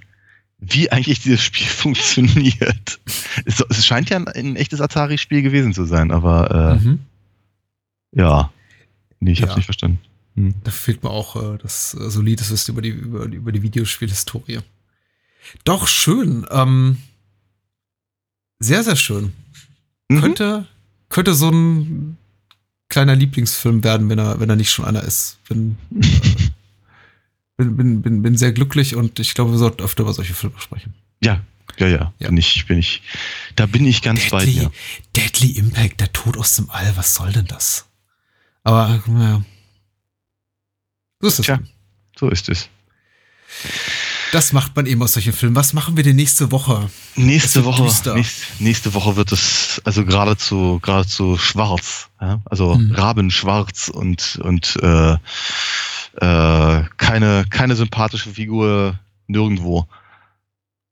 wie 0.58 0.90
eigentlich 0.92 1.20
dieses 1.20 1.42
Spiel 1.42 1.66
funktioniert. 1.66 3.00
Es, 3.44 3.60
es 3.68 3.86
scheint 3.86 4.10
ja 4.10 4.16
ein, 4.18 4.28
ein 4.28 4.56
echtes 4.56 4.80
Atari-Spiel 4.80 5.42
gewesen 5.42 5.72
zu 5.74 5.84
sein, 5.86 6.10
aber 6.12 6.78
äh, 6.80 6.84
Mhm. 6.84 7.00
ja. 8.12 8.52
Nee, 9.20 9.32
ich 9.32 9.40
hab's 9.42 9.52
Ja. 9.52 9.56
nicht 9.56 9.64
verstanden. 9.66 9.98
Hm. 10.36 10.54
Da 10.64 10.70
fehlt 10.70 11.02
mir 11.02 11.08
auch 11.10 11.36
äh, 11.54 11.56
das 11.58 11.94
äh, 11.94 12.10
solides 12.10 12.50
Wissen 12.50 12.72
über 12.72 12.82
die, 12.82 12.90
über, 12.90 13.24
über 13.24 13.52
die 13.52 13.62
Videospielhistorie. 13.62 14.60
Doch, 15.64 15.86
schön. 15.86 16.46
Ähm, 16.50 16.98
sehr, 18.58 18.82
sehr 18.84 18.96
schön. 18.96 19.32
Mhm. 20.08 20.20
Könnte, 20.20 20.66
könnte 21.08 21.34
so 21.34 21.50
ein 21.50 22.16
kleiner 22.88 23.16
Lieblingsfilm 23.16 23.84
werden, 23.84 24.08
wenn 24.08 24.18
er, 24.18 24.40
wenn 24.40 24.48
er 24.48 24.56
nicht 24.56 24.70
schon 24.70 24.84
einer 24.84 25.02
ist. 25.02 25.38
Bin, 25.48 25.76
äh, 25.94 26.04
bin, 27.56 27.76
bin, 27.76 28.02
bin, 28.02 28.22
bin 28.22 28.36
sehr 28.36 28.52
glücklich 28.52 28.94
und 28.94 29.18
ich 29.18 29.34
glaube, 29.34 29.52
wir 29.52 29.58
sollten 29.58 29.82
öfter 29.82 30.02
über 30.02 30.12
solche 30.12 30.34
Filme 30.34 30.58
sprechen. 30.58 30.94
Ja, 31.22 31.42
ja, 31.78 31.88
ja. 31.88 32.12
Ja. 32.18 32.28
Bin 32.28 32.36
ich, 32.36 32.66
bin 32.66 32.78
ich, 32.78 33.02
da 33.56 33.66
bin 33.66 33.86
ich 33.86 34.02
ganz 34.02 34.28
Deadly, 34.28 34.52
dir. 34.52 34.70
Deadly 35.14 35.50
Impact, 35.52 36.00
der 36.00 36.12
Tod 36.12 36.36
aus 36.36 36.56
dem 36.56 36.70
All, 36.70 36.96
was 36.96 37.14
soll 37.14 37.32
denn 37.32 37.46
das? 37.46 37.86
Aber, 38.62 39.02
naja. 39.06 39.44
So 41.20 41.28
ist 41.28 41.38
es. 41.40 41.46
Tja. 41.46 41.60
So 42.18 42.28
ist 42.30 42.48
es. 42.48 42.68
Das 44.36 44.52
macht 44.52 44.76
man 44.76 44.84
eben 44.84 45.02
aus 45.02 45.14
solchen 45.14 45.32
Filmen. 45.32 45.56
Was 45.56 45.72
machen 45.72 45.96
wir 45.96 46.04
denn 46.04 46.14
nächste 46.16 46.52
Woche? 46.52 46.90
Nächste 47.14 47.64
Woche, 47.64 47.84
nächst, 48.14 48.60
nächste 48.60 48.92
Woche 48.92 49.16
wird 49.16 49.32
es 49.32 49.80
also 49.86 50.04
geradezu, 50.04 50.78
geradezu 50.82 51.38
schwarz, 51.38 52.10
ja? 52.20 52.42
also 52.44 52.74
Hm. 52.74 52.92
rabenschwarz 52.92 53.88
und 53.88 54.38
und 54.42 54.76
äh, 54.82 55.12
äh, 55.14 56.84
keine 56.98 57.46
keine 57.48 57.76
sympathische 57.76 58.28
Figur 58.28 58.98
nirgendwo. 59.26 59.86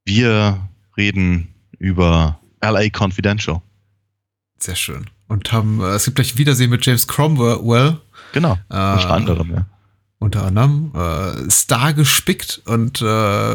Wir 0.06 0.66
reden 0.96 1.48
über 1.78 2.38
LA 2.62 2.88
Confidential. 2.98 3.60
Sehr 4.58 4.76
schön. 4.76 5.10
Und 5.28 5.52
haben, 5.52 5.82
äh, 5.82 5.88
es 5.96 6.06
gibt 6.06 6.14
gleich 6.14 6.38
Wiedersehen 6.38 6.70
mit 6.70 6.86
James 6.86 7.06
Cromwell. 7.06 7.98
Genau, 8.32 8.54
Äh, 8.70 8.94
unter 8.94 9.10
anderem, 9.10 9.50
ja. 9.50 9.66
Unter 10.24 10.46
anderem. 10.46 10.90
Äh, 10.94 11.50
Star 11.50 11.92
gespickt 11.92 12.62
und 12.64 13.02
äh, 13.02 13.54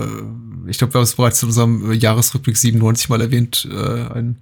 ich 0.67 0.77
glaube, 0.77 0.93
wir 0.93 0.99
haben 0.99 1.03
es 1.03 1.15
bereits 1.15 1.41
in 1.41 1.49
unserem 1.49 1.91
Jahresrückblick 1.91 2.55
97 2.55 3.09
mal 3.09 3.21
erwähnt. 3.21 3.67
Äh, 3.71 4.13
ein 4.13 4.37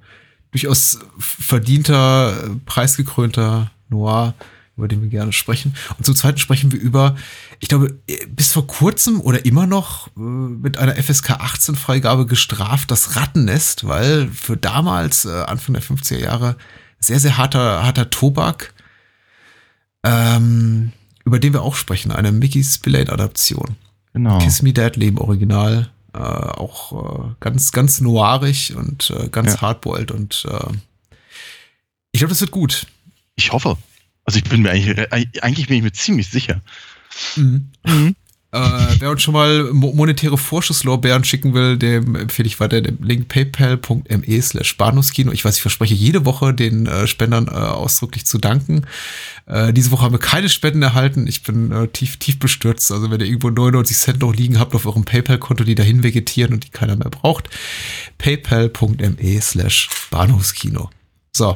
durchaus 0.51 0.99
verdienter, 1.17 2.33
äh, 2.43 2.49
preisgekrönter 2.65 3.71
Noir, 3.87 4.33
über 4.75 4.89
den 4.89 5.01
wir 5.01 5.07
gerne 5.07 5.31
sprechen. 5.31 5.73
Und 5.97 6.03
zum 6.03 6.15
Zweiten 6.15 6.37
sprechen 6.37 6.73
wir 6.73 6.81
über, 6.81 7.15
ich 7.61 7.69
glaube, 7.69 7.97
bis 8.27 8.51
vor 8.51 8.67
kurzem 8.67 9.21
oder 9.21 9.45
immer 9.45 9.65
noch 9.65 10.09
äh, 10.17 10.19
mit 10.19 10.77
einer 10.77 11.01
FSK 11.01 11.31
18 11.31 11.75
Freigabe 11.75 12.25
gestraft, 12.25 12.91
das 12.91 13.15
Rattennest, 13.15 13.87
weil 13.87 14.27
für 14.27 14.57
damals, 14.57 15.23
äh, 15.23 15.29
Anfang 15.29 15.75
der 15.75 15.83
50er 15.83 16.19
Jahre, 16.19 16.57
sehr, 16.99 17.21
sehr 17.21 17.37
harter, 17.37 17.83
harter 17.83 18.09
Tobak, 18.09 18.73
ähm, 20.03 20.91
über 21.27 21.39
den 21.39 21.51
wir 21.51 21.61
auch 21.61 21.75
sprechen, 21.75 22.13
eine 22.13 22.31
Mickey 22.31 22.63
Spillane-Adaption. 22.63 23.75
Genau. 24.13 24.37
Kiss 24.39 24.61
Me 24.61 24.71
Deadly 24.71 25.07
im 25.09 25.17
Original. 25.17 25.89
Äh, 26.13 26.19
auch 26.19 27.25
äh, 27.25 27.33
ganz, 27.41 27.73
ganz 27.73 27.99
noirig 27.99 28.73
und 28.77 29.09
äh, 29.09 29.27
ganz 29.27 29.55
Ja. 29.55 29.61
hardboiled 29.61 30.11
und 30.11 30.45
äh, 30.49 30.67
ich 32.13 32.19
glaube, 32.19 32.29
das 32.29 32.39
wird 32.39 32.51
gut. 32.51 32.87
Ich 33.35 33.51
hoffe. 33.51 33.77
Also 34.23 34.39
ich 34.39 34.45
bin 34.45 34.61
mir 34.61 34.71
eigentlich, 34.71 35.43
eigentlich 35.43 35.67
bin 35.67 35.77
ich 35.77 35.83
mir 35.83 35.91
ziemlich 35.91 36.29
sicher. 36.29 36.61
Mhm. 37.35 37.71
Äh, 38.57 38.95
wer 38.99 39.11
uns 39.11 39.21
schon 39.21 39.33
mal 39.33 39.71
mo- 39.73 39.93
monetäre 39.93 40.37
Vorschusslorbeeren 40.37 41.23
schicken 41.23 41.53
will, 41.53 41.77
dem 41.77 42.15
empfehle 42.15 42.47
ich 42.47 42.59
weiter 42.59 42.81
den 42.81 43.01
Link 43.03 43.27
paypal.me 43.27 44.41
slash 44.41 44.77
Bahnhofskino. 44.77 45.31
Ich 45.31 45.45
weiß, 45.45 45.55
ich 45.57 45.61
verspreche 45.61 45.93
jede 45.93 46.25
Woche 46.25 46.53
den 46.53 46.85
äh, 46.87 47.07
Spendern 47.07 47.47
äh, 47.47 47.51
ausdrücklich 47.51 48.25
zu 48.25 48.37
danken. 48.37 48.85
Äh, 49.45 49.73
diese 49.73 49.91
Woche 49.91 50.03
haben 50.05 50.13
wir 50.13 50.19
keine 50.19 50.49
Spenden 50.49 50.81
erhalten. 50.81 51.27
Ich 51.27 51.43
bin 51.43 51.71
äh, 51.71 51.87
tief, 51.87 52.17
tief 52.17 52.39
bestürzt. 52.39 52.91
Also 52.91 53.11
wenn 53.11 53.19
ihr 53.19 53.27
irgendwo 53.27 53.49
99 53.49 53.97
Cent 53.97 54.19
noch 54.21 54.33
liegen 54.33 54.59
habt 54.59 54.73
auf 54.75 54.85
eurem 54.85 55.05
Paypal-Konto, 55.05 55.63
die 55.63 55.75
dahin 55.75 56.03
vegetieren 56.03 56.53
und 56.53 56.63
die 56.65 56.69
keiner 56.69 56.95
mehr 56.95 57.09
braucht, 57.09 57.49
paypal.me 58.17 59.41
slash 59.41 59.89
Bahnhofskino. 60.11 60.89
So. 61.35 61.55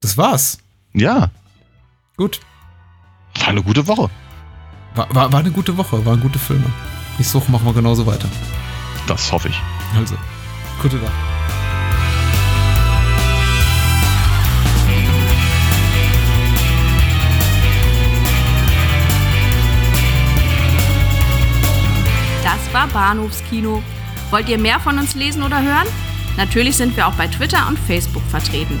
Das 0.00 0.16
war's. 0.16 0.58
Ja, 0.94 1.30
Gut. 2.16 2.40
war 3.38 3.48
eine 3.48 3.62
gute 3.62 3.86
Woche. 3.86 4.10
War, 4.94 5.14
war, 5.14 5.32
war 5.32 5.40
eine 5.40 5.50
gute 5.52 5.76
Woche, 5.76 6.04
waren 6.04 6.20
gute 6.20 6.38
Filme. 6.38 6.66
Nächste 7.16 7.40
Woche 7.40 7.50
machen 7.52 7.64
wir 7.64 7.74
genauso 7.74 8.06
weiter. 8.06 8.28
Das 9.06 9.30
hoffe 9.30 9.48
ich. 9.48 9.60
Also, 9.96 10.16
gute 10.82 10.96
Nacht. 10.96 11.12
Das 22.42 22.74
war 22.74 22.88
Bahnhofskino. 22.88 23.82
Wollt 24.30 24.48
ihr 24.48 24.58
mehr 24.58 24.80
von 24.80 24.98
uns 24.98 25.14
lesen 25.14 25.42
oder 25.42 25.62
hören? 25.62 25.86
Natürlich 26.36 26.76
sind 26.76 26.96
wir 26.96 27.06
auch 27.06 27.14
bei 27.14 27.28
Twitter 27.28 27.66
und 27.68 27.78
Facebook 27.78 28.22
vertreten. 28.28 28.80